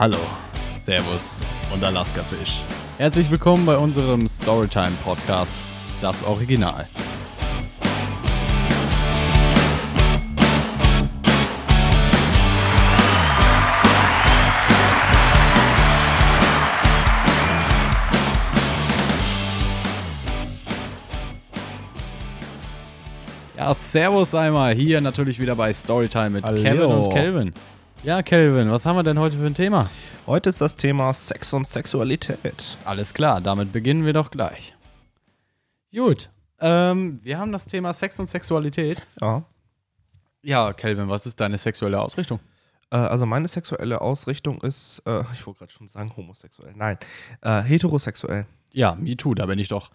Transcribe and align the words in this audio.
Hallo, 0.00 0.16
Servus 0.82 1.44
und 1.70 1.84
Alaska-Fisch. 1.84 2.62
Herzlich 2.96 3.30
willkommen 3.30 3.66
bei 3.66 3.76
unserem 3.76 4.26
Storytime-Podcast, 4.26 5.54
das 6.00 6.24
Original. 6.24 6.88
Ja, 23.58 23.74
Servus 23.74 24.34
einmal. 24.34 24.74
Hier 24.74 25.02
natürlich 25.02 25.38
wieder 25.38 25.56
bei 25.56 25.70
Storytime 25.74 26.30
mit 26.30 26.44
Hallo. 26.46 26.62
Kevin 26.62 26.86
und 26.86 27.12
Kelvin. 27.12 27.52
Ja, 28.02 28.22
Kelvin, 28.22 28.70
was 28.70 28.86
haben 28.86 28.96
wir 28.96 29.02
denn 29.02 29.18
heute 29.18 29.36
für 29.36 29.44
ein 29.44 29.54
Thema? 29.54 29.90
Heute 30.26 30.48
ist 30.48 30.58
das 30.62 30.74
Thema 30.74 31.12
Sex 31.12 31.52
und 31.52 31.66
Sexualität. 31.66 32.78
Alles 32.86 33.12
klar, 33.12 33.42
damit 33.42 33.72
beginnen 33.72 34.06
wir 34.06 34.14
doch 34.14 34.30
gleich. 34.30 34.74
Gut, 35.92 36.30
ähm, 36.60 37.20
wir 37.22 37.38
haben 37.38 37.52
das 37.52 37.66
Thema 37.66 37.92
Sex 37.92 38.18
und 38.18 38.30
Sexualität. 38.30 39.06
Ja. 39.20 39.44
Ja, 40.40 40.72
Kelvin, 40.72 41.10
was 41.10 41.26
ist 41.26 41.38
deine 41.40 41.58
sexuelle 41.58 42.00
Ausrichtung? 42.00 42.40
Äh, 42.90 42.96
also 42.96 43.26
meine 43.26 43.48
sexuelle 43.48 44.00
Ausrichtung 44.00 44.62
ist, 44.62 45.02
äh, 45.04 45.20
ich 45.34 45.46
wollte 45.46 45.58
gerade 45.58 45.72
schon 45.72 45.88
sagen 45.88 46.16
homosexuell. 46.16 46.72
Nein, 46.74 46.96
äh, 47.42 47.60
heterosexuell. 47.60 48.46
Ja, 48.72 48.94
me 48.94 49.14
too, 49.14 49.34
da 49.34 49.44
bin 49.44 49.58
ich 49.58 49.68
doch 49.68 49.90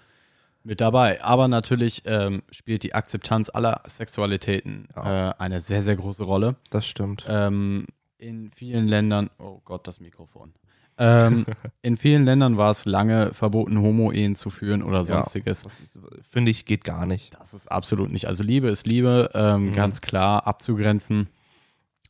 mit 0.65 0.81
dabei. 0.81 1.23
Aber 1.23 1.47
natürlich 1.47 2.01
ähm, 2.05 2.41
spielt 2.51 2.83
die 2.83 2.93
Akzeptanz 2.93 3.49
aller 3.49 3.81
Sexualitäten 3.87 4.87
Ja. 4.95 5.29
äh, 5.29 5.33
eine 5.37 5.61
sehr, 5.61 5.81
sehr 5.81 5.95
große 5.95 6.23
Rolle. 6.23 6.55
Das 6.69 6.85
stimmt. 6.85 7.25
Ähm, 7.29 7.85
in 8.17 8.51
vielen 8.51 8.87
Ländern, 8.87 9.29
oh 9.39 9.61
Gott, 9.63 9.87
das 9.87 9.99
Mikrofon. 9.99 10.53
Ähm, 10.97 11.45
in 11.81 11.97
vielen 11.97 12.25
Ländern 12.25 12.57
war 12.57 12.71
es 12.71 12.85
lange 12.85 13.33
verboten, 13.33 13.79
Homo-Ehen 13.81 14.35
zu 14.35 14.49
führen 14.49 14.81
oder 14.81 15.03
sonstiges. 15.03 15.65
Ist, 15.65 15.99
Finde 16.29 16.51
ich, 16.51 16.65
geht 16.65 16.83
gar 16.83 17.05
nicht. 17.05 17.33
Das 17.39 17.53
ist 17.53 17.67
absolut 17.67 18.11
nicht. 18.11 18.27
Also 18.27 18.43
Liebe 18.43 18.69
ist 18.69 18.87
Liebe, 18.87 19.29
ähm, 19.33 19.67
Mhm. 19.67 19.73
ganz 19.73 20.01
klar 20.01 20.47
abzugrenzen. 20.47 21.27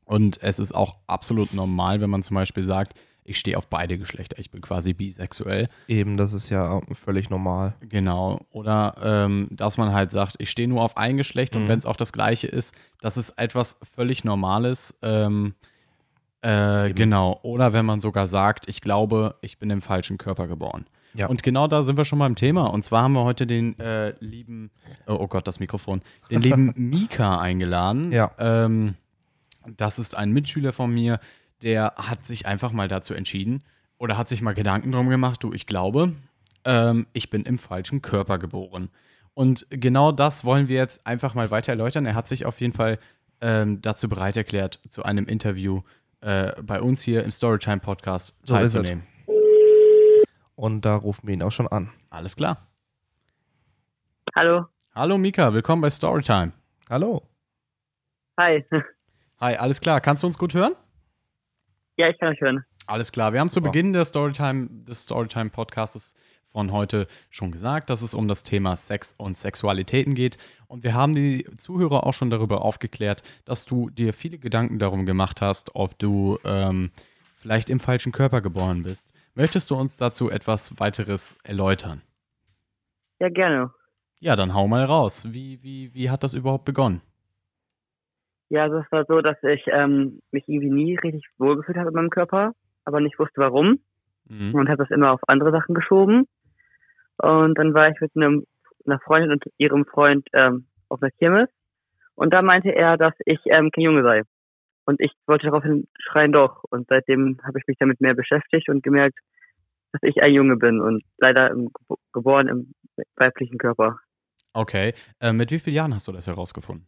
Und 0.06 0.42
es 0.44 0.60
ist 0.60 0.74
auch 0.74 0.98
absolut 1.08 1.52
normal, 1.54 2.00
wenn 2.00 2.12
man 2.12 2.22
zum 2.22 2.36
Beispiel 2.36 2.64
sagt, 2.64 2.94
ich 3.28 3.40
stehe 3.40 3.58
auf 3.58 3.68
beide 3.68 3.98
Geschlechter, 3.98 4.38
ich 4.40 4.52
bin 4.52 4.62
quasi 4.62 4.94
bisexuell. 4.94 5.68
Eben, 5.88 6.16
das 6.16 6.34
ist 6.34 6.50
ja 6.50 6.80
völlig 6.94 7.30
normal. 7.30 7.76
Genau. 7.82 8.40
Oder 8.52 8.96
ähm, 9.04 9.48
dass 9.52 9.78
man 9.78 9.92
halt 9.94 10.12
sagt, 10.12 10.36
ich 10.40 10.50
stehe 10.52 10.68
nur 10.68 10.84
auf 10.84 10.96
ein 10.96 11.18
Geschlecht 11.18 11.56
und 11.56 11.64
Mhm. 11.64 11.68
wenn 11.68 11.80
es 11.80 11.86
auch 11.88 11.96
das 11.96 12.14
gleiche 12.14 12.48
ist, 12.48 12.74
das 13.02 13.18
ist 13.18 13.32
etwas 13.32 13.78
völlig 13.96 14.24
Normales. 14.24 14.96
Ähm, 15.02 15.56
äh, 16.42 16.94
genau. 16.94 17.40
Oder 17.42 17.74
wenn 17.74 17.86
man 17.86 18.00
sogar 18.00 18.28
sagt, 18.28 18.70
ich 18.70 18.80
glaube, 18.82 19.36
ich 19.42 19.58
bin 19.58 19.70
im 19.72 19.82
falschen 19.82 20.18
Körper 20.20 20.48
geboren. 20.48 20.86
Ja. 21.16 21.28
Und 21.28 21.42
genau 21.44 21.68
da 21.68 21.82
sind 21.82 21.98
wir 21.98 22.06
schon 22.06 22.20
beim 22.20 22.36
Thema. 22.36 22.66
Und 22.66 22.84
zwar 22.84 23.04
haben 23.04 23.14
wir 23.14 23.24
heute 23.24 23.48
den 23.48 23.80
äh, 23.80 24.14
lieben, 24.20 24.70
oh, 25.08 25.18
oh 25.22 25.28
Gott, 25.28 25.48
das 25.48 25.60
Mikrofon, 25.60 26.02
den 26.30 26.42
lieben 26.42 26.74
Mika 26.78 27.40
eingeladen. 27.40 28.12
Ja. 28.12 28.32
Ähm, 28.38 28.96
das 29.78 29.98
ist 29.98 30.16
ein 30.16 30.32
Mitschüler 30.32 30.74
von 30.74 30.94
mir, 30.94 31.20
der 31.62 31.94
hat 31.98 32.26
sich 32.26 32.46
einfach 32.46 32.72
mal 32.72 32.88
dazu 32.88 33.14
entschieden 33.14 33.64
oder 33.98 34.18
hat 34.18 34.28
sich 34.28 34.42
mal 34.42 34.54
Gedanken 34.54 34.92
drum 34.92 35.10
gemacht, 35.10 35.44
du, 35.44 35.54
ich 35.54 35.66
glaube, 35.66 36.14
ähm, 36.66 37.08
ich 37.14 37.30
bin 37.30 37.44
im 37.44 37.58
falschen 37.58 38.02
Körper 38.02 38.38
geboren. 38.38 38.90
Und 39.34 39.68
genau 39.70 40.12
das 40.12 40.46
wollen 40.46 40.68
wir 40.68 40.78
jetzt 40.78 41.06
einfach 41.06 41.34
mal 41.34 41.52
weiter 41.52 41.72
erläutern. 41.72 42.06
Er 42.06 42.16
hat 42.16 42.28
sich 42.28 42.46
auf 42.46 42.62
jeden 42.62 42.74
Fall 42.74 43.00
ähm, 43.42 43.82
dazu 43.82 44.08
bereit 44.08 44.38
erklärt, 44.38 44.80
zu 44.90 45.04
einem 45.04 45.26
Interview 45.26 45.82
äh, 46.22 46.54
bei 46.62 46.82
uns 46.82 47.02
hier 47.02 47.24
im 47.24 47.32
Storytime 47.32 47.80
Podcast 47.80 48.34
So 48.44 48.56
teilzunehmen. 48.56 49.04
Und 50.56 50.86
da 50.86 50.96
rufen 50.96 51.28
wir 51.28 51.34
ihn 51.34 51.44
auch 51.44 51.52
schon 51.52 51.68
an. 51.68 51.92
Alles 52.10 52.36
klar. 52.36 52.68
Hallo. 54.36 54.66
Hallo 54.94 55.18
Mika, 55.18 55.54
willkommen 55.54 55.82
bei 55.82 55.90
Storytime. 55.90 56.54
Hallo. 56.90 57.28
Hi. 58.40 58.66
Hi, 59.40 59.56
alles 59.58 59.82
klar. 59.82 60.00
Kannst 60.00 60.24
du 60.24 60.28
uns 60.28 60.38
gut 60.38 60.54
hören? 60.54 60.76
Ja, 61.98 62.10
ich 62.10 62.18
kann 62.20 62.30
euch 62.30 62.42
hören. 62.42 62.66
Alles 62.88 63.12
klar. 63.12 63.34
Wir 63.34 63.40
haben 63.40 63.50
zu 63.50 63.56
Super. 63.56 63.72
Beginn 63.72 63.94
der 63.94 64.06
Storytime, 64.06 64.68
des 64.70 65.04
Storytime 65.04 65.50
Podcasts 65.50 66.14
von 66.56 66.72
heute 66.72 67.08
schon 67.30 67.52
gesagt, 67.52 67.90
dass 67.90 68.02
es 68.02 68.14
um 68.14 68.28
das 68.28 68.44
Thema 68.44 68.76
Sex 68.76 69.14
und 69.18 69.38
Sexualitäten 69.38 70.14
geht. 70.14 70.38
Und 70.68 70.84
wir 70.84 70.94
haben 70.94 71.14
die 71.14 71.46
Zuhörer 71.58 72.06
auch 72.06 72.14
schon 72.14 72.30
darüber 72.30 72.64
aufgeklärt, 72.64 73.24
dass 73.44 73.66
du 73.66 73.90
dir 73.90 74.14
viele 74.14 74.38
Gedanken 74.38 74.80
darum 74.80 75.06
gemacht 75.06 75.42
hast, 75.42 75.76
ob 75.76 76.00
du 76.00 76.38
ähm, 76.46 76.92
vielleicht 77.36 77.70
im 77.70 77.80
falschen 77.80 78.12
Körper 78.12 78.42
geboren 78.42 78.84
bist. 78.84 79.12
Möchtest 79.34 79.70
du 79.70 79.76
uns 79.76 79.98
dazu 79.98 80.30
etwas 80.30 80.80
weiteres 80.80 81.38
erläutern? 81.44 82.02
Ja, 83.20 83.30
gerne. 83.30 83.74
Ja, 84.20 84.36
dann 84.36 84.54
hau 84.54 84.68
mal 84.68 84.86
raus. 84.86 85.28
Wie, 85.34 85.62
wie, 85.62 85.94
wie 85.94 86.10
hat 86.10 86.24
das 86.24 86.34
überhaupt 86.34 86.66
begonnen? 86.66 87.02
Ja, 88.50 88.64
also 88.64 88.78
es 88.78 88.92
war 88.92 89.06
so, 89.06 89.22
dass 89.22 89.42
ich 89.44 89.66
ähm, 89.68 90.22
mich 90.32 90.48
irgendwie 90.48 90.70
nie 90.70 90.96
richtig 90.98 91.26
wohlgefühlt 91.38 91.78
habe 91.78 91.90
in 91.90 91.96
meinem 91.96 92.10
Körper, 92.10 92.54
aber 92.84 93.00
nicht 93.00 93.18
wusste 93.20 93.42
warum 93.42 93.80
Mhm. 94.28 94.56
und 94.56 94.70
habe 94.70 94.78
das 94.78 94.90
immer 94.90 95.12
auf 95.12 95.22
andere 95.28 95.52
Sachen 95.52 95.76
geschoben. 95.76 96.28
Und 97.18 97.58
dann 97.58 97.74
war 97.74 97.90
ich 97.90 98.00
mit 98.02 98.12
einem, 98.16 98.46
einer 98.86 99.00
Freundin 99.00 99.32
und 99.32 99.44
ihrem 99.58 99.86
Freund 99.86 100.28
ähm, 100.34 100.66
auf 100.90 101.02
einer 101.02 101.12
Kirmes 101.12 101.50
und 102.16 102.34
da 102.34 102.42
meinte 102.42 102.74
er, 102.74 102.98
dass 102.98 103.14
ich 103.26 103.40
ähm, 103.46 103.72
kein 103.72 103.84
Junge 103.84 104.04
sei. 104.04 104.24
Und 104.86 105.00
ich 105.02 105.12
wollte 105.28 105.48
daraufhin 105.48 105.88
schreien 106.00 106.32
doch. 106.32 106.64
Und 106.70 106.88
seitdem 106.88 107.40
habe 107.44 107.60
ich 107.60 107.68
mich 107.68 107.78
damit 107.80 108.02
mehr 108.02 108.14
beschäftigt 108.14 108.70
und 108.70 108.84
gemerkt, 108.84 109.18
dass 109.92 110.02
ich 110.04 110.22
ein 110.22 110.34
Junge 110.34 110.58
bin 110.58 110.80
und 110.80 111.04
leider 111.18 111.52
im, 111.52 111.72
geboren 112.14 112.48
im 112.48 112.74
weiblichen 113.16 113.58
Körper. 113.58 114.00
Okay. 114.54 114.94
Äh, 115.20 115.34
mit 115.34 115.52
wie 115.52 115.60
vielen 115.60 115.76
Jahren 115.76 115.94
hast 115.94 116.08
du 116.08 116.12
das 116.12 116.28
herausgefunden? 116.28 116.88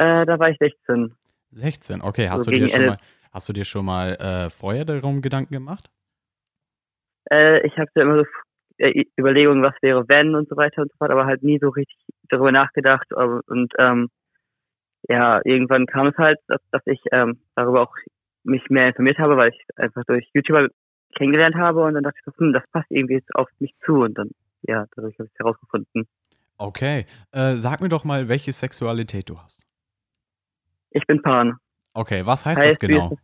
Äh, 0.00 0.24
da 0.24 0.38
war 0.38 0.48
ich 0.48 0.56
16. 0.58 1.14
16, 1.50 2.00
okay. 2.00 2.30
Hast, 2.30 2.44
So 2.44 2.50
du, 2.50 2.56
dir 2.56 2.68
schon 2.68 2.86
mal, 2.86 2.96
hast 3.32 3.48
du 3.50 3.52
dir 3.52 3.66
schon 3.66 3.84
mal 3.84 4.14
äh, 4.14 4.48
vorher 4.48 4.86
darum 4.86 5.20
Gedanken 5.20 5.52
gemacht? 5.52 5.90
Äh, 7.30 7.66
ich 7.66 7.76
hatte 7.76 8.00
immer 8.00 8.16
so 8.16 8.24
äh, 8.78 9.04
Überlegungen, 9.18 9.62
was 9.62 9.74
wäre 9.82 10.08
wenn 10.08 10.34
und 10.34 10.48
so 10.48 10.56
weiter 10.56 10.80
und 10.80 10.90
so 10.90 10.96
fort, 10.96 11.10
aber 11.10 11.26
halt 11.26 11.42
nie 11.42 11.58
so 11.58 11.68
richtig 11.68 11.98
darüber 12.30 12.50
nachgedacht. 12.50 13.12
Und 13.12 13.74
ähm, 13.78 14.08
ja, 15.06 15.42
irgendwann 15.44 15.84
kam 15.84 16.06
es 16.06 16.16
halt, 16.16 16.38
dass, 16.48 16.62
dass 16.70 16.82
ich 16.86 17.00
ähm, 17.12 17.38
darüber 17.54 17.82
auch 17.82 17.94
mich 18.42 18.70
mehr 18.70 18.88
informiert 18.88 19.18
habe, 19.18 19.36
weil 19.36 19.50
ich 19.50 19.60
einfach 19.76 20.04
durch 20.06 20.26
YouTuber 20.32 20.68
kennengelernt 21.14 21.56
habe 21.56 21.84
und 21.84 21.92
dann 21.92 22.04
dachte 22.04 22.16
ich 22.20 22.24
so, 22.24 22.32
hm, 22.38 22.54
das 22.54 22.62
passt 22.72 22.90
irgendwie 22.90 23.14
jetzt 23.14 23.34
auf 23.34 23.50
mich 23.58 23.74
zu 23.84 23.96
und 24.00 24.14
dann, 24.14 24.30
ja, 24.62 24.86
dadurch 24.96 25.18
habe 25.18 25.26
ich 25.26 25.34
es 25.34 25.38
herausgefunden. 25.38 26.08
Okay. 26.56 27.04
Äh, 27.32 27.56
sag 27.56 27.82
mir 27.82 27.90
doch 27.90 28.04
mal, 28.04 28.28
welche 28.28 28.54
Sexualität 28.54 29.28
du 29.28 29.38
hast. 29.38 29.60
Ich 30.90 31.06
bin 31.06 31.22
Pan. 31.22 31.56
Okay, 31.94 32.24
was 32.26 32.44
heißt 32.46 32.64
das 32.64 32.80
mir 32.82 32.88
genau? 32.88 33.10
ist, 33.12 33.20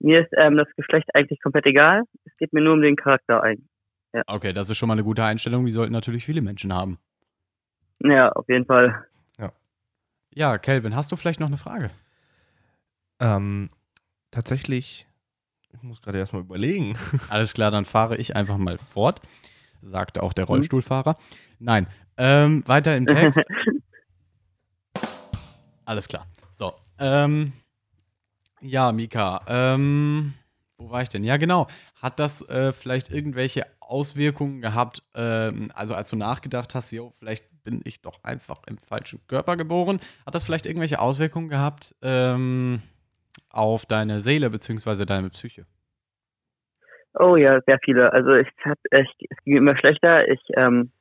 mir 0.00 0.20
ist 0.20 0.32
ähm, 0.36 0.56
das 0.56 0.68
Geschlecht 0.76 1.08
eigentlich 1.14 1.40
komplett 1.40 1.66
egal. 1.66 2.04
Es 2.24 2.36
geht 2.36 2.52
mir 2.52 2.60
nur 2.60 2.74
um 2.74 2.82
den 2.82 2.96
Charakter 2.96 3.42
ein. 3.42 3.68
Okay, 4.26 4.52
das 4.52 4.70
ist 4.70 4.78
schon 4.78 4.88
mal 4.88 4.94
eine 4.94 5.04
gute 5.04 5.22
Einstellung. 5.24 5.66
Die 5.66 5.72
sollten 5.72 5.92
natürlich 5.92 6.24
viele 6.24 6.40
Menschen 6.40 6.72
haben. 6.72 6.98
Ja, 8.00 8.30
auf 8.32 8.48
jeden 8.48 8.64
Fall. 8.64 9.04
Ja, 10.34 10.58
Kelvin, 10.58 10.94
hast 10.94 11.10
du 11.10 11.16
vielleicht 11.16 11.40
noch 11.40 11.48
eine 11.48 11.56
Frage? 11.56 11.90
Ähm, 13.18 13.70
tatsächlich, 14.30 15.06
ich 15.72 15.82
muss 15.82 16.02
gerade 16.02 16.18
erstmal 16.18 16.42
überlegen. 16.42 16.96
Alles 17.28 17.54
klar, 17.54 17.70
dann 17.70 17.84
fahre 17.84 18.16
ich 18.16 18.36
einfach 18.36 18.56
mal 18.56 18.78
fort, 18.78 19.20
sagte 19.80 20.22
auch 20.22 20.32
der 20.32 20.44
Mhm. 20.44 20.48
Rollstuhlfahrer. 20.50 21.16
Nein, 21.58 21.88
ähm, 22.18 22.62
weiter 22.68 22.96
im 22.96 23.06
Text. 23.06 23.40
Alles 25.84 26.06
klar. 26.06 26.26
Ähm, 26.98 27.52
ja, 28.60 28.92
Mika, 28.92 29.40
ähm, 29.48 30.34
wo 30.76 30.90
war 30.90 31.02
ich 31.02 31.08
denn? 31.08 31.24
Ja, 31.24 31.36
genau. 31.36 31.66
Hat 32.00 32.18
das 32.18 32.48
äh, 32.48 32.72
vielleicht 32.72 33.10
irgendwelche 33.10 33.66
Auswirkungen 33.80 34.60
gehabt, 34.60 35.02
ähm, 35.14 35.70
also 35.74 35.94
als 35.94 36.10
du 36.10 36.16
nachgedacht 36.16 36.74
hast, 36.74 36.90
jo, 36.90 37.12
vielleicht 37.18 37.44
bin 37.64 37.80
ich 37.84 38.00
doch 38.00 38.22
einfach 38.24 38.62
im 38.66 38.78
falschen 38.78 39.20
Körper 39.28 39.56
geboren, 39.56 40.00
hat 40.26 40.34
das 40.34 40.44
vielleicht 40.44 40.66
irgendwelche 40.66 41.00
Auswirkungen 41.00 41.48
gehabt 41.48 41.94
ähm, 42.02 42.82
auf 43.50 43.86
deine 43.86 44.20
Seele 44.20 44.50
bzw. 44.50 45.04
deine 45.04 45.30
Psyche? 45.30 45.66
Oh 47.14 47.36
ja, 47.36 47.60
sehr 47.66 47.78
viele. 47.84 48.12
Also 48.12 48.34
ich 48.34 48.48
hab, 48.64 48.78
ich, 48.90 49.26
es 49.30 49.44
ging 49.44 49.56
immer 49.56 49.76
schlechter. 49.76 50.28
Ich 50.28 50.40
ähm, 50.56 50.92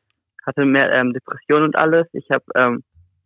hatte 0.45 0.65
mehr 0.65 0.91
ähm, 0.91 1.13
Depressionen 1.13 1.65
und 1.65 1.75
alles. 1.75 2.07
Ich 2.13 2.29
habe 2.31 2.45
ähm, 2.55 2.83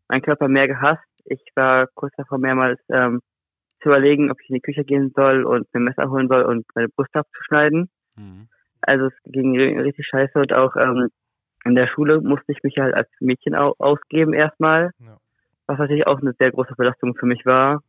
meinen 0.09 0.21
Körper 0.21 0.47
mehr 0.47 0.67
gehasst. 0.67 1.03
Ich 1.25 1.41
war 1.55 1.87
kurz 1.95 2.13
davor 2.17 2.37
mehrmals 2.37 2.79
ähm, 2.89 3.21
zu 3.81 3.89
überlegen, 3.89 4.31
ob 4.31 4.39
ich 4.41 4.49
in 4.49 4.55
die 4.55 4.61
Küche 4.61 4.83
gehen 4.83 5.11
soll 5.15 5.43
und 5.43 5.67
mir 5.73 5.79
ein 5.79 5.83
Messer 5.85 6.09
holen 6.09 6.27
soll 6.27 6.43
und 6.43 6.65
meine 6.75 6.89
Brust 6.89 7.15
abzuschneiden. 7.15 7.89
Mhm. 8.15 8.47
Also 8.81 9.05
es 9.07 9.13
ging 9.25 9.55
ri- 9.55 9.81
richtig 9.81 10.05
scheiße 10.07 10.37
und 10.39 10.53
auch 10.53 10.75
ähm, 10.75 11.09
in 11.65 11.75
der 11.75 11.87
Schule 11.87 12.21
musste 12.21 12.51
ich 12.51 12.63
mich 12.63 12.77
halt 12.77 12.93
als 12.95 13.09
Mädchen 13.19 13.55
au 13.55 13.73
ausgeben 13.77 14.33
erstmal, 14.33 14.91
Ja. 14.99 15.17
was 15.67 15.77
natürlich 15.77 16.07
auch 16.07 16.19
eine 16.19 16.33
sehr 16.33 16.51
große 16.51 16.73
Belastung 16.75 17.15
für 17.15 17.25
mich 17.27 17.45
war. 17.45 17.81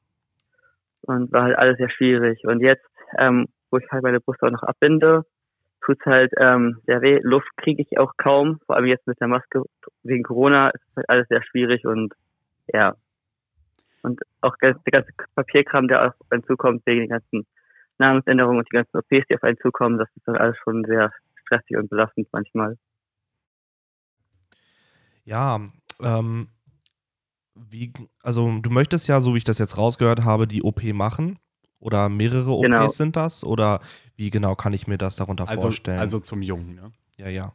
und 1.03 1.33
war 1.33 1.45
halt 1.45 1.59
alles 1.59 1.79
sehr 1.79 1.91
schwierig. 1.91 2.45
Und 2.47 2.61
jetzt, 2.61 2.87
ähm, 3.19 3.49
wo 3.71 3.79
ich 3.79 3.91
halt 3.91 4.03
meine 4.05 4.21
Brust 4.21 4.43
auch 4.43 4.51
noch 4.51 4.63
abbinde, 4.63 5.25
tut's 5.85 6.05
halt 6.07 6.33
ähm, 6.39 6.79
sehr 6.87 7.03
weh. 7.03 7.19
Luft 7.23 7.49
kriege 7.57 7.83
ich 7.83 7.99
auch 7.99 8.13
kaum, 8.17 8.61
vor 8.67 8.77
allem 8.77 8.87
jetzt 8.87 9.07
mit 9.07 9.21
der 9.21 9.27
Maske 9.29 9.63
wegen 10.05 10.23
Corona 10.23 10.71
ist 10.71 10.83
halt 10.97 11.09
alles 11.09 11.27
sehr 11.29 11.43
schwierig 11.43 11.85
und 11.87 12.15
ja. 12.73 12.95
Und 14.03 14.21
auch 14.41 14.57
der 14.59 14.75
ganze 14.91 15.13
Papierkram, 15.35 15.89
der 15.89 16.09
auf 16.09 16.15
einen 16.31 16.45
zukommt, 16.45 16.83
wegen 16.87 17.01
den 17.01 17.11
ganzen 17.11 17.47
Namensänderungen 17.99 18.59
und 18.59 18.69
die 18.71 18.77
ganzen 18.77 18.97
OPs, 18.97 19.27
die 19.29 19.35
auf 19.35 19.43
einen 19.43 19.59
zukommen, 19.59 19.99
das 19.99 20.09
ist 20.17 20.27
dann 20.27 20.37
alles 20.37 20.57
schon 20.59 20.85
sehr 20.85 21.13
stressig 21.43 21.77
und 21.77 21.89
belastend 21.89 22.29
manchmal. 22.33 22.77
Ja, 25.25 25.61
ähm, 26.01 26.49
wie, 27.55 27.93
also 28.23 28.59
du 28.61 28.71
möchtest 28.71 29.09
ja, 29.09 29.21
so 29.21 29.35
wie 29.35 29.39
ich 29.39 29.45
das 29.45 29.59
jetzt 29.59 29.79
rausgehört 29.79 30.25
habe, 30.25 30.47
die 30.47 30.63
OP 30.63 30.83
machen. 30.93 31.39
Oder 31.79 32.09
mehrere 32.09 32.53
OPs 32.53 32.63
genau. 32.63 32.89
sind 32.89 33.17
das? 33.17 33.45
Oder 33.45 33.81
wie 34.17 34.31
genau 34.31 34.55
kann 34.55 34.73
ich 34.73 34.87
mir 34.87 34.99
das 34.99 35.17
darunter 35.17 35.49
also, 35.49 35.63
vorstellen? 35.63 35.99
Also 35.99 36.21
zum 36.21 36.41
Jungen, 36.41 36.77
ne? 36.77 36.93
Ja, 37.17 37.29
ja. 37.29 37.53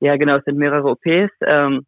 Ja, 0.00 0.16
genau, 0.16 0.36
es 0.36 0.44
sind 0.44 0.56
mehrere 0.56 0.88
OPs. 0.88 1.32
Ähm, 1.42 1.84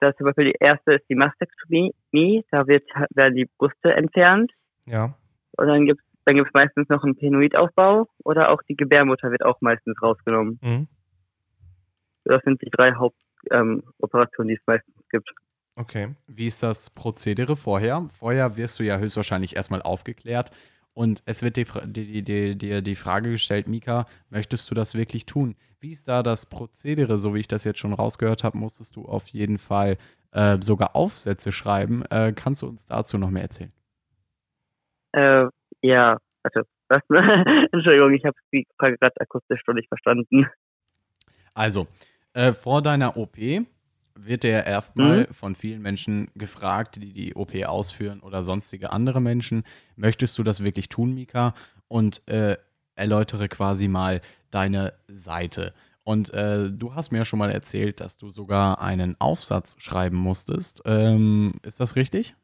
das 0.00 0.16
zum 0.16 0.26
Beispiel 0.26 0.52
die 0.52 0.56
erste 0.60 0.94
ist 0.94 1.08
die 1.08 1.14
Mastektomie, 1.14 2.44
da 2.50 2.66
wird, 2.66 2.84
werden 3.10 3.34
die 3.34 3.48
Brüste 3.58 3.92
entfernt. 3.92 4.52
Ja. 4.86 5.14
Und 5.56 5.66
dann 5.66 5.86
gibt 5.86 6.00
es 6.00 6.06
dann 6.26 6.34
gibt's 6.34 6.52
meistens 6.52 6.88
noch 6.88 7.04
einen 7.04 7.16
Penoidaufbau 7.16 8.08
oder 8.24 8.50
auch 8.50 8.60
die 8.68 8.76
Gebärmutter 8.76 9.30
wird 9.30 9.44
auch 9.44 9.60
meistens 9.60 9.96
rausgenommen. 10.02 10.58
Mhm. 10.60 10.88
Das 12.24 12.42
sind 12.42 12.60
die 12.62 12.70
drei 12.70 12.94
Hauptoperationen, 12.94 13.96
ähm, 14.40 14.48
die 14.48 14.54
es 14.54 14.66
meistens 14.66 15.08
gibt. 15.08 15.30
Okay. 15.76 16.16
Wie 16.26 16.48
ist 16.48 16.64
das 16.64 16.90
Prozedere 16.90 17.54
vorher? 17.54 18.08
Vorher 18.10 18.56
wirst 18.56 18.80
du 18.80 18.82
ja 18.82 18.98
höchstwahrscheinlich 18.98 19.54
erstmal 19.54 19.82
aufgeklärt 19.82 20.50
und 20.96 21.22
es 21.26 21.42
wird 21.42 21.58
dir 21.58 21.66
die, 21.84 22.22
die, 22.22 22.56
die, 22.56 22.82
die, 22.82 22.94
Frage 22.94 23.30
gestellt, 23.30 23.68
Mika, 23.68 24.06
möchtest 24.30 24.70
du 24.70 24.74
das 24.74 24.94
wirklich 24.94 25.26
tun? 25.26 25.54
Wie 25.78 25.92
ist 25.92 26.08
da 26.08 26.22
das 26.22 26.46
Prozedere? 26.46 27.18
So 27.18 27.34
wie 27.34 27.40
ich 27.40 27.48
das 27.48 27.64
jetzt 27.64 27.80
schon 27.80 27.92
rausgehört 27.92 28.44
habe, 28.44 28.56
musstest 28.56 28.96
du 28.96 29.04
auf 29.04 29.28
jeden 29.28 29.58
Fall 29.58 29.98
äh, 30.32 30.56
sogar 30.62 30.96
Aufsätze 30.96 31.52
schreiben. 31.52 32.02
Äh, 32.10 32.32
kannst 32.34 32.62
du 32.62 32.66
uns 32.66 32.86
dazu 32.86 33.18
noch 33.18 33.28
mehr 33.28 33.42
erzählen? 33.42 33.74
Äh, 35.12 35.48
ja, 35.82 36.16
also, 36.42 36.62
was, 36.88 37.02
Entschuldigung, 37.72 38.14
ich 38.14 38.24
habe 38.24 38.36
die 38.50 38.66
Frage 38.78 38.96
gerade 38.96 39.20
akustisch 39.20 39.60
noch 39.66 39.74
nicht 39.74 39.88
verstanden. 39.88 40.46
Also, 41.52 41.88
äh, 42.32 42.54
vor 42.54 42.80
deiner 42.80 43.18
OP 43.18 43.36
wird 44.16 44.44
ja 44.44 44.60
erstmal 44.60 45.20
mhm. 45.20 45.32
von 45.32 45.54
vielen 45.54 45.82
Menschen 45.82 46.30
gefragt, 46.34 46.96
die 47.02 47.12
die 47.12 47.34
OP 47.34 47.54
ausführen 47.64 48.20
oder 48.20 48.42
sonstige 48.42 48.92
andere 48.92 49.20
Menschen, 49.20 49.64
möchtest 49.96 50.38
du 50.38 50.42
das 50.42 50.64
wirklich 50.64 50.88
tun, 50.88 51.14
Mika? 51.14 51.54
Und 51.88 52.26
äh, 52.28 52.56
erläutere 52.96 53.48
quasi 53.48 53.88
mal 53.88 54.20
deine 54.50 54.94
Seite. 55.06 55.72
Und 56.02 56.32
äh, 56.34 56.70
du 56.70 56.94
hast 56.94 57.12
mir 57.12 57.18
ja 57.18 57.24
schon 57.24 57.38
mal 57.38 57.50
erzählt, 57.50 58.00
dass 58.00 58.16
du 58.16 58.28
sogar 58.28 58.80
einen 58.80 59.16
Aufsatz 59.18 59.76
schreiben 59.78 60.16
musstest. 60.16 60.82
Ähm, 60.84 61.54
ist 61.62 61.80
das 61.80 61.96
richtig? 61.96 62.34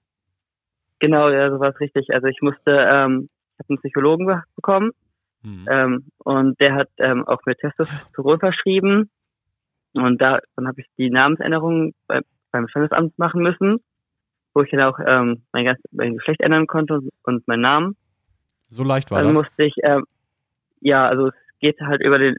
Genau, 0.99 1.29
ja, 1.31 1.51
so 1.51 1.59
war 1.59 1.71
es 1.71 1.81
richtig. 1.81 2.11
Also 2.13 2.27
ich 2.27 2.43
musste, 2.43 2.71
ähm, 2.71 3.29
ich 3.55 3.59
habe 3.59 3.71
einen 3.71 3.79
Psychologen 3.79 4.43
bekommen 4.57 4.91
mhm. 5.43 5.67
ähm, 5.71 6.07
und 6.19 6.61
der 6.61 6.75
hat 6.75 6.89
ähm, 6.99 7.27
auch 7.27 7.41
mir 7.47 7.57
Testosteron 7.57 8.39
verschrieben 8.41 9.11
und 9.95 10.21
da, 10.21 10.41
dann 10.57 10.67
habe 10.67 10.81
ich 10.81 10.87
die 10.97 11.11
Namensänderung 11.11 11.93
bei, 12.07 12.21
beim 12.51 12.69
Standesamt 12.69 13.19
machen 13.19 13.43
müssen, 13.43 13.79
wo 14.55 14.63
ich 14.63 14.71
dann 14.71 14.81
auch 14.81 14.99
ähm, 15.05 15.43
mein, 15.53 15.65
ganz, 15.65 15.81
mein 15.91 16.17
Geschlecht 16.17 16.41
ändern 16.41 16.67
konnte 16.67 16.95
und, 16.95 17.11
und 17.25 17.49
meinen 17.49 17.63
Namen. 17.63 17.97
So 18.69 18.85
leicht 18.85 19.11
war 19.11 19.23
dann 19.23 19.35
das? 19.35 19.43
Dann 19.43 19.51
musste 19.51 19.65
ich, 19.65 19.75
ähm, 19.83 20.05
ja, 20.81 21.07
also 21.07 21.29
es 21.29 21.35
geht 21.61 21.81
halt 21.81 22.03
über 22.03 22.19
den, 22.19 22.37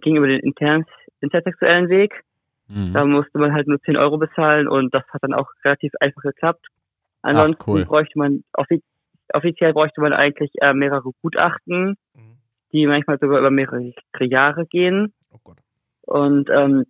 ging 0.00 0.16
über 0.16 0.28
den 0.28 0.40
intern, 0.40 0.84
intersexuellen 1.20 1.88
Weg. 1.88 2.22
Mhm. 2.68 2.92
Da 2.92 3.04
musste 3.04 3.38
man 3.38 3.52
halt 3.52 3.66
nur 3.66 3.80
10 3.80 3.96
Euro 3.96 4.18
bezahlen 4.18 4.68
und 4.68 4.94
das 4.94 5.04
hat 5.08 5.22
dann 5.22 5.34
auch 5.34 5.50
relativ 5.64 5.92
einfach 6.00 6.22
geklappt. 6.22 6.66
Ansonsten 7.22 7.62
Ach, 7.62 7.66
cool. 7.66 7.84
bräuchte 7.84 8.18
man, 8.18 8.44
offiz 8.52 8.82
offiziell 9.34 9.72
bräuchte 9.72 10.00
man 10.00 10.12
eigentlich 10.12 10.50
äh, 10.60 10.74
mehrere 10.74 11.10
Gutachten, 11.22 11.96
mhm. 12.14 12.36
die 12.72 12.86
manchmal 12.86 13.18
sogar 13.18 13.38
über 13.38 13.50
mehrere 13.50 13.92
Jahre 14.20 14.66
gehen. 14.66 15.14
Oh 15.30 15.38
Gott 15.42 15.58
und 16.06 16.50
ähm, 16.50 16.84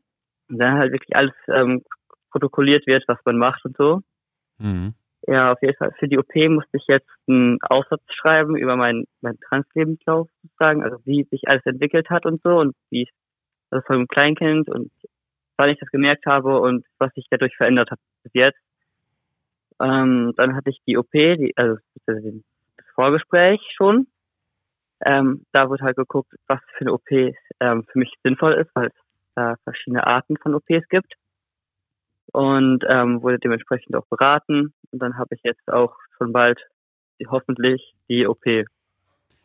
dann 0.58 0.78
halt 0.78 0.92
wirklich 0.92 1.14
alles 1.16 1.34
ähm, 1.48 1.82
protokolliert 2.30 2.86
wird, 2.86 3.04
was 3.06 3.18
man 3.24 3.38
macht 3.38 3.64
und 3.64 3.76
so. 3.76 4.00
Mhm. 4.58 4.94
Ja, 5.26 5.52
auf 5.52 5.62
jeden 5.62 5.76
Fall. 5.76 5.92
Für 5.98 6.08
die 6.08 6.18
OP 6.18 6.34
musste 6.48 6.76
ich 6.76 6.84
jetzt 6.88 7.08
einen 7.28 7.58
Aufsatz 7.62 8.02
schreiben 8.08 8.56
über 8.56 8.76
meinen 8.76 9.04
mein 9.20 9.38
Translebenslauf 9.38 10.28
sozusagen, 10.42 10.82
also 10.82 10.98
wie 11.04 11.24
sich 11.24 11.46
alles 11.46 11.64
entwickelt 11.64 12.10
hat 12.10 12.26
und 12.26 12.42
so 12.42 12.58
und 12.58 12.74
wie 12.90 13.02
ich 13.02 13.10
also 13.70 13.84
von 13.86 13.96
einem 13.96 14.08
Kleinkind 14.08 14.68
und 14.68 14.90
wann 15.56 15.70
ich 15.70 15.78
das 15.78 15.90
gemerkt 15.90 16.26
habe 16.26 16.60
und 16.60 16.84
was 16.98 17.12
sich 17.14 17.26
dadurch 17.30 17.56
verändert 17.56 17.90
hat 17.90 18.00
bis 18.24 18.32
jetzt. 18.34 18.58
Ähm, 19.80 20.32
dann 20.36 20.56
hatte 20.56 20.70
ich 20.70 20.80
die 20.86 20.98
OP, 20.98 21.10
die, 21.12 21.52
also 21.56 21.76
das 22.06 22.18
Vorgespräch 22.94 23.60
schon. 23.76 24.06
Ähm, 25.04 25.46
da 25.52 25.68
wurde 25.68 25.84
halt 25.84 25.96
geguckt, 25.96 26.32
was 26.46 26.60
für 26.76 26.82
eine 26.82 26.92
OP 26.92 27.10
ähm, 27.10 27.84
für 27.84 27.98
mich 27.98 28.12
sinnvoll 28.22 28.54
ist, 28.54 28.70
weil 28.74 28.88
es 28.88 28.94
da 29.34 29.56
verschiedene 29.64 30.06
Arten 30.06 30.36
von 30.36 30.54
OPs 30.54 30.88
gibt 30.88 31.14
und 32.32 32.84
ähm, 32.88 33.22
wurde 33.22 33.38
dementsprechend 33.38 33.94
auch 33.96 34.06
beraten. 34.06 34.72
Und 34.90 34.98
dann 34.98 35.16
habe 35.18 35.34
ich 35.34 35.42
jetzt 35.44 35.70
auch 35.70 35.94
schon 36.16 36.32
bald 36.32 36.58
die, 37.20 37.26
hoffentlich 37.26 37.94
die 38.08 38.26
OP. 38.26 38.44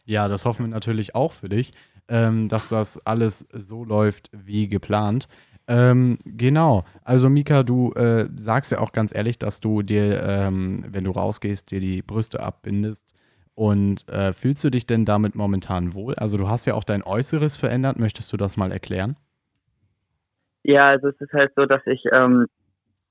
Ja, 0.06 0.28
das 0.28 0.46
hoffen 0.46 0.66
wir 0.66 0.70
natürlich 0.70 1.16
auch 1.16 1.34
für 1.34 1.50
dich, 1.50 1.72
ähm, 2.08 2.48
dass 2.48 2.70
das 2.70 3.06
alles 3.06 3.48
so 3.52 3.84
läuft 3.84 4.30
wie 4.32 4.68
geplant. 4.68 5.28
Ähm, 5.68 6.18
genau. 6.24 6.86
Also 7.04 7.30
Mika, 7.30 7.64
du 7.64 7.92
äh, 7.94 8.30
sagst 8.36 8.72
ja 8.72 8.80
auch 8.80 8.94
ganz 8.94 9.14
ehrlich, 9.14 9.38
dass 9.38 9.60
du 9.60 9.82
dir, 9.82 10.24
ähm, 10.24 10.78
wenn 10.88 11.04
du 11.04 11.12
rausgehst, 11.12 11.72
dir 11.72 11.82
die 11.82 12.02
Brüste 12.02 12.42
abbindest. 12.42 13.14
Und 13.54 14.08
äh, 14.08 14.32
fühlst 14.34 14.64
du 14.64 14.70
dich 14.70 14.86
denn 14.86 15.04
damit 15.04 15.36
momentan 15.36 15.94
wohl? 15.94 16.16
Also 16.16 16.38
du 16.38 16.48
hast 16.48 16.66
ja 16.68 16.76
auch 16.76 16.84
dein 16.84 17.04
Äußeres 17.04 17.58
verändert. 17.58 18.00
Möchtest 18.00 18.32
du 18.32 18.38
das 18.38 18.56
mal 18.56 18.72
erklären? 18.72 19.18
Ja, 20.64 20.90
also 20.90 21.10
es 21.10 21.22
ist 21.22 21.34
halt 21.34 21.54
so, 21.56 21.66
dass 21.66 21.86
ich 21.86 22.04
ähm, 22.12 22.48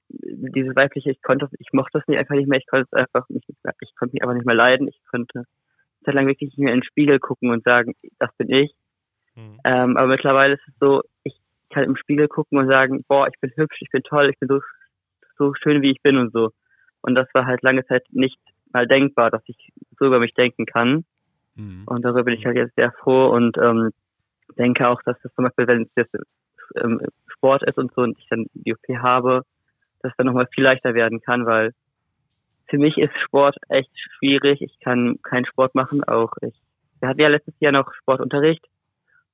diese 0.08 0.74
weibliche, 0.76 1.10
ich 1.10 1.22
konnte, 1.22 1.48
ich 1.58 1.72
mochte 1.72 1.98
das 1.98 2.06
nicht 2.06 2.18
einfach 2.18 2.34
nicht 2.34 2.48
mehr, 2.48 2.58
ich 2.58 2.66
konnte 2.66 2.86
es 2.90 2.92
einfach 2.92 3.28
nicht, 3.28 3.48
ich 3.48 3.96
konnte 3.96 4.14
mich 4.14 4.22
einfach 4.22 4.34
nicht 4.34 4.46
mehr 4.46 4.54
leiden. 4.54 4.88
Ich 4.88 5.00
konnte 5.10 5.44
sehr 6.04 6.14
lang 6.14 6.26
wirklich 6.26 6.50
nicht 6.50 6.58
mehr 6.58 6.72
in 6.72 6.80
den 6.80 6.86
Spiegel 6.86 7.18
gucken 7.18 7.50
und 7.50 7.64
sagen, 7.64 7.94
das 8.18 8.30
bin 8.36 8.50
ich. 8.50 8.74
Mhm. 9.34 9.58
Ähm, 9.64 9.96
aber 9.96 10.08
mittlerweile 10.08 10.54
ist 10.54 10.68
es 10.68 10.74
so, 10.80 11.02
ich 11.24 11.36
kann 11.70 11.84
im 11.84 11.96
Spiegel 11.96 12.28
gucken 12.28 12.58
und 12.58 12.68
sagen, 12.68 13.04
boah, 13.08 13.28
ich 13.28 13.38
bin 13.40 13.50
hübsch, 13.56 13.78
ich 13.80 13.90
bin 13.90 14.02
toll, 14.02 14.30
ich 14.30 14.38
bin 14.38 14.48
so, 14.48 14.60
so 15.38 15.54
schön, 15.54 15.82
wie 15.82 15.90
ich 15.90 16.02
bin 16.02 16.16
und 16.16 16.32
so. 16.32 16.50
Und 17.02 17.14
das 17.14 17.28
war 17.34 17.46
halt 17.46 17.62
lange 17.62 17.84
Zeit 17.86 18.04
nicht 18.10 18.38
mal 18.72 18.86
denkbar, 18.86 19.30
dass 19.30 19.42
ich 19.46 19.72
so 19.98 20.06
über 20.06 20.20
mich 20.20 20.34
denken 20.34 20.66
kann. 20.66 21.04
Mhm. 21.54 21.84
Und 21.86 22.02
darüber 22.02 22.24
bin 22.24 22.34
ich 22.34 22.46
halt 22.46 22.56
jetzt 22.56 22.76
sehr 22.76 22.92
froh 22.92 23.28
und 23.28 23.56
ähm, 23.58 23.90
denke 24.56 24.88
auch, 24.88 25.02
dass 25.02 25.20
das 25.22 25.34
zum 25.34 25.44
Beispiel, 25.44 25.66
wenn 25.66 25.82
es 25.82 25.90
jetzt 25.96 26.14
ähm, 26.82 27.00
Sport 27.28 27.62
ist 27.64 27.78
und 27.78 27.92
so 27.94 28.02
und 28.02 28.18
ich 28.18 28.26
dann 28.28 28.46
die 28.54 28.75
OP 28.75 28.88
habe, 28.99 29.42
dass 30.02 30.12
dann 30.16 30.26
nochmal 30.26 30.49
viel 30.54 30.64
leichter 30.64 30.94
werden 30.94 31.20
kann, 31.20 31.46
weil 31.46 31.73
für 32.68 32.78
mich 32.78 32.99
ist 32.99 33.12
Sport 33.25 33.56
echt 33.68 33.90
schwierig. 33.94 34.61
Ich 34.61 34.78
kann 34.80 35.20
keinen 35.23 35.46
Sport 35.46 35.75
machen, 35.75 36.02
auch 36.04 36.32
ich. 36.40 36.54
Wir 37.00 37.08
hatten 37.08 37.20
ja 37.20 37.28
letztes 37.28 37.54
Jahr 37.61 37.73
noch 37.73 37.92
Sportunterricht 37.94 38.64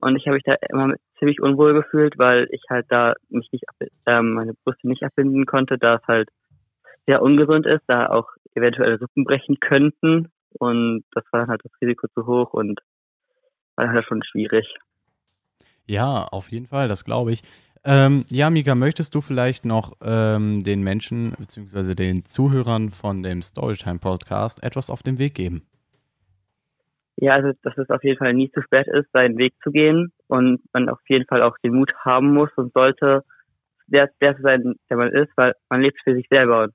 und 0.01 0.17
ich 0.17 0.27
habe 0.27 0.35
mich 0.35 0.45
da 0.45 0.57
immer 0.69 0.95
ziemlich 1.19 1.41
unwohl 1.41 1.75
gefühlt, 1.75 2.19
weil 2.19 2.49
ich 2.51 2.63
halt 2.69 2.87
da 2.89 3.15
mich 3.29 3.51
nicht 3.53 3.65
ähm, 4.07 4.35
meine 4.35 4.55
Brüste 4.65 4.89
nicht 4.89 5.05
abbinden 5.05 5.47
konnte, 5.47 5.79
da 5.79 5.97
es 5.97 6.07
halt 6.09 6.29
sehr 7.07 7.23
ungesund 7.23 7.67
ist, 7.67 7.83
da 7.87 8.09
auch 8.09 8.29
eventuell 8.55 8.95
Rippen 8.95 9.25
brechen 9.25 9.61
könnten 9.61 10.31
und 10.59 11.05
das 11.13 11.25
war 11.31 11.41
dann 11.41 11.51
halt 11.51 11.65
das 11.65 11.73
Risiko 11.81 12.09
zu 12.09 12.27
hoch 12.27 12.53
und 12.53 12.81
war 13.77 13.89
halt 13.89 14.05
schon 14.05 14.23
schwierig. 14.23 14.75
Ja, 15.87 16.25
auf 16.25 16.51
jeden 16.51 16.67
Fall, 16.67 16.89
das 16.89 17.05
glaube 17.05 17.33
ich. 17.33 17.43
Ähm, 17.85 18.25
ja, 18.31 18.49
Mika, 18.49 18.75
möchtest 18.77 19.15
du 19.15 19.21
vielleicht 19.21 19.65
noch 19.65 19.95
ähm, 20.03 20.61
den 20.61 20.83
Menschen 20.83 21.33
bzw. 21.37 21.95
den 21.95 22.25
Zuhörern 22.25 22.91
von 22.91 23.25
dem 23.25 23.43
Storytime 23.43 23.99
Podcast 23.99 24.63
etwas 24.63 24.89
auf 24.89 25.03
den 25.03 25.19
Weg 25.19 25.35
geben? 25.35 25.67
Ja, 27.17 27.35
also 27.35 27.53
dass 27.63 27.77
es 27.77 27.91
auf 27.91 28.05
jeden 28.05 28.19
Fall 28.19 28.35
nie 28.35 28.51
zu 28.53 28.63
spät 28.63 28.87
ist, 28.87 29.11
seinen 29.13 29.37
Weg 29.37 29.55
zu 29.63 29.71
gehen 29.71 30.13
und 30.29 30.61
man 30.73 30.89
auf 30.89 31.01
jeden 31.09 31.27
Fall 31.27 31.43
auch 31.43 31.57
den 31.63 31.75
Mut 31.75 31.93
haben 32.05 32.33
muss 32.33 32.51
und 32.57 32.73
sollte, 32.73 33.25
der, 33.87 34.11
der 34.21 34.37
sein, 34.41 34.75
der 34.89 34.97
man 34.97 35.13
ist, 35.13 35.31
weil 35.37 35.55
man 35.69 35.83
lebt 35.83 35.99
für 36.05 36.15
sich 36.15 36.27
selber 36.31 36.65
und 36.65 36.75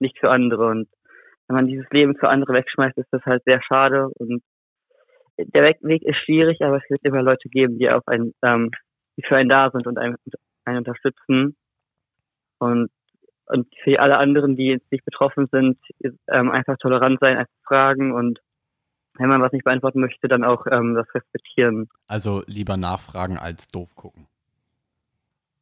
nicht 0.00 0.18
für 0.18 0.30
andere. 0.30 0.66
Und 0.66 0.88
wenn 1.46 1.56
man 1.56 1.66
dieses 1.66 1.88
Leben 1.90 2.16
für 2.16 2.28
andere 2.28 2.54
wegschmeißt, 2.54 2.98
ist 2.98 3.12
das 3.12 3.24
halt 3.24 3.42
sehr 3.44 3.62
schade 3.62 4.08
und 4.14 4.42
der 5.38 5.62
Weg 5.62 6.02
ist 6.02 6.18
schwierig, 6.24 6.62
aber 6.62 6.76
es 6.76 6.90
wird 6.90 7.02
immer 7.04 7.22
Leute 7.22 7.48
geben, 7.48 7.78
die 7.78 7.90
auf 7.90 8.06
einen, 8.06 8.34
ähm, 8.42 8.70
die 9.16 9.22
für 9.22 9.36
einen 9.36 9.48
da 9.48 9.70
sind 9.70 9.86
und 9.86 9.98
einen, 9.98 10.16
einen 10.64 10.78
unterstützen. 10.78 11.56
Und 12.58 12.90
und 13.46 13.68
für 13.82 14.00
alle 14.00 14.16
anderen, 14.16 14.56
die 14.56 14.68
jetzt 14.68 14.90
nicht 14.90 15.04
betroffen 15.04 15.48
sind, 15.50 15.78
ähm, 16.28 16.50
einfach 16.50 16.76
tolerant 16.78 17.20
sein, 17.20 17.36
einfach 17.36 17.52
fragen 17.66 18.12
und 18.12 18.40
wenn 19.16 19.28
man 19.28 19.42
was 19.42 19.52
nicht 19.52 19.64
beantworten 19.64 20.00
möchte, 20.00 20.26
dann 20.28 20.44
auch 20.44 20.66
ähm, 20.66 20.94
das 20.94 21.06
respektieren. 21.14 21.86
Also 22.08 22.42
lieber 22.46 22.76
nachfragen 22.76 23.38
als 23.38 23.68
doof 23.68 23.94
gucken. 23.94 24.26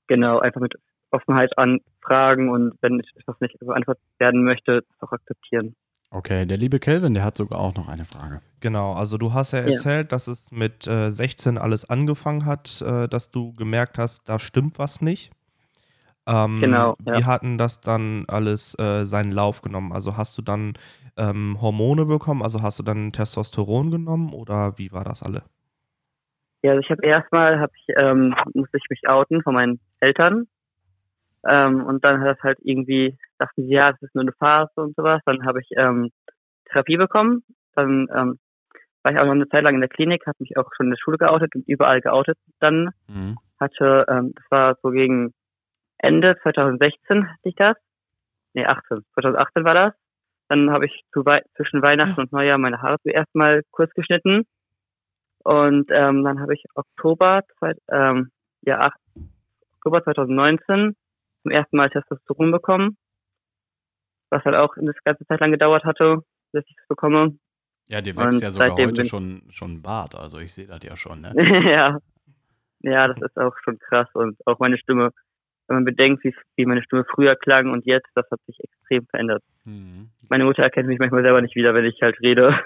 Genau, 0.07 0.38
einfach 0.38 0.61
mit 0.61 0.75
Offenheit 1.11 1.57
anfragen 1.59 2.49
und 2.49 2.75
wenn 2.81 3.00
etwas 3.00 3.41
nicht 3.41 3.59
beantwortet 3.59 4.02
werden 4.19 4.43
möchte, 4.43 4.83
das 4.83 5.09
auch 5.09 5.12
akzeptieren. 5.12 5.75
Okay, 6.14 6.45
der 6.45 6.59
liebe 6.59 6.78
Kelvin, 6.78 7.14
der 7.14 7.25
hat 7.25 7.37
sogar 7.37 7.59
auch 7.59 7.75
noch 7.75 7.88
eine 7.88 8.04
Frage. 8.04 8.40
Genau, 8.61 8.92
also 8.92 9.16
du 9.16 9.33
hast 9.33 9.52
ja 9.52 9.61
erzählt, 9.61 10.04
ja. 10.12 10.16
dass 10.16 10.28
es 10.28 10.52
mit 10.52 10.87
äh, 10.87 11.11
16 11.11 11.57
alles 11.57 11.88
angefangen 11.88 12.45
hat, 12.45 12.83
äh, 12.83 13.09
dass 13.09 13.31
du 13.31 13.54
gemerkt 13.54 13.97
hast, 13.97 14.28
da 14.28 14.38
stimmt 14.38 14.78
was 14.78 15.00
nicht. 15.00 15.33
Ähm, 16.26 16.61
genau. 16.61 16.97
Ja. 17.07 17.19
Wie 17.19 17.25
hatten 17.25 17.57
das 17.57 17.81
dann 17.81 18.26
alles 18.28 18.78
äh, 18.78 19.07
seinen 19.07 19.33
Lauf 19.33 19.62
genommen? 19.62 19.90
Also 19.92 20.19
hast 20.19 20.37
du 20.37 20.42
dann 20.42 20.75
ähm, 21.16 21.57
Hormone 21.62 22.04
bekommen? 22.04 22.42
Also 22.42 22.61
hast 22.61 22.78
du 22.78 22.83
dann 22.83 23.12
Testosteron 23.12 23.90
genommen 23.90 24.35
oder 24.35 24.76
wie 24.76 24.92
war 24.92 25.04
das 25.04 25.23
alle? 25.23 25.42
Ja, 26.62 26.73
also 26.73 26.81
ich 26.81 26.90
habe 26.90 27.07
erstmal 27.07 27.59
hab 27.59 27.71
ich, 27.75 27.95
ähm, 27.97 28.35
musste 28.52 28.76
ich 28.76 28.85
mich 28.90 29.09
outen 29.09 29.42
von 29.42 29.54
meinen 29.54 29.81
Eltern. 30.00 30.47
Ähm, 31.47 31.85
und 31.85 32.05
dann 32.05 32.21
hat 32.21 32.37
das 32.37 32.43
halt 32.43 32.59
irgendwie, 32.63 33.19
dachten 33.39 33.63
sie, 33.63 33.73
ja, 33.73 33.93
das 33.93 34.03
ist 34.03 34.15
nur 34.15 34.23
eine 34.23 34.33
Phase 34.33 34.73
und 34.77 34.95
sowas. 34.97 35.21
Dann 35.27 35.45
habe 35.45 35.61
ich 35.61 35.69
ähm, 35.77 36.11
Therapie 36.67 36.97
bekommen. 36.97 37.43
Dann 37.75 38.09
ähm, 38.15 38.39
war 39.03 39.13
ich 39.13 39.19
auch 39.19 39.25
noch 39.25 39.33
eine 39.33 39.49
Zeit 39.49 39.65
lang 39.65 39.75
in 39.75 39.81
der 39.81 39.89
Klinik, 39.89 40.27
habe 40.27 40.37
mich 40.41 40.57
auch 40.57 40.71
schon 40.77 40.87
in 40.87 40.91
der 40.91 40.99
Schule 40.99 41.19
geoutet 41.19 41.55
und 41.55 41.67
überall 41.67 42.01
geoutet. 42.01 42.39
Dann 42.61 42.91
mhm. 43.09 43.39
hatte, 43.59 44.05
ähm, 44.09 44.33
das 44.35 44.45
war 44.51 44.77
so 44.83 44.91
gegen 44.91 45.33
Ende 45.99 46.37
2016 46.43 47.29
hatte 47.29 47.49
ich 47.49 47.55
das. 47.55 47.77
Nee, 48.55 48.67
18. 48.67 49.05
2018 49.15 49.65
war 49.65 49.75
das. 49.75 49.95
Dann 50.49 50.71
habe 50.71 50.87
ich 50.87 51.03
zu 51.13 51.25
wei 51.25 51.43
zwischen 51.57 51.81
Weihnachten 51.83 52.21
und 52.21 52.33
Neujahr 52.33 52.59
meine 52.59 52.83
Haare 52.83 52.99
zuerst 53.03 53.35
mal 53.35 53.63
kurz 53.71 53.93
geschnitten. 53.95 54.45
Und 55.45 55.91
ähm, 55.91 56.23
dann 56.25 56.41
habe 56.41 56.55
ich 56.55 56.65
Oktober, 56.75 57.43
zwei, 57.59 57.73
ähm, 57.91 58.31
ja, 58.63 58.81
8, 58.81 58.99
Oktober 59.77 60.05
2019 60.05 60.95
zum 61.43 61.51
ersten 61.51 61.77
Mal 61.77 61.91
Testosteron 61.91 62.51
bekommen. 62.51 62.97
Was 64.31 64.45
halt 64.45 64.57
auch 64.57 64.77
eine 64.77 64.93
ganze 65.05 65.27
Zeit 65.27 65.41
lang 65.41 65.53
gedauert 65.53 65.85
hatte, 65.85 66.23
bis 66.53 66.65
ich 66.67 66.77
es 66.81 66.89
bekomme. 66.89 67.37
Ja, 67.89 68.01
dir 68.01 68.17
wächst 68.17 68.35
und 68.35 68.43
ja 68.43 68.51
sogar 68.51 68.77
heute 68.77 69.05
schon, 69.05 69.43
schon 69.51 69.75
ein 69.75 69.83
Bart, 69.83 70.15
also 70.15 70.39
ich 70.39 70.53
sehe 70.53 70.67
das 70.67 70.83
ja 70.83 70.97
schon, 70.97 71.21
ne? 71.21 71.33
ja. 71.71 71.99
Ja, 72.81 73.09
das 73.09 73.21
ist 73.21 73.37
auch 73.39 73.55
schon 73.63 73.79
krass 73.79 74.09
und 74.15 74.37
auch 74.47 74.59
meine 74.59 74.79
Stimme 74.79 75.13
wenn 75.69 75.77
man 75.77 75.85
bedenkt, 75.85 76.25
wie, 76.25 76.35
wie 76.57 76.67
meine 76.67 76.83
Stimme 76.83 77.05
früher 77.05 77.37
klang 77.37 77.71
und 77.71 77.87
jetzt, 77.87 78.09
das 78.15 78.27
hat 78.31 78.41
sich 78.47 78.59
extrem 78.61 79.07
verändert. 79.07 79.43
Mhm. 79.65 80.11
Meine 80.29 80.45
Mutter 80.45 80.63
erkennt 80.63 80.89
mich 80.89 80.99
manchmal 80.99 81.23
selber 81.23 81.41
nicht 81.41 81.55
wieder, 81.55 81.75
wenn 81.75 81.85
ich 81.85 82.01
halt 82.03 82.21
rede. 82.21 82.59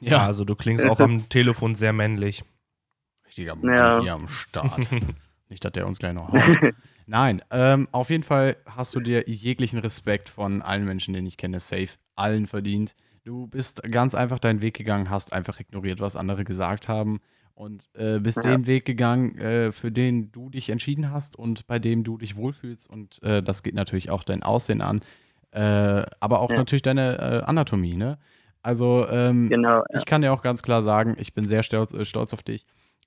Ja, 0.00 0.26
also 0.26 0.44
du 0.44 0.54
klingst 0.54 0.86
auch 0.86 1.00
am 1.00 1.28
Telefon 1.28 1.74
sehr 1.74 1.92
männlich. 1.92 2.42
Richtiger 3.26 3.54
Mann 3.54 3.74
ja. 3.74 4.00
hier 4.00 4.12
am 4.14 4.28
Start. 4.28 4.88
nicht, 5.48 5.64
dass 5.64 5.72
der 5.72 5.86
uns 5.86 5.98
gleich 5.98 6.14
noch 6.14 6.32
haut. 6.32 6.74
Nein, 7.10 7.40
ähm, 7.50 7.88
auf 7.90 8.10
jeden 8.10 8.22
Fall 8.22 8.56
hast 8.66 8.94
du 8.94 9.00
dir 9.00 9.24
jeglichen 9.26 9.78
Respekt 9.78 10.28
von 10.28 10.60
allen 10.60 10.84
Menschen, 10.84 11.14
den 11.14 11.24
ich 11.24 11.38
kenne, 11.38 11.58
safe, 11.58 11.88
allen 12.16 12.46
verdient. 12.46 12.94
Du 13.24 13.46
bist 13.46 13.82
ganz 13.90 14.14
einfach 14.14 14.38
deinen 14.38 14.60
Weg 14.60 14.74
gegangen, 14.74 15.08
hast 15.08 15.32
einfach 15.32 15.58
ignoriert, 15.58 16.00
was 16.00 16.16
andere 16.16 16.44
gesagt 16.44 16.86
haben 16.86 17.20
und 17.54 17.88
äh, 17.94 18.20
bist 18.20 18.44
ja. 18.44 18.50
den 18.50 18.66
Weg 18.66 18.84
gegangen, 18.84 19.38
äh, 19.38 19.72
für 19.72 19.90
den 19.90 20.32
du 20.32 20.50
dich 20.50 20.68
entschieden 20.68 21.10
hast 21.10 21.34
und 21.34 21.66
bei 21.66 21.78
dem 21.78 22.04
du 22.04 22.18
dich 22.18 22.36
wohlfühlst. 22.36 22.90
Und 22.90 23.22
äh, 23.22 23.42
das 23.42 23.62
geht 23.62 23.74
natürlich 23.74 24.10
auch 24.10 24.22
dein 24.22 24.42
Aussehen 24.42 24.82
an, 24.82 25.00
äh, 25.52 26.04
aber 26.20 26.40
auch 26.40 26.50
ja. 26.50 26.58
natürlich 26.58 26.82
deine 26.82 27.18
äh, 27.18 27.42
Anatomie. 27.46 27.94
Ne? 27.94 28.18
Also 28.62 29.08
ähm, 29.08 29.48
genau, 29.48 29.78
ja. 29.78 29.98
ich 29.98 30.04
kann 30.04 30.20
dir 30.20 30.30
auch 30.30 30.42
ganz 30.42 30.62
klar 30.62 30.82
sagen, 30.82 31.16
ich 31.18 31.32
bin 31.32 31.48
sehr 31.48 31.62
stolz, 31.62 31.94
äh, 31.94 32.04
stolz 32.04 32.34
auf 32.34 32.42
dich, 32.42 32.66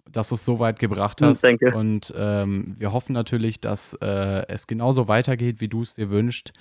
dass 0.09 0.29
du 0.29 0.35
es 0.35 0.45
so 0.45 0.59
weit 0.59 0.79
gebracht 0.79 1.21
hm, 1.21 1.27
hast. 1.27 1.43
Danke. 1.43 1.73
Und 1.75 2.13
ähm, 2.17 2.75
wir 2.77 2.91
hoffen 2.93 3.13
natürlich, 3.13 3.59
dass 3.59 3.93
es 3.93 4.67
genauso 4.67 5.07
weitergeht, 5.07 5.61
wie 5.61 5.67
du 5.67 5.81
es 5.81 5.95
dir 5.95 6.09
wünschst. 6.09 6.53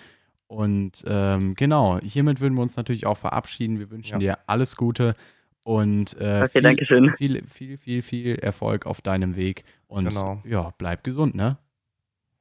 Und 0.47 1.05
ähm, 1.07 1.55
genau, 1.55 2.01
hiermit 2.01 2.41
würden 2.41 2.55
wir 2.55 2.63
uns 2.63 2.77
natürlich 2.77 3.07
auch 3.07 3.17
verabschieden. 3.17 3.79
Wir 3.79 3.91
wünschen 3.91 4.19
dir 4.19 4.39
alles 4.49 4.75
Gute. 4.77 5.15
Und 5.63 6.17
äh, 6.21 6.43
okay, 6.45 6.87
viel, 6.87 7.15
viel, 7.17 7.47
viel, 7.47 7.79
viel, 7.79 8.03
viel 8.03 8.35
Erfolg 8.37 8.87
auf 8.87 9.01
deinem 9.01 9.37
Weg. 9.37 9.65
Und 9.87 10.09
genau. 10.09 10.43
ja, 10.45 10.73
bleib 10.79 11.05
gesund, 11.05 11.35
ne? 11.35 11.59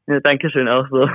Ja, 0.08 0.20
Dankeschön 0.22 0.68
auch 0.68 0.88
so. 0.90 1.08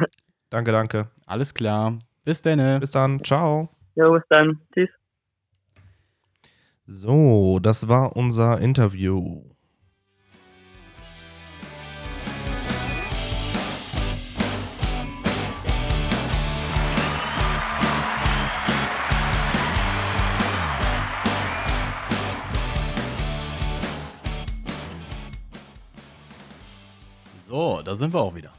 Danke, 0.50 0.70
danke. 0.70 1.08
Alles 1.26 1.52
klar. 1.52 1.98
Bis 2.24 2.42
dann. 2.42 2.78
Bis 2.78 2.92
dann. 2.92 3.24
Ciao. 3.24 3.70
Jo, 3.96 4.12
bis 4.12 4.22
dann. 4.28 4.60
Tschüss. 4.72 4.90
So, 6.86 7.58
das 7.60 7.88
war 7.88 8.14
unser 8.14 8.60
Interview. 8.60 9.42
So, 27.54 27.82
da 27.82 27.94
sind 27.94 28.12
wir 28.12 28.20
auch 28.20 28.34
wieder. 28.34 28.50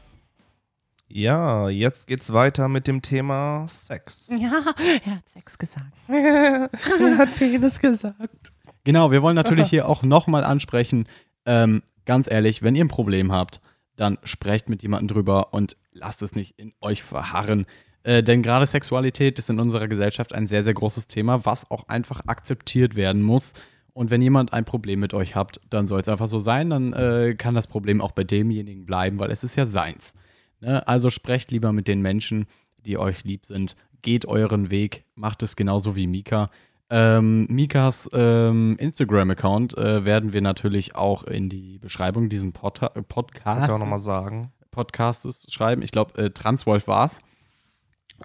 Ja, 1.06 1.68
jetzt 1.68 2.06
geht's 2.06 2.32
weiter 2.32 2.66
mit 2.66 2.86
dem 2.86 3.02
Thema 3.02 3.66
Sex. 3.68 4.30
Ja, 4.30 4.64
er 5.04 5.16
hat 5.16 5.28
Sex 5.28 5.58
gesagt. 5.58 5.92
er 6.08 6.70
hat 7.18 7.36
Penis 7.36 7.78
gesagt. 7.78 8.54
Genau, 8.84 9.10
wir 9.10 9.20
wollen 9.20 9.36
natürlich 9.36 9.68
hier 9.68 9.86
auch 9.86 10.02
nochmal 10.02 10.44
ansprechen, 10.44 11.06
ähm, 11.44 11.82
ganz 12.06 12.26
ehrlich, 12.26 12.62
wenn 12.62 12.74
ihr 12.74 12.86
ein 12.86 12.88
Problem 12.88 13.32
habt, 13.32 13.60
dann 13.96 14.16
sprecht 14.22 14.70
mit 14.70 14.82
jemandem 14.82 15.08
drüber 15.08 15.52
und 15.52 15.76
lasst 15.92 16.22
es 16.22 16.34
nicht 16.34 16.58
in 16.58 16.72
euch 16.80 17.02
verharren. 17.02 17.66
Äh, 18.02 18.22
denn 18.22 18.42
gerade 18.42 18.64
Sexualität 18.64 19.38
ist 19.38 19.50
in 19.50 19.60
unserer 19.60 19.88
Gesellschaft 19.88 20.34
ein 20.34 20.46
sehr, 20.46 20.62
sehr 20.62 20.72
großes 20.72 21.06
Thema, 21.06 21.44
was 21.44 21.70
auch 21.70 21.86
einfach 21.88 22.22
akzeptiert 22.28 22.96
werden 22.96 23.20
muss. 23.22 23.52
Und 23.96 24.10
wenn 24.10 24.20
jemand 24.20 24.52
ein 24.52 24.66
Problem 24.66 25.00
mit 25.00 25.14
euch 25.14 25.34
habt, 25.34 25.58
dann 25.70 25.86
soll 25.86 26.02
es 26.02 26.08
einfach 26.10 26.26
so 26.26 26.38
sein. 26.38 26.68
Dann 26.68 26.92
äh, 26.92 27.34
kann 27.34 27.54
das 27.54 27.66
Problem 27.66 28.02
auch 28.02 28.12
bei 28.12 28.24
demjenigen 28.24 28.84
bleiben, 28.84 29.18
weil 29.18 29.30
es 29.30 29.42
ist 29.42 29.56
ja 29.56 29.64
seins. 29.64 30.14
Ne? 30.60 30.86
Also 30.86 31.08
sprecht 31.08 31.50
lieber 31.50 31.72
mit 31.72 31.88
den 31.88 32.02
Menschen, 32.02 32.44
die 32.84 32.98
euch 32.98 33.24
lieb 33.24 33.46
sind. 33.46 33.74
Geht 34.02 34.26
euren 34.26 34.70
Weg, 34.70 35.06
macht 35.14 35.42
es 35.42 35.56
genauso 35.56 35.96
wie 35.96 36.06
Mika. 36.06 36.50
Ähm, 36.90 37.46
Mikas 37.48 38.10
ähm, 38.12 38.76
Instagram-Account 38.78 39.78
äh, 39.78 40.04
werden 40.04 40.34
wir 40.34 40.42
natürlich 40.42 40.94
auch 40.94 41.24
in 41.24 41.48
die 41.48 41.78
Beschreibung 41.78 42.28
diesen 42.28 42.52
Pod 42.52 42.78
Podcast. 43.08 43.44
Kannst 43.44 43.70
du 43.70 43.72
auch 43.72 43.78
nochmal 43.78 43.98
sagen. 43.98 44.52
Podcastes 44.72 45.46
schreiben. 45.48 45.80
Ich 45.80 45.90
glaube, 45.90 46.22
äh, 46.22 46.30
Transwolf 46.32 46.86
war 46.86 47.06
es. 47.06 47.22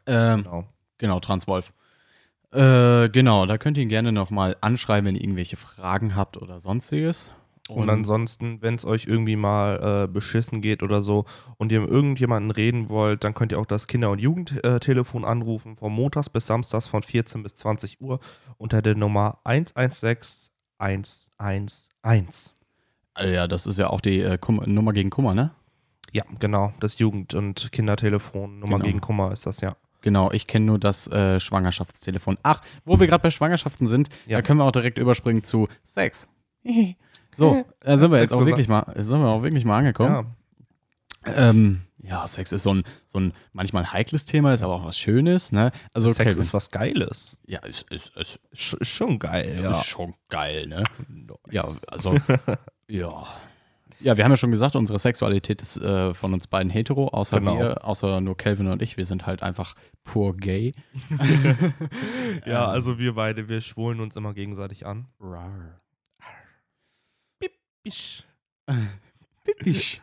Ähm, 0.05 0.43
genau. 0.43 0.65
Genau, 0.97 1.21
Transwolf. 1.21 1.71
Äh, 2.51 3.09
genau, 3.09 3.45
da 3.45 3.57
könnt 3.57 3.77
ihr 3.77 3.83
ihn 3.83 3.89
gerne 3.89 4.11
nochmal 4.11 4.57
anschreiben, 4.61 5.07
wenn 5.07 5.15
ihr 5.15 5.21
irgendwelche 5.21 5.57
Fragen 5.57 6.15
habt 6.15 6.37
oder 6.37 6.59
sonstiges. 6.59 7.31
Und, 7.69 7.83
und 7.83 7.89
ansonsten, 7.89 8.61
wenn 8.61 8.75
es 8.75 8.83
euch 8.83 9.05
irgendwie 9.05 9.37
mal 9.37 10.03
äh, 10.03 10.07
beschissen 10.11 10.61
geht 10.61 10.83
oder 10.83 11.01
so 11.01 11.25
und 11.57 11.71
ihr 11.71 11.79
mit 11.79 11.89
irgendjemanden 11.89 12.51
reden 12.51 12.89
wollt, 12.89 13.23
dann 13.23 13.33
könnt 13.33 13.53
ihr 13.53 13.59
auch 13.59 13.65
das 13.65 13.87
Kinder- 13.87 14.11
und 14.11 14.19
Jugendtelefon 14.19 15.23
anrufen, 15.23 15.77
von 15.77 15.93
montags 15.93 16.29
bis 16.29 16.47
samstags 16.47 16.87
von 16.87 17.01
14 17.03 17.43
bis 17.43 17.55
20 17.55 18.01
Uhr 18.01 18.19
unter 18.57 18.81
der 18.81 18.95
Nummer 18.95 19.39
116 19.45 20.51
111. 20.81 22.49
Also 23.13 23.33
ja, 23.33 23.47
das 23.47 23.67
ist 23.67 23.77
ja 23.77 23.89
auch 23.89 24.01
die 24.01 24.19
äh, 24.19 24.37
Nummer 24.65 24.93
gegen 24.93 25.09
Kummer, 25.09 25.33
ne? 25.33 25.51
Ja, 26.11 26.23
genau. 26.39 26.73
Das 26.79 26.97
Jugend- 26.97 27.35
und 27.35 27.71
Kindertelefon, 27.71 28.59
Nummer 28.59 28.77
genau. 28.77 28.85
gegen 28.85 29.01
Kummer 29.01 29.31
ist 29.31 29.45
das, 29.45 29.61
ja. 29.61 29.75
Genau, 30.01 30.31
ich 30.31 30.47
kenne 30.47 30.65
nur 30.65 30.79
das 30.79 31.07
äh, 31.07 31.39
Schwangerschaftstelefon. 31.39 32.37
Ach, 32.43 32.61
wo 32.85 32.99
wir 32.99 33.07
gerade 33.07 33.21
bei 33.21 33.31
Schwangerschaften 33.31 33.87
sind, 33.87 34.09
ja. 34.25 34.37
da 34.37 34.41
können 34.41 34.59
wir 34.59 34.65
auch 34.65 34.71
direkt 34.71 34.97
überspringen 34.97 35.43
zu 35.43 35.67
Sex. 35.83 36.27
So, 37.33 37.65
da 37.79 37.95
sind 37.95 38.11
wir 38.11 38.19
jetzt 38.19 38.33
auch 38.33 38.45
wirklich 38.45 38.67
mal, 38.67 38.85
sind 38.97 39.21
wir 39.21 39.29
auch 39.29 39.41
wirklich 39.41 39.63
mal 39.63 39.77
angekommen. 39.77 40.35
Ja. 41.25 41.49
Ähm, 41.49 41.83
ja, 42.03 42.25
Sex 42.25 42.51
ist 42.51 42.63
so 42.63 42.73
ein, 42.73 42.83
so 43.05 43.19
ein 43.19 43.33
manchmal 43.53 43.83
ein 43.83 43.93
heikles 43.93 44.25
Thema, 44.25 44.53
ist 44.53 44.63
aber 44.63 44.73
auch 44.73 44.85
was 44.85 44.97
Schönes, 44.97 45.51
ne? 45.51 45.71
Also 45.93 46.09
Sex 46.09 46.17
Calvin, 46.17 46.41
ist 46.41 46.53
was 46.53 46.69
Geiles. 46.71 47.37
Ja, 47.45 47.59
ist, 47.59 47.89
ist, 47.91 48.15
ist, 48.17 48.39
ist 48.51 48.87
schon 48.87 49.19
geil, 49.19 49.59
ja. 49.61 49.69
Ist 49.69 49.85
schon 49.85 50.15
geil, 50.29 50.67
ne? 50.67 50.83
Ja, 51.49 51.69
also, 51.87 52.15
ja. 52.87 53.27
Ja, 54.01 54.17
wir 54.17 54.23
haben 54.23 54.31
ja 54.31 54.37
schon 54.37 54.51
gesagt, 54.51 54.75
unsere 54.75 54.99
Sexualität 54.99 55.61
ist 55.61 55.77
äh, 55.77 56.13
von 56.13 56.33
uns 56.33 56.47
beiden 56.47 56.71
hetero, 56.71 57.09
außer 57.09 57.39
genau. 57.39 57.57
wir, 57.57 57.85
außer 57.85 58.21
nur 58.21 58.35
Calvin 58.35 58.67
und 58.67 58.81
ich. 58.81 58.97
Wir 58.97 59.05
sind 59.05 59.25
halt 59.25 59.43
einfach 59.43 59.75
pur 60.03 60.35
gay. 60.35 60.73
ja, 62.45 62.67
also 62.67 62.97
wir 62.97 63.13
beide, 63.13 63.47
wir 63.47 63.61
schwulen 63.61 63.99
uns 63.99 64.15
immer 64.15 64.33
gegenseitig 64.33 64.85
an. 64.85 65.07
Rar. 65.19 65.81
Pippisch. 67.39 68.23
Pippisch. 69.43 70.01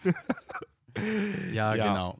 ja, 1.52 1.74
ja, 1.74 1.86
genau. 1.86 2.18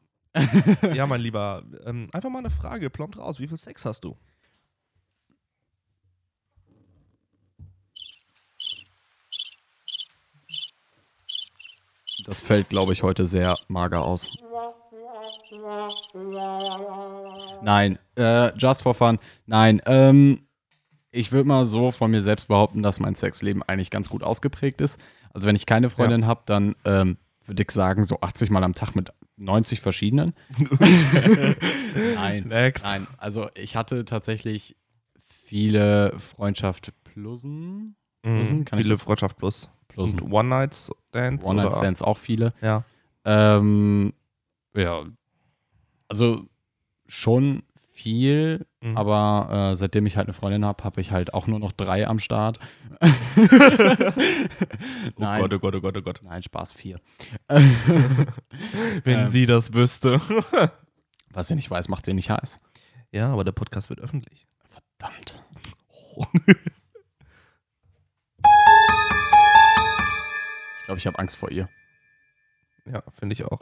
ja, 0.94 1.06
mein 1.06 1.20
Lieber, 1.20 1.62
ähm, 1.84 2.08
einfach 2.12 2.30
mal 2.30 2.40
eine 2.40 2.50
Frage, 2.50 2.90
plombt 2.90 3.18
raus. 3.18 3.40
Wie 3.40 3.48
viel 3.48 3.56
Sex 3.56 3.84
hast 3.84 4.04
du? 4.04 4.16
Das 12.28 12.42
fällt, 12.42 12.68
glaube 12.68 12.92
ich, 12.92 13.02
heute 13.02 13.26
sehr 13.26 13.56
mager 13.68 14.04
aus. 14.04 14.30
Nein, 17.62 17.98
äh, 18.16 18.54
just 18.58 18.82
for 18.82 18.92
fun. 18.92 19.18
Nein, 19.46 19.80
ähm, 19.86 20.46
ich 21.10 21.32
würde 21.32 21.48
mal 21.48 21.64
so 21.64 21.90
von 21.90 22.10
mir 22.10 22.20
selbst 22.20 22.48
behaupten, 22.48 22.82
dass 22.82 23.00
mein 23.00 23.14
Sexleben 23.14 23.62
eigentlich 23.62 23.90
ganz 23.90 24.10
gut 24.10 24.22
ausgeprägt 24.22 24.82
ist. 24.82 25.00
Also 25.32 25.48
wenn 25.48 25.56
ich 25.56 25.64
keine 25.64 25.88
Freundin 25.88 26.20
ja. 26.20 26.26
habe, 26.26 26.42
dann 26.44 26.76
ähm, 26.84 27.16
würde 27.46 27.62
ich 27.62 27.70
sagen, 27.70 28.04
so 28.04 28.20
80 28.20 28.50
Mal 28.50 28.62
am 28.62 28.74
Tag 28.74 28.94
mit 28.94 29.10
90 29.38 29.80
verschiedenen. 29.80 30.34
nein, 32.14 32.44
Next. 32.46 32.84
nein. 32.84 33.06
Also 33.16 33.48
ich 33.54 33.74
hatte 33.74 34.04
tatsächlich 34.04 34.76
viele 35.24 36.12
Freundschaft 36.18 36.92
Plusen. 37.04 37.96
Plusen? 38.20 38.58
Mhm, 38.58 38.66
viele 38.76 38.98
Freundschaft 38.98 39.38
Plus. 39.38 39.70
Plusen. 39.88 40.20
One-Night-Stands? 40.20 41.44
One-Night-Stands 41.44 42.02
auch 42.02 42.18
viele. 42.18 42.50
Ja. 42.60 42.84
Ähm, 43.24 44.12
ja. 44.74 45.04
Also 46.08 46.46
schon 47.06 47.62
viel, 47.98 48.64
mhm. 48.80 48.96
aber 48.96 49.72
äh, 49.72 49.76
seitdem 49.76 50.06
ich 50.06 50.16
halt 50.16 50.28
eine 50.28 50.32
Freundin 50.32 50.64
habe, 50.64 50.84
habe 50.84 51.00
ich 51.00 51.10
halt 51.10 51.34
auch 51.34 51.48
nur 51.48 51.58
noch 51.58 51.72
drei 51.72 52.06
am 52.06 52.20
Start. 52.20 52.60
Nein. 55.16 55.42
Oh 55.42 55.48
Gott, 55.48 55.52
oh 55.54 55.58
Gott, 55.58 55.74
oh 55.74 55.80
Gott, 55.80 55.96
oh 55.96 56.02
Gott. 56.02 56.20
Nein, 56.22 56.42
Spaß, 56.42 56.72
vier. 56.72 57.00
Wenn 57.48 59.18
ähm, 59.18 59.28
sie 59.28 59.46
das 59.46 59.74
wüsste. 59.74 60.20
was 61.32 61.48
sie 61.48 61.56
nicht 61.56 61.70
weiß, 61.70 61.88
macht 61.88 62.04
sie 62.04 62.14
nicht 62.14 62.30
heiß. 62.30 62.60
Ja, 63.10 63.32
aber 63.32 63.42
der 63.42 63.52
Podcast 63.52 63.90
wird 63.90 64.00
öffentlich. 64.00 64.46
Verdammt. 64.70 65.42
ich 66.46 66.56
glaube, 70.88 70.98
ich 71.00 71.06
habe 71.06 71.18
Angst 71.18 71.36
vor 71.36 71.50
ihr. 71.50 71.68
Ja, 72.90 73.02
finde 73.18 73.34
ich 73.34 73.44
auch. 73.44 73.60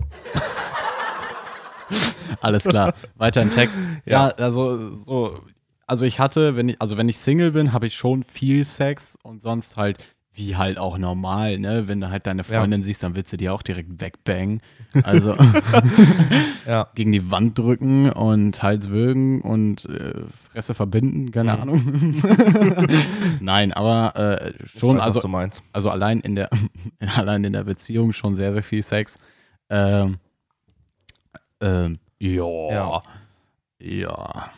Alles 2.40 2.62
klar. 2.62 2.94
Weiter 3.16 3.42
im 3.42 3.50
Text. 3.50 3.80
Ja, 4.04 4.28
ja 4.28 4.34
also 4.36 4.92
so, 4.94 5.42
also 5.88 6.04
ich 6.04 6.20
hatte, 6.20 6.54
wenn 6.54 6.68
ich, 6.68 6.80
also 6.80 6.96
wenn 6.96 7.08
ich 7.08 7.18
Single 7.18 7.50
bin, 7.50 7.72
habe 7.72 7.88
ich 7.88 7.96
schon 7.96 8.22
viel 8.22 8.64
Sex 8.64 9.18
und 9.24 9.42
sonst 9.42 9.76
halt 9.76 9.98
wie 10.36 10.54
halt 10.56 10.78
auch 10.78 10.98
normal, 10.98 11.58
ne? 11.58 11.88
Wenn 11.88 12.00
du 12.00 12.10
halt 12.10 12.26
deine 12.26 12.44
Freundin 12.44 12.80
ja. 12.80 12.84
siehst, 12.84 13.02
dann 13.02 13.16
willst 13.16 13.32
du 13.32 13.38
die 13.38 13.48
auch 13.48 13.62
direkt 13.62 14.00
wegbangen. 14.00 14.60
Also 15.02 15.34
ja. 16.66 16.88
gegen 16.94 17.10
die 17.10 17.30
Wand 17.30 17.58
drücken 17.58 18.10
und 18.12 18.62
Hals 18.62 18.90
würgen 18.90 19.40
und 19.40 19.86
äh, 19.86 20.24
Fresse 20.50 20.74
verbinden, 20.74 21.30
keine 21.32 21.54
mhm. 21.54 21.62
Ahnung. 21.62 22.14
Nein, 23.40 23.72
aber 23.72 24.14
äh, 24.16 24.52
schon, 24.66 24.98
weiß, 24.98 25.24
also, 25.24 25.62
also 25.72 25.90
allein 25.90 26.20
in 26.20 26.36
der 26.36 26.50
allein 27.16 27.42
in 27.44 27.54
der 27.54 27.64
Beziehung 27.64 28.12
schon 28.12 28.36
sehr, 28.36 28.52
sehr 28.52 28.62
viel 28.62 28.82
Sex. 28.82 29.18
Ähm, 29.70 30.18
ähm, 31.60 31.98
ja. 32.18 32.70
Ja. 32.70 33.02
Ja. 33.78 34.50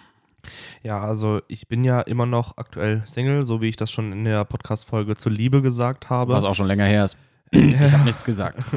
Ja, 0.82 1.00
also 1.00 1.40
ich 1.48 1.68
bin 1.68 1.84
ja 1.84 2.00
immer 2.00 2.26
noch 2.26 2.56
aktuell 2.56 3.02
Single, 3.06 3.46
so 3.46 3.60
wie 3.60 3.68
ich 3.68 3.76
das 3.76 3.90
schon 3.90 4.12
in 4.12 4.24
der 4.24 4.44
Podcast-Folge 4.44 5.16
zur 5.16 5.32
Liebe 5.32 5.62
gesagt 5.62 6.10
habe. 6.10 6.32
Was 6.32 6.44
auch 6.44 6.54
schon 6.54 6.66
länger 6.66 6.86
her 6.86 7.04
ist. 7.04 7.16
Ich 7.50 7.92
habe 7.92 8.04
nichts 8.04 8.24
gesagt. 8.24 8.62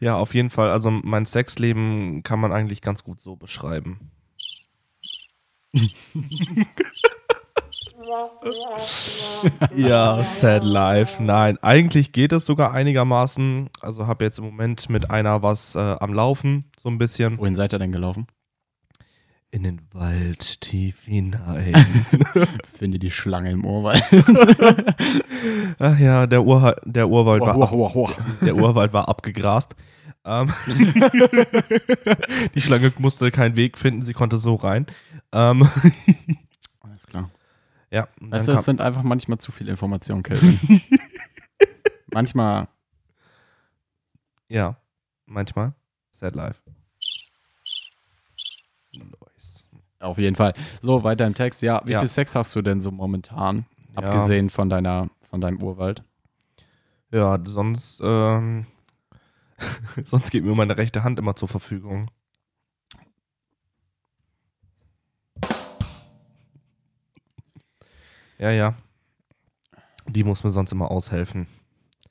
ja, 0.00 0.16
auf 0.16 0.34
jeden 0.34 0.50
Fall. 0.50 0.70
Also 0.70 0.90
mein 0.90 1.24
Sexleben 1.24 2.22
kann 2.22 2.38
man 2.38 2.52
eigentlich 2.52 2.80
ganz 2.80 3.02
gut 3.02 3.20
so 3.20 3.34
beschreiben. 3.34 4.12
ja, 9.76 10.24
sad 10.24 10.64
life. 10.64 11.22
Nein, 11.22 11.58
eigentlich 11.62 12.12
geht 12.12 12.32
es 12.32 12.46
sogar 12.46 12.72
einigermaßen. 12.72 13.70
Also 13.80 14.06
habe 14.06 14.24
jetzt 14.24 14.38
im 14.38 14.44
Moment 14.44 14.88
mit 14.88 15.10
einer 15.10 15.42
was 15.42 15.74
äh, 15.74 15.78
am 15.78 16.12
Laufen, 16.12 16.64
so 16.78 16.88
ein 16.88 16.98
bisschen. 16.98 17.38
Wohin 17.38 17.54
seid 17.54 17.72
ihr 17.72 17.78
denn 17.78 17.92
gelaufen? 17.92 18.26
In 19.52 19.64
den 19.64 19.80
Wald 19.92 20.60
tief 20.60 21.02
hinein. 21.04 22.06
Finde 22.64 23.00
die 23.00 23.10
Schlange 23.10 23.50
im 23.50 23.64
Urwald. 23.64 24.02
Ach 25.80 25.98
ja, 25.98 26.28
der, 26.28 26.44
Ur 26.44 26.76
der 26.84 27.08
Urwald 27.08 27.42
war 27.42 27.60
ab, 27.60 28.38
der 28.42 28.54
Urwald 28.54 28.92
war 28.92 29.08
abgegrast. 29.08 29.74
Ähm 30.24 30.52
die 32.54 32.60
Schlange 32.60 32.92
musste 32.98 33.32
keinen 33.32 33.56
Weg 33.56 33.76
finden, 33.76 34.02
sie 34.02 34.12
konnte 34.12 34.38
so 34.38 34.54
rein. 34.54 34.86
Ähm 35.32 35.68
Alles 36.80 37.08
klar. 37.08 37.30
Ja. 37.90 38.06
Weißt 38.20 38.46
du, 38.46 38.52
es 38.52 38.64
sind 38.64 38.80
einfach 38.80 39.02
manchmal 39.02 39.38
zu 39.38 39.50
viele 39.50 39.72
Informationen, 39.72 40.22
Kelvin. 40.22 40.80
manchmal. 42.12 42.68
Ja, 44.48 44.76
manchmal. 45.26 45.74
Sad 46.12 46.36
life. 46.36 46.60
Nice. 48.94 49.29
Auf 50.00 50.16
jeden 50.18 50.34
Fall. 50.34 50.54
So, 50.80 51.04
weiter 51.04 51.26
im 51.26 51.34
Text. 51.34 51.60
Ja, 51.62 51.82
wie 51.84 51.92
ja. 51.92 52.00
viel 52.00 52.08
Sex 52.08 52.34
hast 52.34 52.56
du 52.56 52.62
denn 52.62 52.80
so 52.80 52.90
momentan? 52.90 53.66
Ja. 53.94 54.02
Abgesehen 54.02 54.48
von 54.48 54.70
deiner, 54.70 55.10
von 55.28 55.40
deinem 55.40 55.62
Urwald? 55.62 56.02
Ja, 57.12 57.38
sonst, 57.44 58.00
ähm, 58.02 58.66
sonst 60.04 60.30
geht 60.30 60.44
mir 60.44 60.54
meine 60.54 60.76
rechte 60.76 61.04
Hand 61.04 61.18
immer 61.18 61.36
zur 61.36 61.48
Verfügung. 61.48 62.10
Ja, 68.38 68.50
ja. 68.50 68.74
Die 70.06 70.24
muss 70.24 70.42
mir 70.44 70.50
sonst 70.50 70.72
immer 70.72 70.90
aushelfen. 70.90 71.46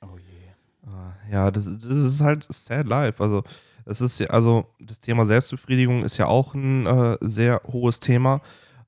Oh 0.00 0.16
je. 0.16 0.88
Ah, 0.88 1.12
ja, 1.28 1.50
das, 1.50 1.64
das 1.64 1.84
ist 1.84 2.20
halt 2.20 2.44
sad 2.44 2.86
life. 2.86 3.20
Also, 3.20 3.42
es 3.90 4.00
ist 4.00 4.20
ja, 4.20 4.28
also 4.28 4.66
das 4.78 5.00
Thema 5.00 5.26
Selbstbefriedigung 5.26 6.04
ist 6.04 6.16
ja 6.16 6.26
auch 6.26 6.54
ein 6.54 6.86
äh, 6.86 7.18
sehr 7.20 7.60
hohes 7.66 8.00
Thema. 8.00 8.40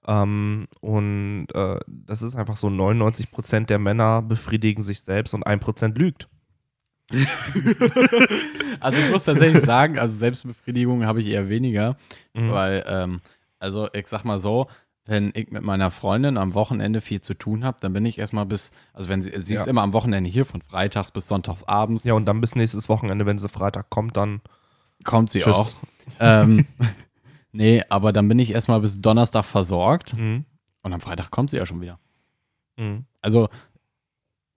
Ähm, 0.06 0.68
und 0.80 1.48
äh, 1.54 1.80
das 1.86 2.22
ist 2.22 2.36
einfach 2.36 2.56
so: 2.56 2.68
99% 2.68 3.66
der 3.66 3.78
Männer 3.78 4.22
befriedigen 4.22 4.82
sich 4.82 5.00
selbst 5.00 5.34
und 5.34 5.46
1% 5.46 5.98
lügt. 5.98 6.28
also 8.80 8.98
ich 8.98 9.10
muss 9.10 9.24
tatsächlich 9.24 9.64
sagen, 9.64 9.98
also 9.98 10.16
Selbstbefriedigung 10.16 11.04
habe 11.04 11.20
ich 11.20 11.26
eher 11.26 11.48
weniger, 11.48 11.96
mhm. 12.32 12.50
weil, 12.50 12.84
ähm, 12.86 13.20
also 13.58 13.88
ich 13.92 14.06
sag 14.06 14.24
mal 14.24 14.38
so, 14.38 14.68
wenn 15.04 15.32
ich 15.34 15.50
mit 15.50 15.62
meiner 15.62 15.90
Freundin 15.90 16.38
am 16.38 16.54
Wochenende 16.54 17.00
viel 17.00 17.20
zu 17.20 17.34
tun 17.34 17.64
habe, 17.64 17.78
dann 17.80 17.92
bin 17.92 18.06
ich 18.06 18.18
erstmal 18.18 18.46
bis, 18.46 18.70
also 18.94 19.08
wenn 19.08 19.20
sie, 19.20 19.32
sie 19.40 19.54
ja. 19.54 19.60
ist 19.60 19.66
immer 19.66 19.82
am 19.82 19.92
Wochenende 19.92 20.30
hier, 20.30 20.46
von 20.46 20.62
freitags 20.62 21.10
bis 21.10 21.26
sonntags 21.26 21.64
abends. 21.64 22.04
Ja, 22.04 22.14
und 22.14 22.24
dann 22.24 22.40
bis 22.40 22.54
nächstes 22.54 22.88
Wochenende, 22.88 23.26
wenn 23.26 23.38
sie 23.38 23.48
Freitag 23.48 23.90
kommt, 23.90 24.16
dann. 24.16 24.40
Kommt 25.04 25.30
sie 25.30 25.40
Tschüss. 25.40 25.54
auch. 25.54 25.72
ähm, 26.20 26.66
nee, 27.52 27.82
aber 27.88 28.12
dann 28.12 28.28
bin 28.28 28.38
ich 28.38 28.50
erstmal 28.50 28.80
bis 28.80 29.00
Donnerstag 29.00 29.44
versorgt 29.44 30.16
mhm. 30.16 30.44
und 30.82 30.92
am 30.92 31.00
Freitag 31.00 31.30
kommt 31.30 31.50
sie 31.50 31.56
ja 31.56 31.66
schon 31.66 31.80
wieder. 31.80 31.98
Mhm. 32.76 33.04
Also 33.20 33.48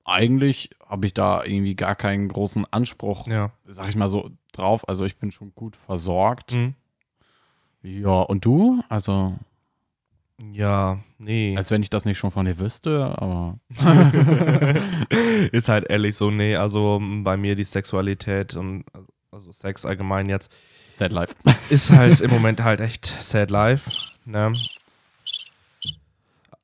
eigentlich 0.06 0.70
habe 0.88 1.08
ich 1.08 1.14
da 1.14 1.44
irgendwie 1.44 1.76
gar 1.76 1.96
keinen 1.96 2.28
großen 2.28 2.66
Anspruch, 2.72 3.28
ja. 3.28 3.52
sag 3.66 3.90
ich 3.90 3.96
mal 3.96 4.08
so, 4.08 4.30
drauf. 4.52 4.88
Also 4.88 5.04
ich 5.04 5.18
bin 5.18 5.32
schon 5.32 5.54
gut 5.56 5.76
versorgt. 5.76 6.54
Mhm. 6.54 6.76
Ja, 7.82 8.22
und 8.22 8.46
du? 8.46 8.84
Also. 8.90 9.36
Ja, 10.52 11.00
nee. 11.18 11.56
Als 11.56 11.72
wenn 11.72 11.82
ich 11.82 11.90
das 11.90 12.04
nicht 12.04 12.18
schon 12.18 12.32
von 12.32 12.46
dir 12.46 12.60
wüsste, 12.60 13.16
aber. 13.18 13.58
ist 15.52 15.70
halt 15.70 15.90
ehrlich 15.90 16.18
so, 16.18 16.30
nee, 16.30 16.56
also 16.56 17.02
bei 17.24 17.38
mir 17.38 17.56
die 17.56 17.64
Sexualität 17.64 18.56
und 18.56 18.84
also 19.36 19.52
Sex 19.52 19.86
allgemein 19.86 20.30
jetzt. 20.30 20.52
Sad 20.90 21.12
life. 21.12 21.36
Ist 21.70 21.92
halt 21.92 22.22
im 22.22 22.32
Moment 22.32 22.64
halt 22.64 22.80
echt 22.80 23.06
sad 23.06 23.52
life, 23.52 23.90
ne? 24.26 24.54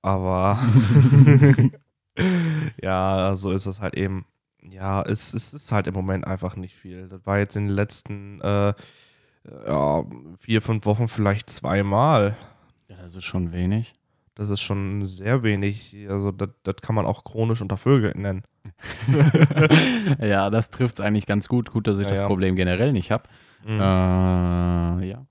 Aber 0.01 0.57
ja, 2.81 3.35
so 3.35 3.51
ist 3.51 3.67
es 3.67 3.81
halt 3.81 3.93
eben. 3.93 4.25
Ja, 4.63 5.03
es, 5.03 5.33
es 5.33 5.53
ist 5.53 5.71
halt 5.71 5.87
im 5.87 5.93
Moment 5.93 6.25
einfach 6.25 6.55
nicht 6.55 6.75
viel. 6.75 7.07
Das 7.07 7.25
war 7.25 7.37
jetzt 7.37 7.55
in 7.55 7.67
den 7.67 7.75
letzten 7.75 8.41
äh, 8.41 8.73
ja, 9.67 10.05
vier, 10.39 10.61
fünf 10.61 10.85
Wochen 10.85 11.07
vielleicht 11.07 11.49
zweimal. 11.49 12.35
Ja, 12.87 12.95
das 13.03 13.15
ist 13.15 13.25
schon 13.25 13.51
wenig. 13.51 13.93
Das 14.35 14.49
ist 14.49 14.61
schon 14.61 15.05
sehr 15.05 15.43
wenig. 15.43 15.95
Also, 16.07 16.31
das, 16.31 16.49
das 16.63 16.77
kann 16.77 16.95
man 16.95 17.05
auch 17.05 17.23
chronisch 17.23 17.61
untervögelt 17.61 18.17
nennen. 18.17 18.43
ja, 20.19 20.49
das 20.49 20.69
trifft 20.69 20.99
es 20.99 21.05
eigentlich 21.05 21.25
ganz 21.25 21.47
gut. 21.47 21.71
Gut, 21.71 21.87
dass 21.87 21.97
ich 21.97 22.05
ja, 22.05 22.09
das 22.09 22.19
ja. 22.19 22.27
Problem 22.27 22.55
generell 22.55 22.93
nicht 22.93 23.11
habe. 23.11 23.23
Mhm. 23.65 23.79
Äh, 23.79 25.09
ja. 25.09 25.25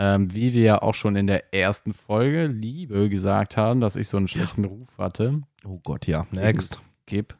Ähm, 0.00 0.32
wie 0.32 0.54
wir 0.54 0.62
ja 0.62 0.82
auch 0.82 0.94
schon 0.94 1.16
in 1.16 1.26
der 1.26 1.52
ersten 1.52 1.92
Folge 1.92 2.46
Liebe 2.46 3.08
gesagt 3.08 3.56
haben, 3.56 3.80
dass 3.80 3.96
ich 3.96 4.08
so 4.08 4.16
einen 4.16 4.28
schlechten 4.28 4.62
ja. 4.62 4.70
Ruf 4.70 4.88
hatte. 4.96 5.42
Oh 5.64 5.80
Gott, 5.82 6.06
ja. 6.06 6.26
Next. 6.30 6.88
Gib. 7.06 7.36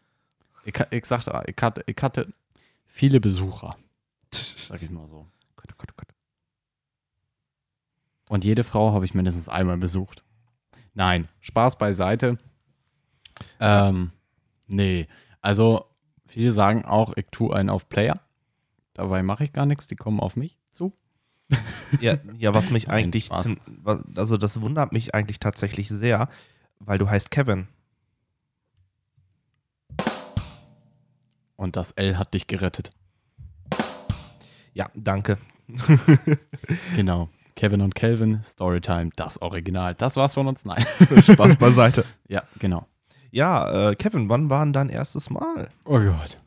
Ich, 0.64 0.74
ich 0.90 1.06
sagte, 1.06 1.40
ich 1.46 1.62
hatte, 1.62 1.84
ich 1.86 1.96
hatte 2.02 2.32
viele 2.84 3.20
Besucher. 3.20 3.76
Sag 4.32 4.82
ich 4.82 4.90
mal 4.90 5.06
so. 5.06 5.26
Gott, 5.56 5.70
oh 5.72 5.74
Gott, 5.78 5.88
oh 5.92 5.94
Gott. 5.96 6.08
Und 8.28 8.44
jede 8.44 8.64
Frau 8.64 8.92
habe 8.92 9.04
ich 9.04 9.14
mindestens 9.14 9.48
einmal 9.48 9.78
besucht. 9.78 10.22
Nein, 10.98 11.28
Spaß 11.42 11.78
beiseite. 11.78 12.38
Ähm, 13.60 14.10
nee, 14.66 15.06
also 15.40 15.84
viele 16.26 16.50
sagen 16.50 16.84
auch, 16.84 17.12
ich 17.14 17.26
tue 17.30 17.54
einen 17.54 17.70
auf 17.70 17.88
Player. 17.88 18.20
Dabei 18.94 19.22
mache 19.22 19.44
ich 19.44 19.52
gar 19.52 19.64
nichts, 19.64 19.86
die 19.86 19.94
kommen 19.94 20.18
auf 20.18 20.34
mich 20.34 20.58
zu. 20.72 20.92
Ja, 22.00 22.18
ja 22.36 22.52
was 22.52 22.70
mich 22.70 22.90
eigentlich, 22.90 23.30
also 23.30 24.36
das 24.36 24.60
wundert 24.60 24.90
mich 24.90 25.14
eigentlich 25.14 25.38
tatsächlich 25.38 25.88
sehr, 25.88 26.28
weil 26.80 26.98
du 26.98 27.08
heißt 27.08 27.30
Kevin. 27.30 27.68
Und 31.54 31.76
das 31.76 31.92
L 31.92 32.18
hat 32.18 32.34
dich 32.34 32.48
gerettet. 32.48 32.90
Ja, 34.74 34.90
danke. 34.96 35.38
genau. 36.96 37.30
Kevin 37.58 37.80
und 37.80 37.96
Kelvin, 37.96 38.40
Storytime, 38.44 39.10
das 39.16 39.42
Original. 39.42 39.92
Das 39.96 40.14
war's 40.16 40.34
von 40.34 40.46
uns. 40.46 40.64
Nein. 40.64 40.86
Spaß 41.22 41.56
beiseite. 41.56 42.04
Ja, 42.28 42.44
genau. 42.60 42.86
Ja, 43.32 43.90
äh, 43.90 43.96
Kevin, 43.96 44.28
wann 44.28 44.48
war 44.48 44.64
denn 44.64 44.72
dein 44.72 44.90
erstes 44.90 45.28
Mal? 45.28 45.68
Oh 45.84 45.98
Gott. 45.98 46.38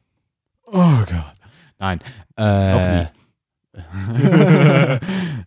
Oh 0.68 1.00
Gott. 1.00 1.36
Nein. 1.80 2.00
Äh, 2.38 2.72
Noch 2.72 3.10
nie. 3.74 3.82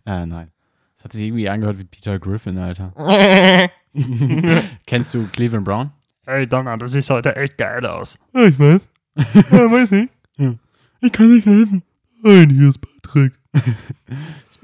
äh, 0.05 0.27
nein. 0.27 0.51
Das 0.97 1.05
hat 1.05 1.13
sich 1.13 1.23
irgendwie 1.23 1.49
angehört 1.49 1.79
wie 1.79 1.85
Peter 1.85 2.19
Griffin, 2.19 2.59
Alter. 2.59 2.93
Kennst 4.87 5.15
du 5.15 5.27
Cleveland 5.29 5.65
Brown? 5.65 5.93
Hey 6.27 6.47
Donner, 6.47 6.77
du 6.77 6.87
siehst 6.89 7.09
heute 7.09 7.37
echt 7.37 7.57
geil 7.57 7.87
aus. 7.87 8.19
Ja, 8.35 8.45
ich 8.45 8.59
weiß. 8.59 8.81
ja, 9.17 9.73
weiß 9.73 9.91
nicht. 9.93 10.13
Ja. 10.37 10.55
Ich 11.01 11.13
kann 11.13 11.35
nicht 11.35 11.47
helfen. 11.47 11.83
Nein, 12.23 12.51
hier 12.51 12.69
ist 12.69 12.81
Patrick. 12.83 13.33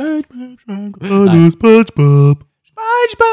SpongeBob. 0.01 0.97
Hallo, 1.03 1.51
SpongeBob. 1.51 2.47
SpongeBob. 2.65 3.27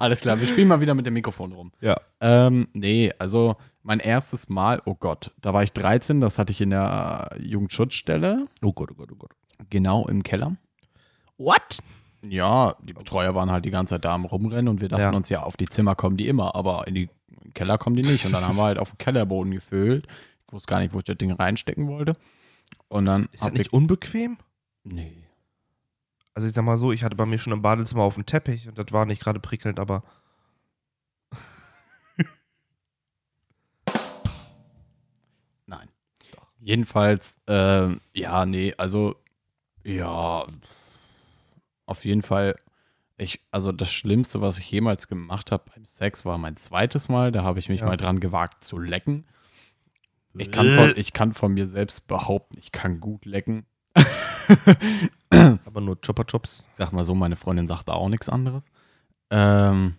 Alles 0.00 0.20
klar, 0.20 0.40
wir 0.40 0.48
spielen 0.48 0.66
mal 0.66 0.80
wieder 0.80 0.94
mit 0.94 1.06
dem 1.06 1.14
Mikrofon 1.14 1.52
rum. 1.52 1.70
Ja. 1.80 2.00
Ähm, 2.20 2.66
nee, 2.74 3.12
also 3.20 3.54
mein 3.84 4.00
erstes 4.00 4.48
Mal, 4.48 4.82
oh 4.84 4.96
Gott, 4.96 5.30
da 5.40 5.54
war 5.54 5.62
ich 5.62 5.72
13, 5.72 6.20
das 6.20 6.40
hatte 6.40 6.50
ich 6.50 6.60
in 6.60 6.70
der 6.70 7.30
Jugendschutzstelle. 7.38 8.46
Oh 8.62 8.72
Gott, 8.72 8.90
oh 8.90 8.94
Gott, 8.94 9.12
oh 9.12 9.16
Gott. 9.16 9.30
Genau 9.70 10.08
im 10.08 10.24
Keller. 10.24 10.56
What? 11.38 11.78
Ja, 12.28 12.74
die 12.82 12.94
Betreuer 12.94 13.36
waren 13.36 13.52
halt 13.52 13.64
die 13.64 13.70
ganze 13.70 13.94
Zeit 13.94 14.04
da 14.04 14.14
am 14.14 14.24
Rumrennen 14.24 14.66
und 14.66 14.80
wir 14.80 14.88
dachten 14.88 15.02
ja. 15.02 15.12
uns 15.12 15.28
ja, 15.28 15.44
auf 15.44 15.56
die 15.56 15.66
Zimmer 15.66 15.94
kommen 15.94 16.16
die 16.16 16.26
immer, 16.26 16.56
aber 16.56 16.88
in 16.88 16.96
die 16.96 17.08
Keller 17.54 17.78
kommen 17.78 17.94
die 17.94 18.02
nicht. 18.02 18.26
Und 18.26 18.32
dann 18.32 18.44
haben 18.44 18.56
wir 18.56 18.64
halt 18.64 18.80
auf 18.80 18.90
dem 18.90 18.98
Kellerboden 18.98 19.52
gefüllt. 19.52 20.08
Ich 20.48 20.52
wusste 20.52 20.68
gar 20.68 20.80
nicht, 20.80 20.92
wo 20.92 20.98
ich 20.98 21.04
das 21.04 21.16
Ding 21.16 21.30
reinstecken 21.30 21.86
wollte. 21.86 22.14
Und 22.94 23.06
dann. 23.06 23.28
Ist 23.32 23.42
das 23.42 23.52
nicht 23.52 23.72
unbequem? 23.72 24.38
Nee. 24.84 25.26
Also 26.32 26.46
ich 26.46 26.54
sag 26.54 26.62
mal 26.64 26.76
so, 26.76 26.92
ich 26.92 27.02
hatte 27.02 27.16
bei 27.16 27.26
mir 27.26 27.40
schon 27.40 27.52
im 27.52 27.60
Badezimmer 27.60 28.04
auf 28.04 28.14
dem 28.14 28.24
Teppich 28.24 28.68
und 28.68 28.78
das 28.78 28.86
war 28.92 29.04
nicht 29.04 29.20
gerade 29.20 29.40
prickelnd, 29.40 29.80
aber. 29.80 30.04
Nein. 35.66 35.88
Doch. 36.30 36.46
Jedenfalls, 36.60 37.40
äh, 37.48 37.96
ja, 38.12 38.46
nee, 38.46 38.74
also, 38.78 39.16
ja, 39.82 40.46
auf 41.86 42.04
jeden 42.04 42.22
Fall, 42.22 42.54
ich, 43.16 43.40
also 43.50 43.72
das 43.72 43.92
Schlimmste, 43.92 44.40
was 44.40 44.58
ich 44.58 44.70
jemals 44.70 45.08
gemacht 45.08 45.50
habe 45.50 45.64
beim 45.74 45.84
Sex, 45.84 46.24
war 46.24 46.38
mein 46.38 46.54
zweites 46.54 47.08
Mal. 47.08 47.32
Da 47.32 47.42
habe 47.42 47.58
ich 47.58 47.68
mich 47.68 47.80
ja. 47.80 47.86
mal 47.86 47.96
dran 47.96 48.20
gewagt 48.20 48.62
zu 48.62 48.78
lecken. 48.78 49.24
Ich 50.36 50.50
kann, 50.50 50.68
von, 50.68 50.92
ich 50.96 51.12
kann 51.12 51.32
von 51.32 51.54
mir 51.54 51.66
selbst 51.68 52.08
behaupten, 52.08 52.58
ich 52.58 52.72
kann 52.72 53.00
gut 53.00 53.24
lecken. 53.24 53.66
Aber 55.30 55.80
nur 55.80 56.00
Chopper 56.00 56.24
Chops. 56.26 56.64
Ich 56.72 56.76
sag 56.76 56.92
mal 56.92 57.04
so, 57.04 57.14
meine 57.14 57.36
Freundin 57.36 57.66
sagt 57.66 57.88
auch 57.88 58.08
nichts 58.08 58.28
anderes. 58.28 58.70
Ähm, 59.30 59.94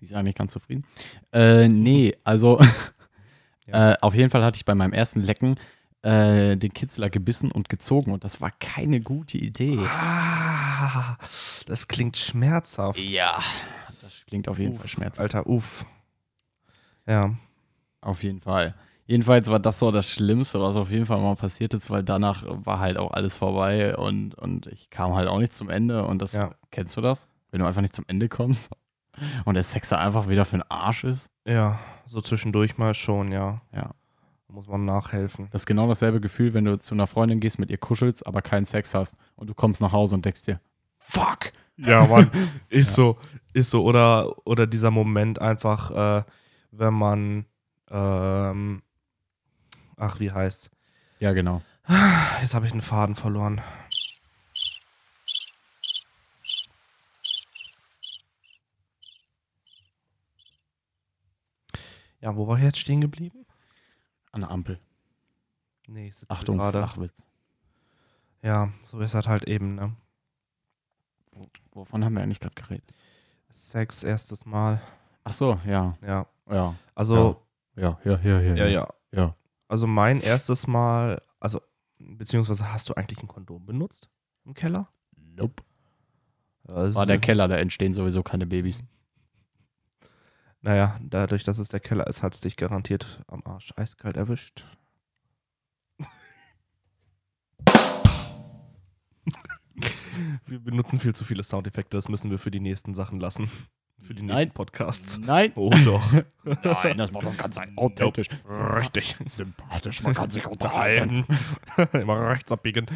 die 0.00 0.06
ist 0.06 0.14
eigentlich 0.14 0.34
ganz 0.34 0.52
zufrieden. 0.52 0.84
Äh, 1.32 1.68
nee, 1.68 2.16
also 2.24 2.60
ja. 3.66 3.92
äh, 3.92 3.96
auf 4.00 4.14
jeden 4.14 4.30
Fall 4.30 4.44
hatte 4.44 4.56
ich 4.56 4.64
bei 4.64 4.74
meinem 4.74 4.92
ersten 4.92 5.20
Lecken 5.20 5.56
äh, 6.02 6.56
den 6.56 6.72
Kitzler 6.74 7.08
gebissen 7.08 7.50
und 7.50 7.68
gezogen 7.68 8.12
und 8.12 8.24
das 8.24 8.40
war 8.40 8.50
keine 8.60 9.00
gute 9.00 9.38
Idee. 9.38 9.78
Ah, 9.78 11.16
das 11.66 11.88
klingt 11.88 12.16
schmerzhaft. 12.16 12.98
Ja, 12.98 13.42
das 14.02 14.24
klingt 14.26 14.48
auf 14.48 14.58
jeden 14.58 14.74
uff, 14.74 14.80
Fall 14.80 14.88
schmerzhaft. 14.88 15.20
Alter, 15.20 15.46
uff. 15.46 15.86
Ja. 17.06 17.34
Auf 18.00 18.22
jeden 18.22 18.40
Fall. 18.40 18.74
Jedenfalls 19.06 19.50
war 19.50 19.60
das 19.60 19.78
so 19.78 19.90
das 19.90 20.10
Schlimmste, 20.10 20.60
was 20.60 20.76
auf 20.76 20.90
jeden 20.90 21.04
Fall 21.04 21.20
mal 21.20 21.36
passiert 21.36 21.74
ist, 21.74 21.90
weil 21.90 22.02
danach 22.02 22.42
war 22.46 22.80
halt 22.80 22.96
auch 22.96 23.10
alles 23.10 23.36
vorbei 23.36 23.96
und, 23.96 24.34
und 24.34 24.66
ich 24.68 24.88
kam 24.88 25.14
halt 25.14 25.28
auch 25.28 25.38
nicht 25.38 25.54
zum 25.54 25.68
Ende. 25.68 26.06
Und 26.06 26.22
das, 26.22 26.32
ja. 26.32 26.52
kennst 26.70 26.96
du 26.96 27.02
das? 27.02 27.28
Wenn 27.50 27.60
du 27.60 27.66
einfach 27.66 27.82
nicht 27.82 27.94
zum 27.94 28.06
Ende 28.08 28.28
kommst 28.28 28.70
und 29.44 29.54
der 29.54 29.62
Sex 29.62 29.90
da 29.90 29.98
einfach 29.98 30.28
wieder 30.28 30.46
für 30.46 30.56
den 30.56 30.70
Arsch 30.70 31.04
ist? 31.04 31.30
Ja, 31.46 31.78
so 32.06 32.22
zwischendurch 32.22 32.78
mal 32.78 32.94
schon, 32.94 33.30
ja. 33.30 33.60
Ja. 33.74 33.90
muss 34.48 34.66
man 34.68 34.86
nachhelfen. 34.86 35.48
Das 35.50 35.62
ist 35.62 35.66
genau 35.66 35.86
dasselbe 35.86 36.20
Gefühl, 36.20 36.54
wenn 36.54 36.64
du 36.64 36.78
zu 36.78 36.94
einer 36.94 37.06
Freundin 37.06 37.40
gehst, 37.40 37.58
mit 37.58 37.70
ihr 37.70 37.78
kuschelst, 37.78 38.26
aber 38.26 38.40
keinen 38.40 38.64
Sex 38.64 38.94
hast 38.94 39.18
und 39.36 39.50
du 39.50 39.54
kommst 39.54 39.82
nach 39.82 39.92
Hause 39.92 40.14
und 40.14 40.24
denkst 40.24 40.44
dir, 40.44 40.60
fuck! 40.98 41.52
Ja, 41.76 42.06
Mann, 42.06 42.30
ist 42.70 42.90
ja. 42.90 42.94
so, 42.94 43.18
ist 43.52 43.70
so. 43.70 43.84
Oder, 43.84 44.32
oder 44.46 44.66
dieser 44.66 44.90
Moment 44.90 45.40
einfach, 45.40 45.90
äh, 45.90 46.24
wenn 46.70 46.94
man 46.94 47.46
ähm, 47.90 48.82
Ach, 49.96 50.20
wie 50.20 50.30
heißt's? 50.30 50.70
Ja, 51.18 51.32
genau. 51.32 51.62
Jetzt 52.40 52.54
habe 52.54 52.66
ich 52.66 52.72
einen 52.72 52.80
Faden 52.80 53.14
verloren. 53.14 53.60
Ja, 62.20 62.34
wo 62.36 62.46
war 62.48 62.56
ich 62.56 62.64
jetzt 62.64 62.78
stehen 62.78 63.02
geblieben? 63.02 63.44
An 64.32 64.40
der 64.40 64.50
Ampel. 64.50 64.80
Nee, 65.86 66.08
ich 66.08 66.16
sitze 66.16 66.30
Achtung, 66.30 66.56
gerade. 66.56 66.78
Flachwitz. 66.78 67.22
Ja, 68.42 68.72
so 68.82 68.98
ist 69.00 69.14
das 69.14 69.26
halt 69.28 69.44
eben, 69.44 69.74
ne? 69.74 69.94
Wovon 71.72 72.04
haben 72.04 72.14
wir 72.14 72.22
eigentlich 72.22 72.40
gerade 72.40 72.54
geredet? 72.54 72.84
Sex, 73.50 74.02
erstes 74.02 74.46
Mal. 74.46 74.80
Ach 75.24 75.32
so, 75.32 75.60
ja. 75.66 75.96
Ja. 76.00 76.26
Ja. 76.50 76.74
Also. 76.94 77.44
Ja, 77.76 77.98
ja, 78.04 78.18
ja, 78.22 78.40
ja. 78.40 78.54
Ja, 78.54 78.66
ja. 78.66 78.88
ja. 79.12 79.36
Also 79.68 79.86
mein 79.86 80.20
erstes 80.20 80.66
Mal, 80.66 81.22
also 81.40 81.60
beziehungsweise 81.98 82.72
hast 82.72 82.88
du 82.88 82.94
eigentlich 82.94 83.22
ein 83.22 83.28
Kondom 83.28 83.64
benutzt 83.64 84.10
im 84.44 84.54
Keller? 84.54 84.88
Nope. 85.16 85.62
Das 86.62 86.94
War 86.94 87.06
der 87.06 87.18
Keller, 87.18 87.48
da 87.48 87.56
entstehen 87.56 87.92
sowieso 87.92 88.22
keine 88.22 88.46
Babys. 88.46 88.82
Naja, 90.60 90.98
dadurch, 91.02 91.44
dass 91.44 91.58
es 91.58 91.68
der 91.68 91.80
Keller 91.80 92.06
ist, 92.06 92.22
hat 92.22 92.34
es 92.34 92.40
dich 92.40 92.56
garantiert 92.56 93.22
am 93.26 93.42
Arsch 93.44 93.74
eiskalt 93.76 94.16
erwischt. 94.16 94.64
wir 100.46 100.58
benutzen 100.60 100.98
viel 101.00 101.14
zu 101.14 101.24
viele 101.24 101.42
Soundeffekte, 101.42 101.96
das 101.96 102.08
müssen 102.08 102.30
wir 102.30 102.38
für 102.38 102.50
die 102.50 102.60
nächsten 102.60 102.94
Sachen 102.94 103.20
lassen 103.20 103.50
für 104.04 104.14
die 104.14 104.22
nächsten 104.22 104.38
Nein. 104.38 104.50
Podcasts. 104.50 105.18
Nein. 105.18 105.52
Oh 105.56 105.70
doch. 105.84 106.02
Nein, 106.62 106.98
das 106.98 107.10
macht 107.10 107.26
das 107.26 107.38
Ganze 107.38 107.62
authentisch. 107.76 108.28
Richtig. 108.46 109.16
Sympathisch, 109.24 110.02
man 110.02 110.14
kann 110.14 110.30
sich 110.30 110.46
unterhalten. 110.46 111.26
immer 111.92 112.28
rechts 112.28 112.52
abbiegen. 112.52 112.86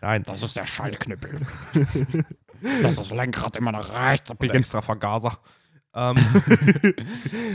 Nein. 0.00 0.24
Das 0.26 0.42
ist 0.42 0.56
der 0.56 0.66
Schaltknüppel. 0.66 1.46
das 2.82 2.98
ist 2.98 3.10
Lenkrad 3.12 3.56
immer 3.56 3.72
nach 3.72 3.92
rechts 3.92 4.30
abbiegen. 4.30 4.56
extra 4.56 4.82
Vergaser. 4.82 5.38
Ähm, 5.94 6.16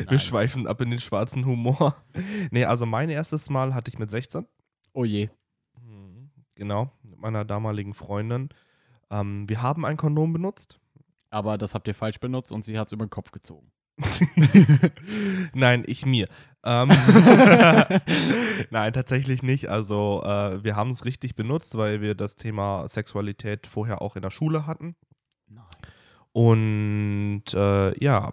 wir 0.09 0.17
schweifen 0.17 0.65
ab 0.65 0.81
in 0.81 0.89
den 0.89 0.99
schwarzen 0.99 1.45
Humor. 1.45 1.95
Nee, 2.49 2.65
also 2.65 2.85
mein 2.85 3.09
erstes 3.09 3.49
Mal 3.49 3.75
hatte 3.75 3.89
ich 3.89 3.99
mit 3.99 4.09
16. 4.09 4.47
Oh 4.93 5.05
je. 5.05 5.29
Mhm, 5.79 6.31
genau, 6.55 6.91
mit 7.03 7.19
meiner 7.19 7.45
damaligen 7.45 7.93
Freundin. 7.93 8.49
Ähm, 9.11 9.47
wir 9.47 9.61
haben 9.61 9.85
ein 9.85 9.97
Kondom 9.97 10.33
benutzt. 10.33 10.79
Aber 11.31 11.57
das 11.57 11.73
habt 11.73 11.87
ihr 11.87 11.95
falsch 11.95 12.19
benutzt 12.19 12.51
und 12.51 12.63
sie 12.63 12.77
hat 12.77 12.87
es 12.87 12.91
über 12.91 13.05
den 13.05 13.09
Kopf 13.09 13.31
gezogen. 13.31 13.71
Nein, 15.53 15.83
ich 15.87 16.05
mir. 16.05 16.27
Ähm 16.63 16.89
Nein, 18.69 18.93
tatsächlich 18.93 19.41
nicht. 19.41 19.69
Also 19.69 20.21
äh, 20.23 20.63
wir 20.63 20.75
haben 20.75 20.91
es 20.91 21.05
richtig 21.05 21.35
benutzt, 21.35 21.77
weil 21.77 22.01
wir 22.01 22.15
das 22.15 22.35
Thema 22.35 22.87
Sexualität 22.87 23.65
vorher 23.65 24.01
auch 24.01 24.15
in 24.15 24.21
der 24.21 24.29
Schule 24.29 24.67
hatten. 24.67 24.95
Nice. 25.47 25.65
Und 26.33 27.43
äh, 27.53 28.03
ja, 28.03 28.31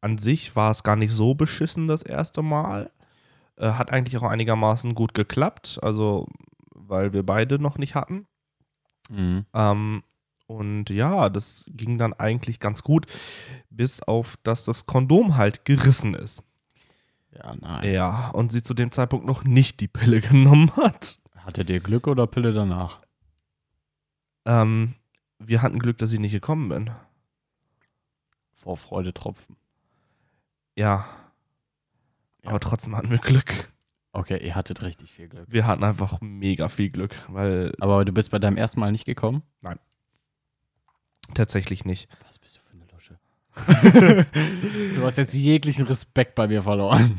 an 0.00 0.18
sich 0.18 0.56
war 0.56 0.70
es 0.70 0.82
gar 0.82 0.96
nicht 0.96 1.12
so 1.12 1.34
beschissen 1.34 1.86
das 1.86 2.02
erste 2.02 2.42
Mal. 2.42 2.90
Äh, 3.56 3.72
hat 3.72 3.90
eigentlich 3.90 4.16
auch 4.18 4.28
einigermaßen 4.28 4.94
gut 4.94 5.14
geklappt, 5.14 5.78
also 5.82 6.28
weil 6.74 7.12
wir 7.12 7.24
beide 7.24 7.58
noch 7.58 7.78
nicht 7.78 7.94
hatten. 7.94 8.26
Mhm. 9.10 9.46
Ähm, 9.54 10.02
und 10.46 10.90
ja, 10.90 11.28
das 11.28 11.64
ging 11.68 11.98
dann 11.98 12.12
eigentlich 12.12 12.60
ganz 12.60 12.82
gut, 12.82 13.06
bis 13.70 14.02
auf, 14.02 14.36
dass 14.42 14.64
das 14.64 14.86
Kondom 14.86 15.36
halt 15.36 15.64
gerissen 15.64 16.14
ist. 16.14 16.42
Ja, 17.32 17.54
nice. 17.54 17.94
Ja, 17.94 18.30
und 18.30 18.52
sie 18.52 18.62
zu 18.62 18.74
dem 18.74 18.92
Zeitpunkt 18.92 19.26
noch 19.26 19.44
nicht 19.44 19.80
die 19.80 19.88
Pille 19.88 20.20
genommen 20.20 20.70
hat. 20.76 21.18
Hattet 21.36 21.70
ihr 21.70 21.80
Glück 21.80 22.06
oder 22.06 22.26
Pille 22.26 22.52
danach? 22.52 23.00
Ähm, 24.44 24.94
wir 25.38 25.62
hatten 25.62 25.78
Glück, 25.78 25.98
dass 25.98 26.12
ich 26.12 26.20
nicht 26.20 26.32
gekommen 26.32 26.68
bin. 26.68 26.90
Vor 28.52 28.76
Freude 28.76 29.12
tropfen. 29.12 29.56
Ja. 30.76 31.06
ja. 32.42 32.50
Aber 32.50 32.60
trotzdem 32.60 32.96
hatten 32.96 33.10
wir 33.10 33.18
Glück. 33.18 33.72
Okay, 34.12 34.44
ihr 34.44 34.54
hattet 34.54 34.82
richtig 34.82 35.12
viel 35.12 35.28
Glück. 35.28 35.46
Wir 35.48 35.66
hatten 35.66 35.82
einfach 35.82 36.20
mega 36.20 36.68
viel 36.68 36.88
Glück, 36.90 37.16
weil. 37.28 37.74
Aber 37.80 38.04
du 38.04 38.12
bist 38.12 38.30
bei 38.30 38.38
deinem 38.38 38.56
ersten 38.56 38.80
Mal 38.80 38.92
nicht 38.92 39.06
gekommen? 39.06 39.42
Nein. 39.60 39.78
Tatsächlich 41.32 41.84
nicht. 41.84 42.08
Was 42.26 42.38
bist 42.38 42.56
du 42.56 42.60
für 42.60 42.74
eine 42.74 42.86
Lusche? 42.92 44.26
du 44.96 45.02
hast 45.02 45.16
jetzt 45.16 45.34
jeglichen 45.34 45.86
Respekt 45.86 46.34
bei 46.34 46.48
mir 46.48 46.62
verloren. 46.62 47.16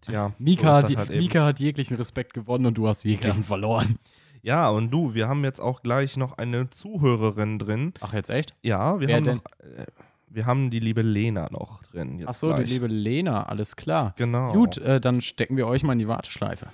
Tja. 0.00 0.32
Mika, 0.38 0.80
so 0.80 0.88
hat, 0.88 0.96
halt 0.96 1.10
Mika 1.10 1.44
hat 1.44 1.60
jeglichen 1.60 1.96
Respekt 1.96 2.34
gewonnen 2.34 2.66
und 2.66 2.78
du 2.78 2.88
hast 2.88 3.04
jeglichen 3.04 3.42
ja. 3.42 3.46
verloren. 3.46 3.98
Ja, 4.42 4.70
und 4.70 4.90
du, 4.90 5.14
wir 5.14 5.28
haben 5.28 5.44
jetzt 5.44 5.60
auch 5.60 5.82
gleich 5.82 6.16
noch 6.16 6.38
eine 6.38 6.70
Zuhörerin 6.70 7.58
drin. 7.58 7.92
Ach, 8.00 8.12
jetzt 8.12 8.30
echt? 8.30 8.54
Ja, 8.62 9.00
wir 9.00 9.08
Wer 9.08 9.16
haben 9.16 9.24
denn? 9.24 9.36
Noch, 9.36 9.78
äh, 9.78 9.86
wir 10.30 10.46
haben 10.46 10.70
die 10.70 10.80
liebe 10.80 11.02
Lena 11.02 11.48
noch 11.50 11.82
drin. 11.82 12.22
Ach 12.26 12.34
so, 12.34 12.48
gleich. 12.48 12.66
die 12.66 12.74
liebe 12.74 12.86
Lena, 12.86 13.44
alles 13.44 13.76
klar. 13.76 14.14
Genau. 14.16 14.52
Gut, 14.52 14.78
äh, 14.78 15.00
dann 15.00 15.20
stecken 15.20 15.56
wir 15.56 15.66
euch 15.66 15.82
mal 15.82 15.94
in 15.94 15.98
die 15.98 16.08
Warteschleife. 16.08 16.68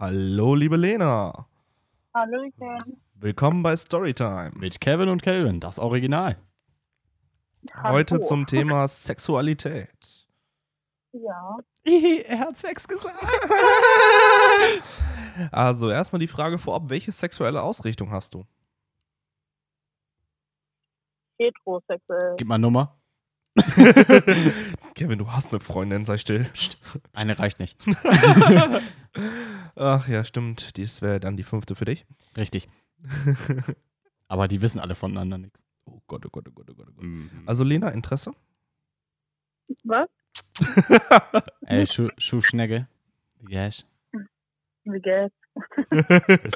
Hallo, 0.00 0.54
liebe 0.54 0.76
Lena. 0.76 1.48
Hallöchen. 2.14 3.02
Willkommen 3.14 3.64
bei 3.64 3.76
Storytime. 3.76 4.52
Mit 4.54 4.80
Kevin 4.80 5.08
und 5.08 5.24
Kelvin, 5.24 5.58
das 5.58 5.80
Original. 5.80 6.36
Hallo. 7.74 7.96
Heute 7.96 8.20
zum 8.20 8.46
Thema 8.46 8.86
Sexualität. 8.86 9.90
Ja. 11.10 11.58
er 11.84 12.38
hat 12.38 12.56
Sex 12.56 12.86
gesagt. 12.86 13.18
also 15.50 15.90
erstmal 15.90 16.20
die 16.20 16.28
Frage 16.28 16.58
vorab, 16.58 16.90
welche 16.90 17.10
sexuelle 17.10 17.60
Ausrichtung 17.60 18.12
hast 18.12 18.34
du? 18.34 18.46
Heterosexuell. 21.38 22.36
Gib 22.36 22.46
mal 22.46 22.58
Nummer. 22.58 22.97
Kevin, 24.94 25.18
du 25.18 25.30
hast 25.30 25.50
eine 25.50 25.60
Freundin, 25.60 26.04
sei 26.04 26.16
still. 26.16 26.44
Psst. 26.52 26.78
Eine 27.12 27.38
reicht 27.38 27.60
nicht. 27.60 27.76
Ach 29.76 30.08
ja, 30.08 30.24
stimmt. 30.24 30.76
Dies 30.76 31.02
wäre 31.02 31.20
dann 31.20 31.36
die 31.36 31.42
fünfte 31.42 31.74
für 31.74 31.84
dich. 31.84 32.06
Richtig. 32.36 32.68
Aber 34.28 34.48
die 34.48 34.60
wissen 34.60 34.80
alle 34.80 34.94
voneinander 34.94 35.38
nichts. 35.38 35.64
Oh 35.84 36.00
Gott, 36.06 36.26
oh 36.26 36.30
Gott, 36.30 36.48
oh 36.48 36.52
Gott, 36.52 36.70
oh 36.70 36.74
Gott. 36.74 36.86
Oh 36.88 36.92
Gott. 36.94 37.04
Mhm. 37.04 37.30
Also 37.46 37.64
Lena, 37.64 37.90
Interesse? 37.90 38.32
Was? 39.84 40.08
Ey, 41.66 41.86
Schuh, 41.86 42.08
Schuhschnecke. 42.18 42.88
Wie 43.40 43.52
geht's? 43.52 43.84
Wie 44.84 45.00
geht's? 45.00 45.34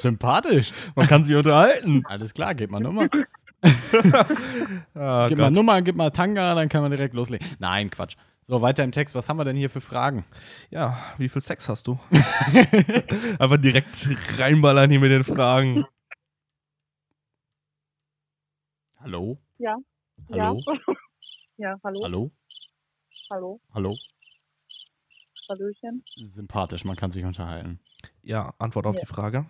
Sympathisch. 0.01 0.71
Man 0.95 1.07
kann 1.07 1.23
sich 1.23 1.35
unterhalten. 1.35 2.05
Alles 2.05 2.33
klar, 2.33 2.55
gib 2.55 2.71
mal 2.71 2.79
Nummer. 2.79 3.09
Oh, 3.63 3.69
gib 5.29 5.37
Gott. 5.37 5.37
mal 5.37 5.51
Nummer, 5.51 5.81
gib 5.81 5.95
mal 5.95 6.11
Tanga, 6.11 6.55
dann 6.55 6.69
kann 6.69 6.81
man 6.81 6.91
direkt 6.91 7.13
loslegen. 7.13 7.47
Nein, 7.59 7.89
Quatsch. 7.89 8.15
So, 8.45 8.61
weiter 8.61 8.83
im 8.83 8.91
Text. 8.91 9.15
Was 9.15 9.29
haben 9.29 9.37
wir 9.37 9.45
denn 9.45 9.55
hier 9.55 9.69
für 9.69 9.79
Fragen? 9.79 10.25
Ja, 10.69 10.97
wie 11.17 11.29
viel 11.29 11.41
Sex 11.41 11.69
hast 11.69 11.87
du? 11.87 11.97
Aber 13.39 13.57
direkt 13.57 14.09
reinballern 14.37 14.89
hier 14.89 14.99
mit 14.99 15.11
den 15.11 15.23
Fragen. 15.23 15.85
Hallo? 18.99 19.37
Ja. 19.57 19.77
Hallo? 20.31 20.61
Ja, 20.65 20.93
ja 21.57 21.75
hallo. 21.83 22.01
Hallo? 22.03 22.31
Hallo. 23.31 23.61
Hallo. 23.73 23.95
Hallöchen. 25.49 26.03
Sympathisch, 26.15 26.85
man 26.85 26.95
kann 26.95 27.11
sich 27.11 27.23
unterhalten. 27.23 27.79
Ja, 28.21 28.53
Antwort 28.59 28.85
auf 28.87 28.95
ja. 28.95 29.01
die 29.01 29.07
Frage. 29.07 29.45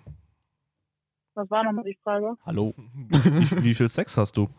Was 1.36 1.50
war 1.50 1.64
nochmal 1.64 1.84
die 1.86 1.98
Frage? 2.04 2.38
Hallo. 2.46 2.74
wie, 2.78 3.64
wie, 3.64 3.74
viel 3.74 3.90
Sex 3.90 4.18
hast 4.18 4.38
du? 4.38 4.50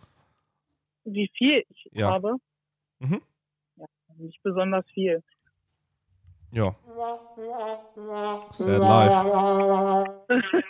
Wie 1.05 1.31
viel 1.37 1.65
ich 1.69 1.89
ja. 1.93 2.11
habe? 2.11 2.37
Mhm. 2.99 3.23
Ja, 3.77 3.87
nicht 4.17 4.43
besonders 4.43 4.85
viel. 4.93 5.23
Ja. 6.51 6.75
Sad 8.51 8.81
life. 8.81 9.25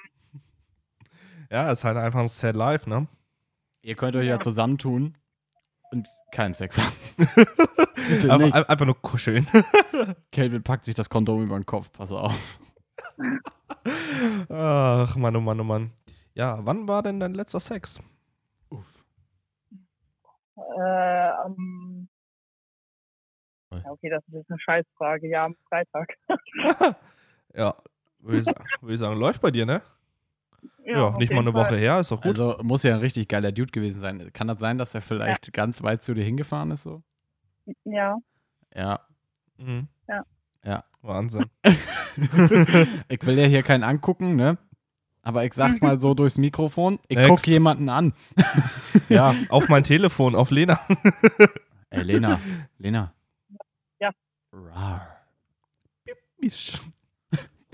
ja, 1.51 1.71
ist 1.71 1.85
halt 1.85 1.97
einfach 1.97 2.21
ein 2.21 2.29
sad 2.29 2.57
life, 2.57 2.89
ne? 2.89 3.07
Ihr 3.83 3.95
könnt 3.95 4.17
euch 4.17 4.25
ja, 4.25 4.35
ja 4.35 4.41
zusammentun 4.41 5.17
und 5.91 6.09
keinen 6.33 6.55
Sex 6.55 6.79
haben. 6.79 6.95
einfach, 8.31 8.69
einfach, 8.69 8.87
nur 8.87 9.01
kuscheln. 9.01 9.47
Kelvin 10.33 10.63
packt 10.63 10.85
sich 10.85 10.95
das 10.95 11.09
Kondom 11.09 11.45
über 11.45 11.59
den 11.59 11.67
Kopf, 11.67 11.93
pass 11.93 12.13
auf. 12.13 12.35
Ach, 14.49 15.17
Mann, 15.17 15.37
oh 15.37 15.41
Mann, 15.41 15.61
oh 15.61 15.65
Mann. 15.65 15.93
Ja, 16.35 16.59
wann 16.65 16.89
war 16.89 17.03
denn 17.03 17.21
dein 17.21 17.35
letzter 17.35 17.61
Sex? 17.61 18.01
Uff. 18.71 19.05
Äh, 20.57 21.31
um, 21.47 22.09
ja, 23.83 23.91
okay, 23.91 24.11
das 24.11 24.27
ist 24.29 24.35
jetzt 24.35 24.51
eine 24.51 24.61
Scheißfrage. 24.61 25.29
Ja, 25.29 25.47
am 25.47 25.57
Freitag. 25.69 26.15
ja, 27.55 27.75
würde 28.21 28.39
ich, 28.39 28.47
würd 28.47 28.93
ich 28.93 28.99
sagen, 28.99 29.19
läuft 29.19 29.41
bei 29.41 29.51
dir, 29.51 29.67
ne? 29.67 29.83
Ja, 30.85 31.11
ja 31.11 31.19
nicht 31.19 31.33
mal 31.33 31.41
eine 31.41 31.53
Fall. 31.53 31.67
Woche 31.67 31.77
her, 31.77 32.01
ist 32.01 32.11
doch 32.11 32.21
gut. 32.21 32.27
Also 32.27 32.59
muss 32.63 32.83
ja 32.83 32.95
ein 32.95 33.01
richtig 33.01 33.29
geiler 33.29 33.53
Dude 33.53 33.71
gewesen 33.71 34.01
sein. 34.01 34.33
Kann 34.33 34.49
das 34.49 34.59
sein, 34.59 34.79
dass 34.79 34.95
er 34.95 35.03
vielleicht 35.03 35.47
ja. 35.47 35.51
ganz 35.53 35.83
weit 35.83 36.03
zu 36.03 36.15
dir 36.15 36.25
hingefahren 36.25 36.71
ist 36.71 36.83
so? 36.83 37.03
Ja. 37.85 38.17
Ja. 38.75 39.01
Mhm. 39.57 39.89
Ja. 40.65 40.85
Wahnsinn. 41.03 41.45
ich 43.09 43.27
will 43.27 43.39
ja 43.39 43.47
hier 43.47 43.63
keinen 43.63 43.85
angucken, 43.85 44.37
ne? 44.37 44.59
Aber 45.23 45.45
ich 45.45 45.55
sag's 45.55 45.81
mal 45.81 45.99
so 45.99 46.13
durchs 46.13 46.37
Mikrofon, 46.37 46.99
ich 47.09 47.17
Next. 47.17 47.31
guck 47.31 47.47
jemanden 47.47 47.89
an. 47.89 48.13
ja, 49.09 49.35
auf 49.49 49.69
mein 49.69 49.83
Telefon, 49.83 50.35
auf 50.35 50.51
Lena. 50.51 50.81
Ey, 51.89 52.03
Lena. 52.03 52.41
Lena. 52.79 53.15
Ja. 54.01 54.11
Rar. 54.53 55.09
Bisch. 56.39 56.81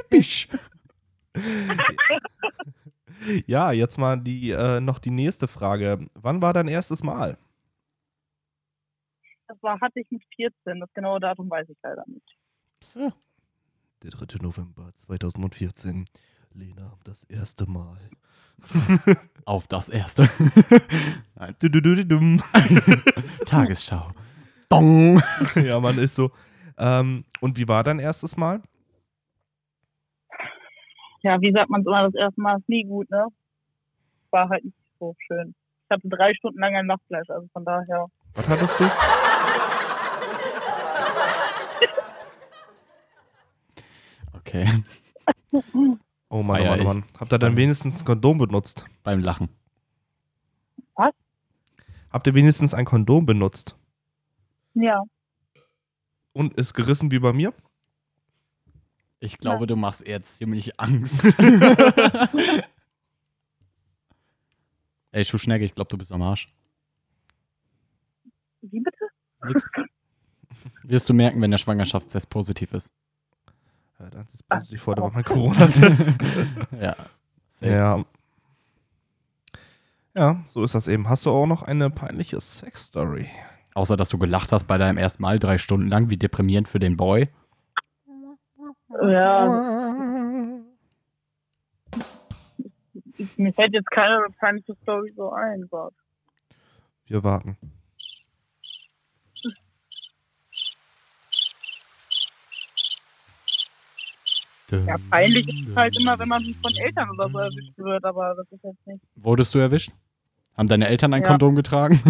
Bisch 0.08 0.48
ja, 3.46 3.72
jetzt 3.72 3.98
mal 3.98 4.18
die, 4.20 4.50
äh, 4.50 4.80
noch 4.80 4.98
die 4.98 5.10
nächste 5.10 5.48
Frage. 5.48 6.08
Wann 6.14 6.42
war 6.42 6.52
dein 6.52 6.68
erstes 6.68 7.02
Mal? 7.02 7.38
Das 9.48 9.62
war, 9.62 9.80
hatte 9.80 10.00
ich 10.00 10.10
mit 10.10 10.22
14. 10.36 10.80
Das 10.80 10.92
genaue 10.94 11.20
Datum 11.20 11.50
weiß 11.50 11.68
ich 11.68 11.78
leider 11.82 12.04
nicht. 12.06 12.36
Der 14.02 14.10
3. 14.10 14.42
November 14.42 14.90
2014. 14.94 16.06
Lena, 16.52 16.92
das 17.04 17.24
erste 17.24 17.68
Mal. 17.68 17.98
Auf 19.44 19.66
das 19.68 19.88
erste. 19.88 20.24
Tagesschau. 23.46 24.10
Dong. 24.68 25.22
ja, 25.54 25.80
man 25.80 25.98
ist 25.98 26.14
so. 26.14 26.30
Ähm, 26.78 27.24
und 27.40 27.56
wie 27.56 27.68
war 27.68 27.84
dein 27.84 27.98
erstes 27.98 28.36
Mal? 28.36 28.62
ja, 31.22 31.40
wie 31.40 31.52
sagt 31.52 31.70
man 31.70 31.82
es 31.82 31.86
immer, 31.86 32.04
das 32.04 32.14
erste 32.14 32.40
Mal 32.40 32.58
ist 32.58 32.68
nie 32.68 32.84
gut, 32.84 33.10
ne? 33.10 33.26
War 34.30 34.48
halt 34.48 34.64
nicht 34.64 34.76
so 34.98 35.14
schön. 35.26 35.54
Ich 35.84 35.90
hatte 35.90 36.08
drei 36.08 36.34
Stunden 36.34 36.60
lang 36.60 36.76
ein 36.76 36.86
Nachtfleisch, 36.86 37.28
also 37.30 37.48
von 37.52 37.64
daher. 37.64 38.06
Was 38.34 38.48
hattest 38.48 38.80
du? 38.80 38.84
Okay. 44.50 44.66
Oh 46.32 46.44
Mann, 46.44 46.60
oh 46.60 46.64
Mann, 46.64 46.80
oh 46.80 46.84
Mann. 46.84 47.04
Habt 47.18 47.32
ihr 47.32 47.40
dann 47.40 47.56
wenigstens 47.56 47.98
ein 47.98 48.04
Kondom 48.04 48.38
benutzt? 48.38 48.86
Beim 49.02 49.18
Lachen. 49.18 49.48
Was? 50.94 51.12
Habt 52.08 52.24
ihr 52.28 52.34
wenigstens 52.34 52.72
ein 52.72 52.84
Kondom 52.84 53.26
benutzt? 53.26 53.74
Ja. 54.74 55.02
Und 56.32 56.54
ist 56.54 56.72
gerissen 56.72 57.10
wie 57.10 57.18
bei 57.18 57.32
mir? 57.32 57.52
Ich 59.18 59.38
glaube, 59.38 59.64
ja. 59.64 59.66
du 59.66 59.74
machst 59.74 60.02
eher 60.02 60.22
ziemlich 60.22 60.78
Angst. 60.80 61.36
Ey, 65.10 65.24
Schuhschnecke, 65.24 65.64
ich 65.64 65.74
glaube, 65.74 65.88
du 65.88 65.98
bist 65.98 66.12
am 66.12 66.22
Arsch. 66.22 66.54
Wie 68.60 68.78
bitte? 68.78 69.04
Nix. 69.46 69.68
Wirst 70.84 71.08
du 71.08 71.14
merken, 71.14 71.40
wenn 71.40 71.50
der 71.50 71.58
Schwangerschaftstest 71.58 72.30
positiv 72.30 72.72
ist. 72.72 72.92
Ja, 74.00 74.08
dann 74.08 74.26
ist 74.26 74.34
es 74.34 74.42
positiv 74.42 74.82
vor, 74.82 74.94
da 74.94 75.02
war 75.02 75.12
mein 75.12 75.24
Corona-Test. 75.24 76.16
ja. 76.80 76.96
Safe. 77.50 77.72
Ja. 77.72 78.04
Ja, 80.14 80.42
so 80.46 80.64
ist 80.64 80.74
das 80.74 80.88
eben. 80.88 81.08
Hast 81.08 81.26
du 81.26 81.30
auch 81.30 81.46
noch 81.46 81.62
eine 81.62 81.90
peinliche 81.90 82.40
Sex-Story? 82.40 83.28
Außer, 83.74 83.96
dass 83.96 84.08
du 84.08 84.18
gelacht 84.18 84.52
hast 84.52 84.64
bei 84.66 84.78
deinem 84.78 84.96
ersten 84.96 85.22
Mal 85.22 85.38
drei 85.38 85.58
Stunden 85.58 85.88
lang, 85.88 86.10
wie 86.10 86.16
deprimierend 86.16 86.66
für 86.66 86.78
den 86.78 86.96
Boy. 86.96 87.28
Ja. 89.02 89.46
Mir 93.36 93.52
fällt 93.52 93.74
jetzt 93.74 93.90
keine 93.90 94.24
peinliche 94.38 94.74
Story 94.82 95.12
so 95.14 95.30
ein. 95.30 95.68
Gott. 95.70 95.94
Wir 97.04 97.22
warten. 97.22 97.56
Ja, 104.70 104.96
peinlich 105.10 105.46
ist 105.48 105.68
es 105.68 105.76
halt 105.76 106.00
immer, 106.00 106.18
wenn 106.18 106.28
man 106.28 106.42
von 106.42 106.72
Eltern 106.76 107.10
oder 107.10 107.28
so 107.28 107.38
erwischt 107.38 107.78
wird, 107.78 108.04
aber 108.04 108.34
das 108.36 108.46
ist 108.50 108.64
jetzt 108.64 108.86
nicht. 108.86 109.04
Wurdest 109.16 109.54
du 109.54 109.58
erwischt? 109.58 109.90
Haben 110.56 110.68
deine 110.68 110.88
Eltern 110.88 111.14
ein 111.14 111.22
ja. 111.22 111.28
Kondom 111.28 111.54
getragen? 111.54 112.00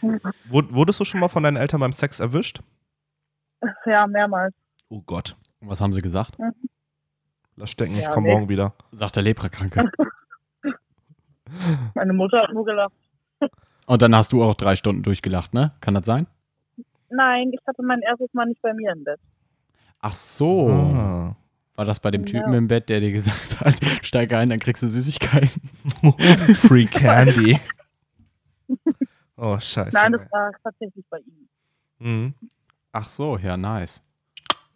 Wurdest 0.48 1.00
du 1.00 1.04
schon 1.04 1.20
mal 1.20 1.28
von 1.28 1.42
deinen 1.42 1.56
Eltern 1.56 1.80
beim 1.80 1.92
Sex 1.92 2.20
erwischt? 2.20 2.60
Ja, 3.86 4.06
mehrmals. 4.06 4.54
Oh 4.88 5.00
Gott. 5.00 5.36
Und 5.60 5.68
was 5.68 5.80
haben 5.80 5.92
sie 5.92 6.02
gesagt? 6.02 6.38
Mhm. 6.38 6.52
Lass 7.56 7.70
stecken, 7.70 7.94
ja, 7.94 8.02
ich 8.02 8.10
komme 8.10 8.28
nee. 8.28 8.34
morgen 8.34 8.48
wieder. 8.48 8.74
Sagt 8.90 9.16
der 9.16 9.22
Leprakranke. 9.22 9.90
Meine 11.94 12.12
Mutter 12.12 12.42
hat 12.42 12.52
nur 12.52 12.64
gelacht. 12.64 12.92
Und 13.86 14.02
dann 14.02 14.14
hast 14.14 14.32
du 14.32 14.42
auch 14.42 14.54
drei 14.54 14.76
Stunden 14.76 15.02
durchgelacht, 15.02 15.54
ne? 15.54 15.72
Kann 15.80 15.94
das 15.94 16.06
sein? 16.06 16.26
Nein, 17.10 17.52
ich 17.52 17.60
hatte 17.66 17.82
mein 17.82 18.00
erstes 18.00 18.32
Mal 18.32 18.46
nicht 18.46 18.60
bei 18.62 18.72
mir 18.72 18.92
im 18.92 19.04
Bett. 19.04 19.20
Ach 20.04 20.12
so. 20.12 20.68
Ah. 20.68 21.34
War 21.76 21.84
das 21.86 21.98
bei 21.98 22.10
dem 22.10 22.26
Typen 22.26 22.52
ja. 22.52 22.58
im 22.58 22.68
Bett, 22.68 22.90
der 22.90 23.00
dir 23.00 23.10
gesagt 23.10 23.58
hat, 23.60 23.74
steig 24.04 24.34
ein, 24.34 24.50
dann 24.50 24.58
kriegst 24.58 24.82
du 24.82 24.86
Süßigkeiten? 24.86 25.62
Free 26.56 26.84
Candy. 26.84 27.58
oh, 29.38 29.58
scheiße. 29.58 29.92
Nein, 29.94 30.12
das 30.12 30.30
war 30.30 30.52
tatsächlich 30.62 31.06
bei 31.08 31.20
ihm. 31.20 31.48
Mhm. 32.00 32.34
Ach 32.92 33.08
so, 33.08 33.38
ja, 33.38 33.56
nice. 33.56 34.04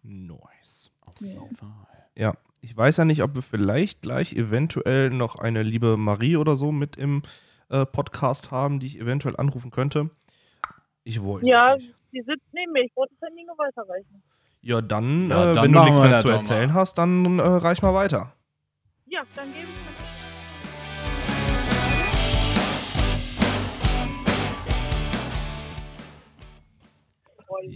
Nice. 0.02 0.90
Auf 1.02 1.20
jeden 1.20 1.54
Fall. 1.56 1.68
Ja, 2.16 2.32
ich 2.62 2.74
weiß 2.74 2.96
ja 2.96 3.04
nicht, 3.04 3.22
ob 3.22 3.34
wir 3.34 3.42
vielleicht 3.42 4.00
gleich 4.00 4.32
eventuell 4.32 5.10
noch 5.10 5.36
eine 5.36 5.62
liebe 5.62 5.98
Marie 5.98 6.36
oder 6.38 6.56
so 6.56 6.72
mit 6.72 6.96
im 6.96 7.20
äh, 7.68 7.84
Podcast 7.84 8.50
haben, 8.50 8.80
die 8.80 8.86
ich 8.86 8.98
eventuell 8.98 9.36
anrufen 9.36 9.70
könnte. 9.70 10.08
Ich 11.04 11.22
wollte. 11.22 11.46
Ja, 11.46 11.76
sie 11.78 12.22
sitzt 12.22 12.46
neben 12.52 12.72
mir. 12.72 12.84
Ich 12.84 12.96
wollte 12.96 13.12
das 13.20 13.28
Handy 13.28 13.44
nur 13.44 13.58
weiterreichen. 13.58 14.22
Ja, 14.68 14.83
dann, 14.83 15.31
ja, 15.31 15.50
äh, 15.50 15.54
dann 15.54 15.64
wenn 15.64 15.72
du 15.72 15.83
nichts 15.83 15.98
mehr 15.98 16.18
zu 16.18 16.28
erzählen 16.28 16.74
hast, 16.74 16.98
dann 16.98 17.38
äh, 17.38 17.42
reich 17.42 17.81
mal 17.81 17.94
weiter. 17.94 18.35
Ja, 19.07 19.22
dann 19.35 19.46
gebe 19.46 19.64
ich 19.64 19.68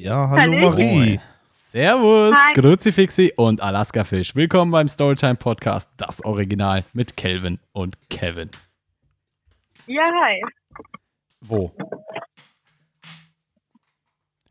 Ja, 0.03 0.29
hallo 0.29 0.53
Hallo. 0.53 0.69
Marie. 0.69 1.19
Servus, 1.47 2.37
Hi. 2.37 2.53
Gruzifixi 2.53 3.33
und 3.37 3.63
Alaska 3.63 4.05
Fisch. 4.05 4.37
Willkommen 4.37 4.71
beim 4.71 4.89
Storytime 4.89 5.37
Podcast, 5.37 5.91
das 5.97 6.23
Original 6.27 6.85
mit 6.93 7.17
Kelvin 7.17 7.59
und 7.73 7.97
Kevin. 8.11 8.51
Ja, 9.87 10.03
hi. 10.03 10.43
Wo? 11.41 11.73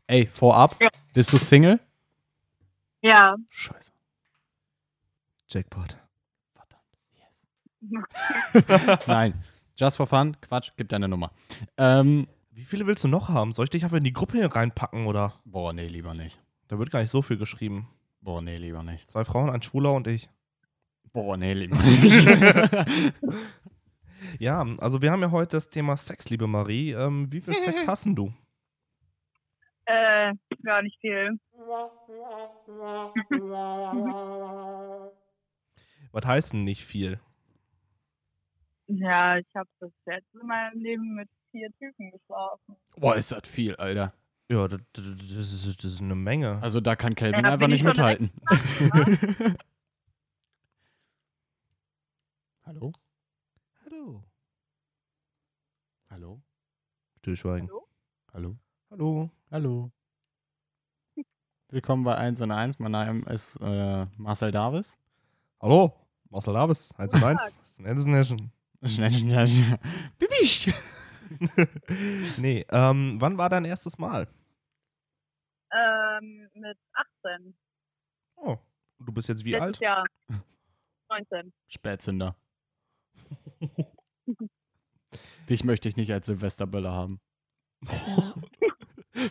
Ey, 0.08 0.26
vorab, 0.26 0.74
ja. 0.80 0.88
bist 1.14 1.32
du 1.32 1.36
Single? 1.36 1.78
Ja. 3.02 3.36
Scheiße. 3.50 3.92
Jackpot. 5.48 5.98
Verdammt. 6.54 6.98
Yes. 8.60 9.06
Nein. 9.06 9.44
Just 9.76 9.96
for 9.96 10.06
fun. 10.06 10.36
Quatsch, 10.40 10.70
gib 10.76 10.88
deine 10.88 11.08
Nummer. 11.08 11.32
Ähm, 11.76 12.28
Wie 12.50 12.64
viele 12.64 12.86
willst 12.86 13.04
du 13.04 13.08
noch 13.08 13.28
haben? 13.28 13.52
Soll 13.52 13.64
ich 13.64 13.70
dich 13.70 13.84
einfach 13.84 13.96
in 13.96 14.04
die 14.04 14.12
Gruppe 14.12 14.54
reinpacken 14.54 15.06
oder? 15.06 15.34
Boah, 15.44 15.72
nee, 15.72 15.88
lieber 15.88 16.14
nicht. 16.14 16.40
Da 16.68 16.78
wird 16.78 16.90
gar 16.90 17.00
nicht 17.00 17.10
so 17.10 17.22
viel 17.22 17.36
geschrieben. 17.38 17.88
Boah, 18.20 18.40
nee, 18.40 18.58
lieber 18.58 18.82
nicht. 18.82 19.10
Zwei 19.10 19.24
Frauen, 19.24 19.50
ein 19.50 19.62
Schwuler 19.62 19.92
und 19.92 20.06
ich. 20.06 20.30
Boah, 21.12 21.36
nee, 21.36 21.54
lieber 21.54 21.76
nicht. 21.82 23.14
ja, 24.38 24.64
also 24.78 25.02
wir 25.02 25.10
haben 25.10 25.22
ja 25.22 25.30
heute 25.30 25.56
das 25.56 25.68
Thema 25.68 25.96
Sex, 25.96 26.30
liebe 26.30 26.46
Marie. 26.46 26.92
Ähm, 26.92 27.32
wie 27.32 27.40
viel 27.40 27.54
Sex 27.54 27.86
hassen 27.88 28.14
du? 28.14 28.32
Äh, 29.86 30.34
gar 30.62 30.82
nicht 30.82 30.98
viel. 31.00 31.38
Was 36.12 36.26
heißt 36.26 36.52
denn 36.52 36.64
nicht 36.64 36.84
viel? 36.84 37.18
Ja, 38.86 39.38
ich 39.38 39.46
habe 39.54 39.70
das 39.80 39.90
letzte 40.04 40.36
Mal 40.38 40.42
in 40.42 40.48
meinem 40.48 40.82
Leben 40.82 41.14
mit 41.14 41.30
vier 41.50 41.70
Typen 41.78 42.10
geschlafen. 42.10 42.76
Boah, 42.96 43.16
ist 43.16 43.32
das 43.32 43.48
viel, 43.48 43.74
Alter. 43.76 44.12
Ja, 44.50 44.68
das, 44.68 44.80
das, 44.92 45.06
ist, 45.06 45.82
das 45.82 45.92
ist 45.92 46.02
eine 46.02 46.14
Menge. 46.14 46.62
Also 46.62 46.80
da 46.80 46.94
kann 46.94 47.14
Kelvin 47.14 47.44
ja, 47.44 47.52
einfach 47.52 47.68
nicht 47.68 47.84
mithalten. 47.84 48.30
Hallo? 52.64 52.92
Hallo. 53.84 54.22
Hallo? 56.10 56.42
Stillschweigen. 57.18 57.68
Hallo? 57.68 57.88
Hallo? 58.32 58.56
Hallo? 58.90 59.30
Hallo. 59.50 59.92
Willkommen 61.72 62.04
bei 62.04 62.14
1 62.14 62.42
und 62.42 62.50
1. 62.50 62.78
Mein 62.80 62.92
Name 62.92 63.24
ist 63.30 63.56
äh, 63.62 64.04
Marcel 64.18 64.50
Davis. 64.50 64.98
Hallo, 65.58 65.94
Marcel 66.28 66.52
Davis, 66.52 66.92
1 66.98 67.14
und 67.14 67.24
1. 67.24 67.50
Bibisch. 70.18 70.70
nee, 72.36 72.66
ähm, 72.68 73.16
wann 73.18 73.38
war 73.38 73.48
dein 73.48 73.64
erstes 73.64 73.96
Mal? 73.96 74.28
Ähm, 75.72 76.50
mit 76.52 76.76
18. 77.24 77.56
Oh, 78.36 78.58
du 78.98 79.10
bist 79.10 79.30
jetzt 79.30 79.46
wie 79.46 79.52
Letztes 79.52 79.66
alt? 79.66 79.80
Jahr. 79.80 80.04
19. 81.08 81.54
Spätzünder. 81.68 82.36
Dich 85.48 85.64
möchte 85.64 85.88
ich 85.88 85.96
nicht 85.96 86.12
als 86.12 86.26
Silvesterböller 86.26 86.92
haben. 86.92 87.18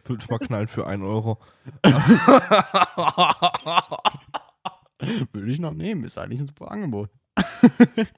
Würde 0.06 0.23
ich 0.23 0.30
mal 0.30 0.39
knallen 0.39 0.67
für 0.67 0.88
1 0.88 1.04
Euro. 1.04 1.39
Würde 5.32 5.51
ich 5.51 5.60
noch 5.60 5.73
nehmen, 5.73 6.04
ist 6.04 6.17
eigentlich 6.17 6.41
ein 6.41 6.47
super 6.47 6.71
Angebot. 6.71 7.10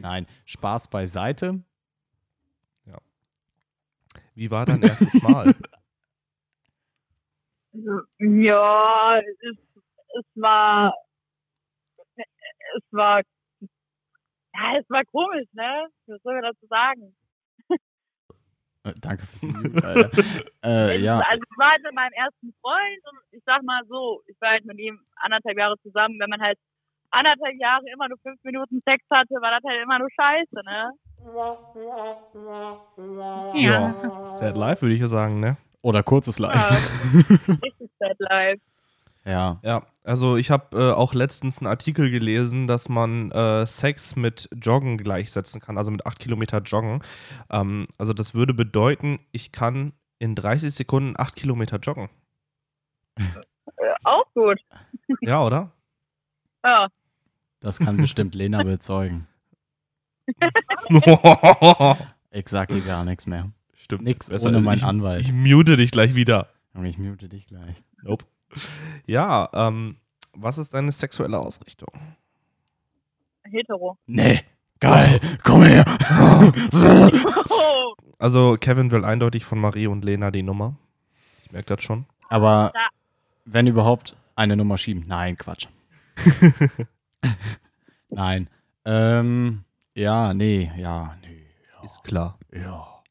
Nein, 0.00 0.26
Spaß 0.44 0.88
beiseite. 0.88 1.62
Ja. 2.86 2.98
Wie 4.34 4.50
war 4.50 4.66
dein 4.66 4.82
erstes 4.82 5.22
Mal? 5.22 5.54
Ja, 8.18 9.18
es, 9.18 9.56
es 10.18 10.26
war 10.34 10.92
es 12.76 12.82
war 12.90 13.22
ja, 14.54 14.78
es 14.78 14.90
war 14.90 15.04
komisch, 15.06 15.48
ne? 15.52 15.86
Was 16.06 16.22
soll 16.22 16.34
man 16.34 16.42
dazu 16.42 16.66
sagen? 16.66 17.16
Äh, 18.84 18.94
danke 19.00 19.26
fürs 19.26 19.84
Alter. 19.84 20.10
äh, 20.64 20.98
ja. 20.98 21.20
Also 21.20 21.42
ich 21.42 21.58
war 21.58 21.70
halt 21.70 21.82
mit 21.84 21.94
meinem 21.94 22.12
ersten 22.12 22.52
Freund 22.60 23.02
und 23.10 23.18
ich 23.30 23.42
sag 23.46 23.62
mal 23.62 23.82
so, 23.88 24.22
ich 24.26 24.36
war 24.40 24.50
halt 24.50 24.64
mit 24.64 24.78
ihm 24.78 24.98
anderthalb 25.16 25.56
Jahre 25.56 25.76
zusammen. 25.82 26.18
Wenn 26.18 26.30
man 26.30 26.40
halt 26.40 26.58
anderthalb 27.10 27.54
Jahre 27.60 27.84
immer 27.92 28.08
nur 28.08 28.18
fünf 28.22 28.42
Minuten 28.42 28.80
Sex 28.84 29.04
hatte, 29.10 29.34
war 29.40 29.60
das 29.60 29.70
halt 29.70 29.82
immer 29.82 29.98
nur 29.98 30.08
Scheiße, 30.10 30.62
ne? 30.64 30.92
Ja. 33.54 33.94
Sad 34.38 34.56
Life 34.56 34.82
würde 34.82 34.94
ich 34.94 35.00
ja 35.00 35.08
sagen, 35.08 35.38
ne? 35.38 35.56
Oder 35.82 36.02
kurzes 36.02 36.38
Live. 36.38 36.54
Ja, 36.54 36.76
richtig 37.62 37.90
Sad 37.98 38.16
Life. 38.18 38.62
Ja. 39.24 39.60
Ja, 39.62 39.86
also 40.02 40.36
ich 40.36 40.50
habe 40.50 40.76
äh, 40.76 40.92
auch 40.92 41.14
letztens 41.14 41.58
einen 41.58 41.68
Artikel 41.68 42.10
gelesen, 42.10 42.66
dass 42.66 42.88
man 42.88 43.30
äh, 43.30 43.66
Sex 43.66 44.16
mit 44.16 44.48
Joggen 44.60 44.98
gleichsetzen 44.98 45.60
kann, 45.60 45.78
also 45.78 45.90
mit 45.90 46.06
8 46.06 46.18
Kilometer 46.18 46.58
Joggen. 46.58 47.02
Ähm, 47.50 47.86
also 47.98 48.12
das 48.12 48.34
würde 48.34 48.52
bedeuten, 48.52 49.20
ich 49.30 49.52
kann 49.52 49.92
in 50.18 50.34
30 50.34 50.74
Sekunden 50.74 51.14
8 51.16 51.36
Kilometer 51.36 51.78
joggen. 51.78 52.08
Äh, 53.16 53.94
auch 54.04 54.24
gut. 54.34 54.60
Ja, 55.20 55.44
oder? 55.44 55.72
Ja. 56.64 56.86
Das 57.58 57.80
kann 57.80 57.96
bestimmt 57.96 58.36
Lena 58.36 58.62
bezeugen. 58.62 59.26
ich 62.30 62.48
sag 62.48 62.70
hier 62.70 62.82
gar 62.82 63.04
nichts 63.04 63.26
mehr. 63.26 63.50
Stimmt. 63.74 64.04
Nix 64.04 64.28
Besser, 64.28 64.50
ohne 64.50 64.60
meinen 64.60 64.84
Anwalt. 64.84 65.22
Ich 65.22 65.32
mute 65.32 65.76
dich 65.76 65.90
gleich 65.90 66.14
wieder. 66.14 66.50
Ich 66.84 66.98
mute 66.98 67.28
dich 67.28 67.48
gleich. 67.48 67.82
Nope. 68.02 68.24
Ja, 69.06 69.48
ähm, 69.52 69.96
was 70.34 70.58
ist 70.58 70.74
deine 70.74 70.92
sexuelle 70.92 71.38
Ausrichtung? 71.38 71.88
Hetero. 73.44 73.98
Nee. 74.06 74.40
Geil, 74.80 75.20
komm 75.44 75.62
her. 75.62 75.84
also 78.18 78.56
Kevin 78.58 78.90
will 78.90 79.04
eindeutig 79.04 79.44
von 79.44 79.60
Marie 79.60 79.86
und 79.86 80.04
Lena 80.04 80.32
die 80.32 80.42
Nummer. 80.42 80.76
Ich 81.44 81.52
merke 81.52 81.76
das 81.76 81.84
schon. 81.84 82.06
Aber 82.28 82.72
ja. 82.74 82.88
wenn 83.44 83.68
überhaupt 83.68 84.16
eine 84.34 84.56
Nummer 84.56 84.78
schieben. 84.78 85.04
Nein, 85.06 85.36
Quatsch. 85.36 85.68
Nein. 88.08 88.50
Ähm, 88.84 89.64
ja, 89.94 90.34
nee, 90.34 90.72
ja, 90.76 91.16
nee. 91.22 91.46
Ja. 91.76 91.84
Ist 91.84 92.02
klar. 92.02 92.38
Ja. 92.52 93.02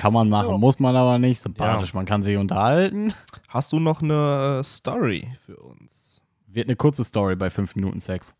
Kann 0.00 0.14
man 0.14 0.30
machen, 0.30 0.48
so. 0.48 0.58
muss 0.58 0.78
man 0.78 0.96
aber 0.96 1.18
nicht. 1.18 1.42
Sympathisch, 1.42 1.92
ja. 1.92 1.96
man 1.96 2.06
kann 2.06 2.22
sich 2.22 2.38
unterhalten. 2.38 3.12
Hast 3.48 3.70
du 3.70 3.78
noch 3.78 4.00
eine 4.00 4.60
äh, 4.60 4.64
Story 4.64 5.28
für 5.44 5.58
uns? 5.58 6.22
Wird 6.46 6.68
eine 6.68 6.76
kurze 6.76 7.04
Story 7.04 7.36
bei 7.36 7.50
5 7.50 7.76
Minuten 7.76 8.00
Sex. 8.00 8.34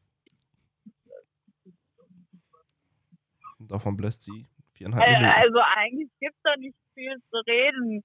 Davon 3.59 3.95
bläst 3.99 4.23
sie 4.23 4.47
viereinhalb 4.73 5.07
äh, 5.07 5.13
Minuten. 5.13 5.33
Also 5.37 5.59
eigentlich 5.77 6.09
gibt 6.19 6.35
es 6.35 6.41
da 6.43 6.57
nicht 6.57 6.75
viel 6.95 7.15
zu 7.31 7.37
reden. 7.47 8.05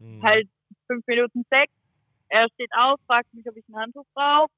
Hm. 0.00 0.22
Halt 0.24 0.48
fünf 0.88 1.06
Minuten 1.06 1.44
Sex. 1.50 1.72
Er 2.30 2.48
steht 2.54 2.70
auf, 2.76 2.98
fragt 3.06 3.32
mich, 3.32 3.46
ob 3.48 3.56
ich 3.56 3.64
ein 3.68 3.76
Handtuch 3.76 4.06
brauche, 4.12 4.50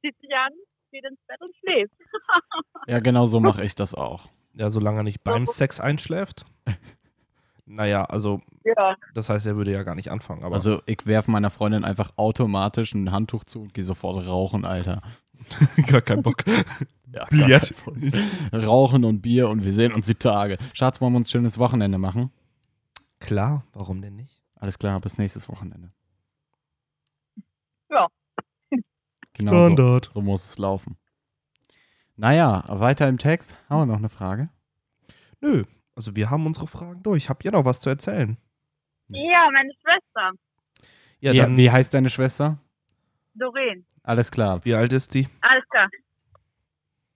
zieht 0.00 0.18
sich 0.18 0.30
an, 0.34 0.52
geht 0.92 1.04
ins 1.04 1.20
Bett 1.26 1.42
und 1.42 1.54
schläft. 1.56 1.92
ja, 2.86 3.00
genau 3.00 3.26
so 3.26 3.38
mache 3.38 3.62
ich 3.62 3.74
das 3.74 3.94
auch. 3.94 4.30
Ja, 4.54 4.70
solange 4.70 5.00
er 5.00 5.02
nicht 5.02 5.22
beim 5.22 5.46
Sex 5.46 5.78
einschläft. 5.78 6.46
Naja, 7.66 8.04
also 8.04 8.42
ja. 8.64 8.96
das 9.14 9.30
heißt, 9.30 9.46
er 9.46 9.56
würde 9.56 9.72
ja 9.72 9.82
gar 9.82 9.94
nicht 9.94 10.10
anfangen. 10.10 10.44
also 10.44 10.82
ich 10.86 11.06
werfe 11.06 11.30
meiner 11.30 11.50
Freundin 11.50 11.84
einfach 11.84 12.12
automatisch 12.16 12.92
ein 12.92 13.10
Handtuch 13.10 13.44
zu 13.44 13.62
und 13.62 13.74
gehe 13.74 13.84
sofort 13.84 14.26
rauchen, 14.26 14.64
Alter. 14.64 15.02
gar 15.86 16.02
kein 16.02 16.22
Bock. 16.22 16.44
ja, 17.12 17.24
Billard. 17.26 17.74
Rauchen 18.52 19.04
und 19.04 19.22
Bier 19.22 19.48
und 19.48 19.64
wir 19.64 19.72
sehen 19.72 19.92
uns 19.92 20.06
die 20.06 20.14
Tage. 20.14 20.58
Schatz, 20.74 21.00
wollen 21.00 21.12
wir 21.14 21.18
uns 21.18 21.28
ein 21.28 21.32
schönes 21.32 21.58
Wochenende 21.58 21.98
machen? 21.98 22.30
Klar, 23.18 23.64
warum 23.72 24.02
denn 24.02 24.16
nicht? 24.16 24.42
Alles 24.56 24.78
klar, 24.78 25.00
bis 25.00 25.18
nächstes 25.18 25.48
Wochenende. 25.48 25.90
Ja. 27.90 28.08
Genau 29.32 29.74
so, 29.74 30.00
so 30.10 30.20
muss 30.20 30.44
es 30.44 30.58
laufen. 30.58 30.96
Naja, 32.16 32.64
weiter 32.68 33.08
im 33.08 33.18
Text. 33.18 33.56
Haben 33.68 33.82
wir 33.82 33.86
noch 33.86 33.98
eine 33.98 34.08
Frage? 34.08 34.48
Nö, 35.40 35.64
also 35.96 36.16
wir 36.16 36.30
haben 36.30 36.46
unsere 36.46 36.66
Fragen 36.66 37.02
durch. 37.02 37.28
Habt 37.28 37.44
ihr 37.44 37.52
noch 37.52 37.64
was 37.64 37.80
zu 37.80 37.88
erzählen? 37.88 38.36
Ja, 39.08 39.48
meine 39.52 39.70
Schwester. 39.80 40.32
Ja, 41.20 41.32
wie, 41.32 41.38
dann, 41.38 41.56
wie 41.56 41.70
heißt 41.70 41.94
deine 41.94 42.10
Schwester? 42.10 42.58
Doreen. 43.34 43.86
Alles 44.02 44.30
klar. 44.30 44.64
Wie 44.64 44.74
alt 44.74 44.92
ist 44.92 45.14
die? 45.14 45.28
Alles 45.40 45.64
klar. 45.68 45.88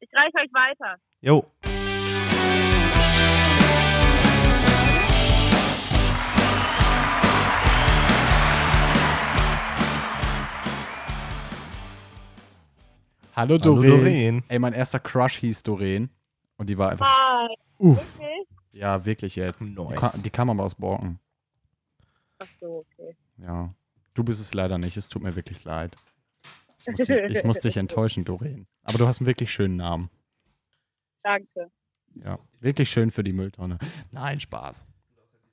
Ich 0.01 0.09
reiche 0.14 0.37
euch 0.39 0.53
weiter. 0.53 0.97
Jo. 1.20 1.45
Hallo 13.35 13.59
Doreen. 13.59 13.91
Hallo 13.91 13.97
Doreen. 13.99 14.45
Ey, 14.49 14.59
mein 14.59 14.72
erster 14.72 14.99
Crush 14.99 15.37
hieß 15.39 15.62
Doreen. 15.62 16.11
Und 16.57 16.68
die 16.68 16.76
war 16.79 16.91
einfach. 16.91 17.07
Hi. 17.07 17.57
Uff. 17.79 18.16
Okay. 18.18 18.58
Ja, 18.79 19.05
wirklich 19.05 19.35
jetzt. 19.35 19.61
Nice. 19.61 20.12
Die, 20.12 20.22
die 20.22 20.31
kam 20.31 20.51
aber 20.51 20.62
aus 20.62 20.76
Borken. 20.76 21.18
Ach 22.39 22.47
so, 22.61 22.87
okay. 22.87 23.16
Ja. 23.39 23.74
Du 24.14 24.22
bist 24.22 24.41
es 24.41 24.55
leider 24.55 24.79
nicht. 24.79 24.97
Es 24.97 25.09
tut 25.09 25.22
mir 25.22 25.35
wirklich 25.35 25.64
leid. 25.64 25.97
Ich 26.81 26.87
muss 26.87 27.07
dich, 27.07 27.18
ich 27.18 27.45
muss 27.45 27.59
dich 27.59 27.76
enttäuschen, 27.76 28.24
Doreen. 28.24 28.68
Aber 28.85 28.99
du 28.99 29.07
hast 29.07 29.20
einen 29.20 29.26
wirklich 29.26 29.51
schönen 29.51 29.76
Namen. 29.76 30.11
Danke. 31.24 31.72
Ja, 32.14 32.39
wirklich 32.61 32.89
schön 32.89 33.11
für 33.11 33.24
die 33.24 33.33
Mülltonne. 33.33 33.79
Nein, 34.12 34.39
Spaß. 34.39 34.87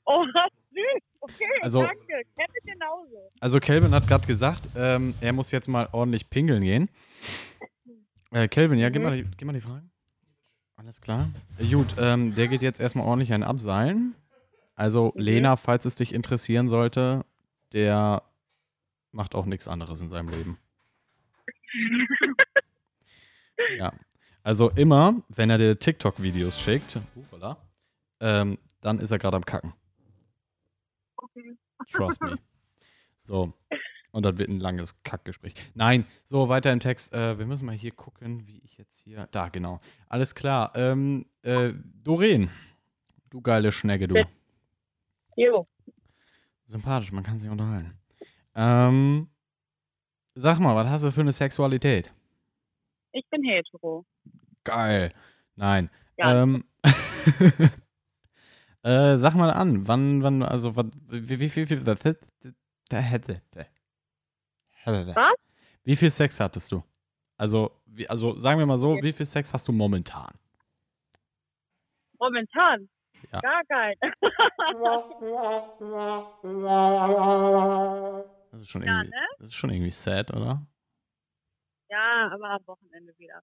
Oh, 0.06 0.24
süß. 0.70 1.04
Okay, 1.22 1.46
also, 1.62 1.82
danke. 1.82 2.06
Kevin 2.06 2.74
genauso. 2.74 3.32
Also 3.40 3.60
Kelvin 3.60 3.96
hat 3.96 4.08
gerade 4.08 4.28
gesagt, 4.28 4.70
ähm, 4.76 5.16
er 5.20 5.34
muss 5.34 5.50
jetzt 5.50 5.68
mal 5.68 5.90
ordentlich 5.92 6.30
pingeln 6.30 6.62
gehen. 6.62 6.90
Äh, 8.32 8.48
Kelvin, 8.48 8.78
ja, 8.78 8.90
mhm. 8.90 8.94
gib, 8.94 9.02
mal 9.02 9.18
die, 9.18 9.24
gib 9.36 9.48
mal 9.48 9.54
die 9.54 9.62
Fragen. 9.62 9.92
Alles 10.86 11.02
klar. 11.02 11.32
Gut, 11.58 11.96
ähm, 11.98 12.36
der 12.36 12.48
geht 12.48 12.62
jetzt 12.62 12.80
erstmal 12.80 13.08
ordentlich 13.08 13.34
ein 13.34 13.42
Abseilen. 13.42 14.14
Also, 14.76 15.14
mhm. 15.16 15.22
Lena, 15.22 15.56
falls 15.56 15.86
es 15.86 15.96
dich 15.96 16.14
interessieren 16.14 16.70
sollte, 16.70 17.26
der 17.74 18.22
macht 19.12 19.34
auch 19.34 19.48
nichts 19.48 19.68
anderes 19.68 20.00
in 20.02 20.10
seinem 20.10 20.30
Leben. 20.30 20.60
ja. 23.80 23.94
Also 24.44 24.70
immer, 24.70 25.24
wenn 25.30 25.50
er 25.50 25.58
dir 25.58 25.80
TikTok-Videos 25.80 26.62
schickt, 26.62 27.00
uh, 27.32 27.56
ähm, 28.20 28.60
dann 28.82 29.00
ist 29.00 29.10
er 29.10 29.18
gerade 29.18 29.38
am 29.38 29.46
Kacken. 29.46 29.74
Okay. 31.18 31.58
Trust 31.92 32.22
me. 32.22 32.38
So. 33.18 33.54
Und 34.16 34.24
dann 34.24 34.40
wird 34.40 34.48
ein 34.48 34.62
langes 34.62 34.96
Kackgespräch. 35.04 35.56
Nein, 35.74 36.06
so 36.24 36.48
weiter 36.48 36.72
im 36.72 36.80
Text. 36.80 37.12
Äh, 37.12 37.38
wir 37.38 37.46
müssen 37.46 37.66
mal 37.66 37.76
hier 37.76 37.92
gucken, 37.92 38.48
wie 38.48 38.60
ich 38.60 38.78
jetzt 38.78 39.02
hier. 39.02 39.28
Da, 39.32 39.50
genau. 39.50 39.82
Alles 40.08 40.34
klar. 40.34 40.72
Ähm, 40.74 41.26
äh, 41.42 41.74
Doreen, 42.02 42.50
du 43.30 43.42
geile 43.42 43.74
Schnecke, 43.74 44.08
du. 44.08 44.26
Jo. 45.36 45.68
Sympathisch, 46.64 47.12
man 47.12 47.26
kann 47.26 47.40
sich 47.40 47.50
unterhalten. 47.50 48.00
Ähm, 48.56 49.28
sag 50.34 50.60
mal, 50.60 50.78
was 50.78 50.88
hast 50.88 51.04
du 51.04 51.12
für 51.12 51.20
eine 51.20 51.34
Sexualität? 51.34 52.14
Ich 53.12 53.30
bin 53.30 53.44
hetero. 53.44 54.06
Geil. 54.64 55.12
Nein. 55.58 55.90
Ja. 56.18 56.42
Ähm, 56.42 56.64
äh, 58.82 59.18
sag 59.18 59.36
mal 59.36 59.52
an, 59.52 59.90
wann, 59.90 60.24
wann, 60.24 60.42
also, 60.42 60.74
wie, 60.78 61.42
wie, 61.42 61.54
wie, 61.54 61.70
wie, 61.70 61.86
wie, 61.86 62.16
was? 64.86 65.36
Wie 65.84 65.96
viel 65.96 66.10
Sex 66.10 66.40
hattest 66.40 66.72
du? 66.72 66.84
Also, 67.38 67.72
wie, 67.86 68.08
also 68.08 68.40
sagen 68.40 68.60
wir 68.60 68.66
mal 68.66 68.78
so, 68.78 68.96
wie 69.02 69.12
viel 69.12 69.26
Sex 69.26 69.54
hast 69.54 69.68
du 69.68 69.72
momentan? 69.72 70.34
Momentan? 72.18 72.90
Ja. 73.32 73.40
Gar 73.42 73.64
kein. 73.66 73.96
das, 78.52 78.62
ist 78.62 78.70
schon 78.70 78.84
ja, 78.84 79.02
irgendwie, 79.02 79.10
ne? 79.10 79.28
das 79.40 79.48
ist 79.48 79.56
schon 79.56 79.70
irgendwie 79.70 79.92
sad, 79.92 80.32
oder? 80.32 80.66
Ja, 81.90 82.30
aber 82.32 82.50
am 82.52 82.68
Wochenende 82.68 83.18
wieder. 83.18 83.42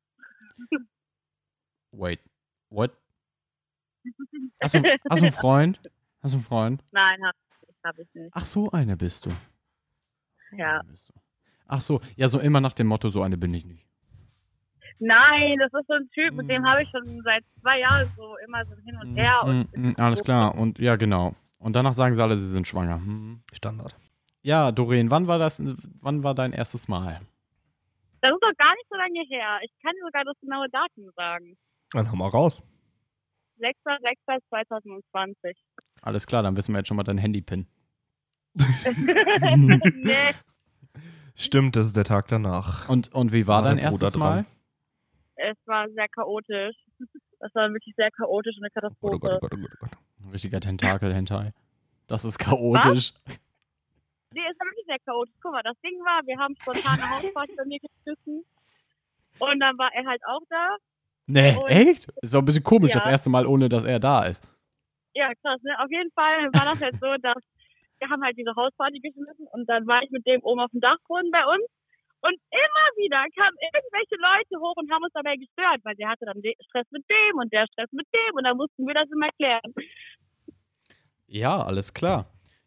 Wait, 1.93 2.21
what? 2.71 2.93
Hast 4.61 4.75
du, 4.75 4.83
hast 4.83 5.21
du 5.21 5.27
einen 5.27 5.33
Freund? 5.33 5.81
Hast 6.23 6.35
du 6.35 6.37
einen 6.37 6.45
Freund? 6.45 6.85
Nein, 6.93 7.25
hab, 7.25 7.35
hab 7.85 7.99
ich 7.99 8.09
nicht. 8.15 8.31
Ach, 8.33 8.45
so 8.45 8.71
eine 8.71 8.97
bist 8.97 9.27
du. 9.27 9.31
So 10.51 10.57
ja. 10.57 10.83
Bist 10.85 11.09
du. 11.09 11.15
Ach 11.73 11.81
so, 11.81 12.03
ja, 12.17 12.29
so 12.29 12.39
immer 12.39 12.61
nach 12.61 12.75
dem 12.75 12.87
Motto, 12.87 13.09
so 13.09 13.23
eine 13.23 13.39
bin 13.39 13.55
ich 13.55 13.65
nicht. 13.65 13.87
Nein, 14.99 15.57
das 15.59 15.73
ist 15.73 15.87
so 15.89 15.95
ein 15.95 16.07
Typ, 16.11 16.35
mit 16.35 16.51
dem 16.51 16.67
habe 16.67 16.83
ich 16.83 16.89
schon 16.91 17.23
seit 17.25 17.43
zwei 17.63 17.81
Jahren 17.81 18.13
so 18.15 18.37
immer 18.47 18.63
so 18.67 18.75
hin 18.85 18.95
und 19.01 19.17
her. 19.17 19.43
Und 19.43 19.75
mm, 19.75 19.89
mm, 19.89 19.95
alles 19.97 20.23
klar, 20.23 20.55
und 20.55 20.79
ja, 20.79 20.97
genau. 20.97 21.35
Und 21.59 21.75
danach 21.75 21.95
sagen 21.95 22.15
sie 22.15 22.23
alle, 22.23 22.37
sie 22.37 22.51
sind 22.51 22.69
schwanger. 22.69 22.97
Hm. 22.97 23.43
Standard. 23.55 23.97
Ja, 24.43 24.71
Doreen, 24.71 25.11
wann 25.11 25.27
war 25.29 25.39
das, 25.39 25.63
wann 26.03 26.23
war 26.23 26.35
dein 26.35 26.53
erstes 26.53 26.89
Mal? 26.89 27.23
Das 28.21 28.35
ist 28.35 28.43
doch 28.43 28.57
gar 28.59 28.75
nicht 28.75 28.87
so 28.91 28.97
lange 28.99 29.27
her. 29.31 29.59
Ich 29.63 29.73
kann 29.83 29.95
dir 29.95 30.05
sogar 30.05 30.25
das 30.25 30.39
genaue 30.43 30.69
Datum 30.69 31.11
sagen. 31.17 31.57
Dann 31.93 32.13
hau 32.13 32.17
mal 32.17 32.29
raus. 32.29 32.63
6.6.2020. 33.61 35.57
Alles 36.03 36.27
klar, 36.27 36.43
dann 36.43 36.55
wissen 36.55 36.75
wir 36.75 36.81
jetzt 36.81 36.89
schon 36.89 36.99
mal 36.99 37.03
dein 37.03 37.17
Handy-Pin. 37.17 37.67
nee. 39.97 40.35
Stimmt, 41.35 41.77
das 41.77 41.87
ist 41.87 41.97
der 41.97 42.05
Tag 42.05 42.29
danach. 42.29 42.89
Und, 42.89 43.13
und 43.13 43.33
wie 43.33 43.47
war, 43.47 43.63
war 43.63 43.71
dein 43.71 43.79
erstes 43.79 44.17
Mal? 44.17 44.45
Es 45.37 45.57
war 45.67 45.89
sehr 45.91 46.09
chaotisch. 46.09 46.77
Das 47.43 47.53
war 47.57 47.69
wirklich 47.73 47.93
sehr 47.97 48.09
chaotisch 48.13 48.57
und 48.57 48.63
eine 48.63 48.71
Katastrophe. 48.71 49.17
Oh 49.17 49.19
Gott, 49.19 49.33
oh 49.33 49.39
Gott, 49.41 49.53
oh 49.53 49.57
Gott, 49.57 49.71
oh 49.73 49.87
Gott. 50.21 50.33
Richtiger 50.33 50.61
Tentakel-Hentai. 50.61 51.53
Das 52.07 52.25
ist 52.25 52.39
chaotisch. 52.39 53.15
Was? 53.25 53.39
Nee, 54.35 54.43
es 54.51 54.59
war 54.59 54.67
wirklich 54.67 54.87
sehr 54.87 54.99
chaotisch. 55.05 55.35
Guck 55.43 55.53
mal, 55.53 55.63
das 55.63 55.77
Ding 55.81 55.99
war, 56.05 56.21
wir 56.27 56.39
haben 56.39 56.55
spontane 56.61 57.03
Hausparty 57.03 57.55
bei 57.57 57.65
mir 57.65 57.79
geschmissen. 57.81 58.45
Und 59.39 59.61
dann 59.61 59.79
war 59.79 59.91
er 59.95 60.05
halt 60.07 60.21
auch 60.27 60.43
da. 60.49 60.77
Nee, 61.27 61.57
und 61.57 61.69
echt? 61.69 62.09
Ist 62.21 62.35
doch 62.35 62.41
ein 62.41 62.45
bisschen 62.45 62.63
komisch, 62.63 62.91
ja. 62.91 62.99
das 62.99 63.07
erste 63.07 63.31
Mal, 63.31 63.47
ohne 63.47 63.69
dass 63.69 63.85
er 63.85 63.99
da 63.99 64.25
ist. 64.25 64.49
Ja, 65.15 65.33
krass, 65.43 65.61
ne? 65.63 65.73
Auf 65.79 65.91
jeden 65.91 66.11
Fall 66.13 66.49
war 66.53 66.75
das 66.75 66.81
halt 66.81 66.95
so, 67.01 67.17
dass 67.21 67.43
wir 68.03 68.11
haben 68.11 68.23
halt 68.23 68.37
diese 68.37 68.55
Hausparty 68.57 68.99
geschmissen 68.99 69.47
und 69.53 69.69
dann 69.69 69.87
war 69.87 70.03
ich 70.03 70.11
mit 70.11 70.27
dem 70.27 70.43
oben 70.43 70.61
auf 70.61 70.71
dem 70.73 70.81
Dachboden 70.81 71.31
bei 71.31 71.47
uns 71.47 71.63
und 72.23 72.35
immer 72.51 72.87
wieder 72.99 73.23
kamen 73.39 73.57
irgendwelche 73.63 74.19
Leute 74.19 74.59
hoch 74.59 74.75
und 74.77 74.91
haben 74.91 75.05
uns 75.05 75.15
dabei 75.15 75.37
gestört, 75.37 75.79
weil 75.85 75.95
der 75.95 76.09
hatte 76.09 76.27
dann 76.27 76.43
Stress 76.67 76.87
mit 76.91 77.05
dem 77.09 77.39
und 77.39 77.53
der 77.53 77.67
Stress 77.71 77.91
mit 77.93 78.07
dem 78.13 78.35
und 78.35 78.45
dann 78.45 78.57
mussten 78.57 78.87
wir 78.87 78.95
das 78.95 79.09
immer 79.11 79.31
klären. 79.39 79.73
Ja, 81.27 81.63
alles 81.63 81.95
klar. 81.95 82.27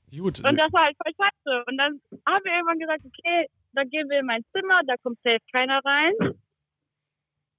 Gut. 0.10 0.40
Und 0.40 0.56
das 0.56 0.72
war 0.72 0.86
halt 0.86 0.96
voll 1.04 1.12
scheiße. 1.12 1.66
Und 1.68 1.78
dann 1.78 2.00
haben 2.26 2.44
wir 2.46 2.54
irgendwann 2.54 2.80
gesagt, 2.80 3.04
okay, 3.06 3.48
dann 3.74 3.90
gehen 3.90 4.10
wir 4.10 4.20
in 4.20 4.26
mein 4.26 4.44
Zimmer, 4.54 4.80
da 4.88 4.96
kommt 5.04 5.20
safe 5.24 5.44
keiner 5.52 5.82
rein. 5.84 6.14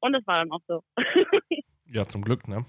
Und 0.00 0.12
das 0.12 0.26
war 0.26 0.38
dann 0.38 0.52
auch 0.52 0.62
so. 0.66 0.82
ja, 1.86 2.06
zum 2.06 2.22
Glück, 2.22 2.48
ne? 2.48 2.64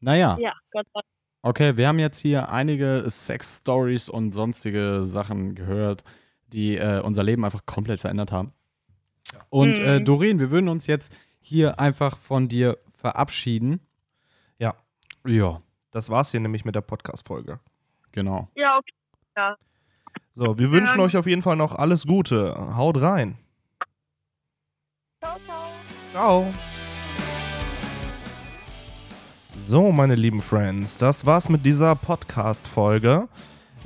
Naja. 0.00 0.38
Ja, 0.40 0.54
Gott 0.70 0.86
sei 0.94 1.00
Dank. 1.00 1.21
Okay, 1.42 1.76
wir 1.76 1.88
haben 1.88 1.98
jetzt 1.98 2.18
hier 2.18 2.50
einige 2.50 3.04
Sex-Stories 3.08 4.08
und 4.08 4.32
sonstige 4.32 5.02
Sachen 5.02 5.56
gehört, 5.56 6.04
die 6.52 6.76
äh, 6.76 7.00
unser 7.00 7.24
Leben 7.24 7.44
einfach 7.44 7.66
komplett 7.66 7.98
verändert 7.98 8.30
haben. 8.30 8.52
Und 9.50 9.78
äh, 9.78 9.80
mhm. 9.80 9.88
äh, 9.88 10.00
Doreen, 10.04 10.38
wir 10.38 10.50
würden 10.50 10.68
uns 10.68 10.86
jetzt 10.86 11.16
hier 11.40 11.80
einfach 11.80 12.16
von 12.18 12.48
dir 12.48 12.78
verabschieden. 12.96 13.80
Ja. 14.58 14.74
Ja. 15.26 15.60
Das 15.90 16.08
war's 16.10 16.30
hier 16.30 16.40
nämlich 16.40 16.64
mit 16.64 16.76
der 16.76 16.80
Podcast-Folge. 16.80 17.58
Genau. 18.12 18.48
Ja, 18.54 18.78
okay. 18.78 18.94
Ja. 19.36 19.56
So, 20.30 20.58
wir 20.58 20.70
wünschen 20.70 21.00
euch 21.00 21.16
auf 21.16 21.26
jeden 21.26 21.42
Fall 21.42 21.56
noch 21.56 21.74
alles 21.74 22.06
Gute. 22.06 22.54
Haut 22.76 23.00
rein. 23.00 23.36
Ciao, 25.20 25.38
ciao. 25.44 25.70
Ciao. 26.12 26.71
So, 29.72 29.90
meine 29.90 30.16
lieben 30.16 30.42
Friends, 30.42 30.98
das 30.98 31.24
war's 31.24 31.48
mit 31.48 31.64
dieser 31.64 31.96
Podcast-Folge. 31.96 33.26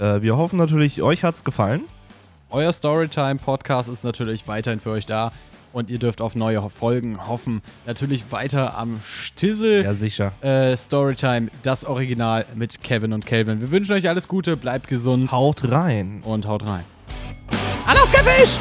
Äh, 0.00 0.20
wir 0.20 0.36
hoffen 0.36 0.56
natürlich, 0.56 1.00
euch 1.00 1.22
hat's 1.22 1.44
gefallen. 1.44 1.84
Euer 2.50 2.72
Storytime-Podcast 2.72 3.88
ist 3.88 4.02
natürlich 4.02 4.48
weiterhin 4.48 4.80
für 4.80 4.90
euch 4.90 5.06
da 5.06 5.30
und 5.72 5.88
ihr 5.88 6.00
dürft 6.00 6.20
auf 6.20 6.34
neue 6.34 6.68
Folgen 6.70 7.28
hoffen. 7.28 7.62
Natürlich 7.86 8.32
weiter 8.32 8.76
am 8.76 8.98
Stissel. 9.00 9.84
Ja, 9.84 9.94
sicher. 9.94 10.32
Äh, 10.40 10.76
Storytime, 10.76 11.50
das 11.62 11.84
Original 11.84 12.46
mit 12.56 12.82
Kevin 12.82 13.12
und 13.12 13.24
Calvin. 13.24 13.60
Wir 13.60 13.70
wünschen 13.70 13.92
euch 13.92 14.08
alles 14.08 14.26
Gute, 14.26 14.56
bleibt 14.56 14.88
gesund. 14.88 15.30
Haut 15.30 15.70
rein. 15.70 16.20
Und 16.24 16.48
haut 16.48 16.66
rein. 16.66 16.84
Alaska 17.86 18.24
Fisch! 18.24 18.58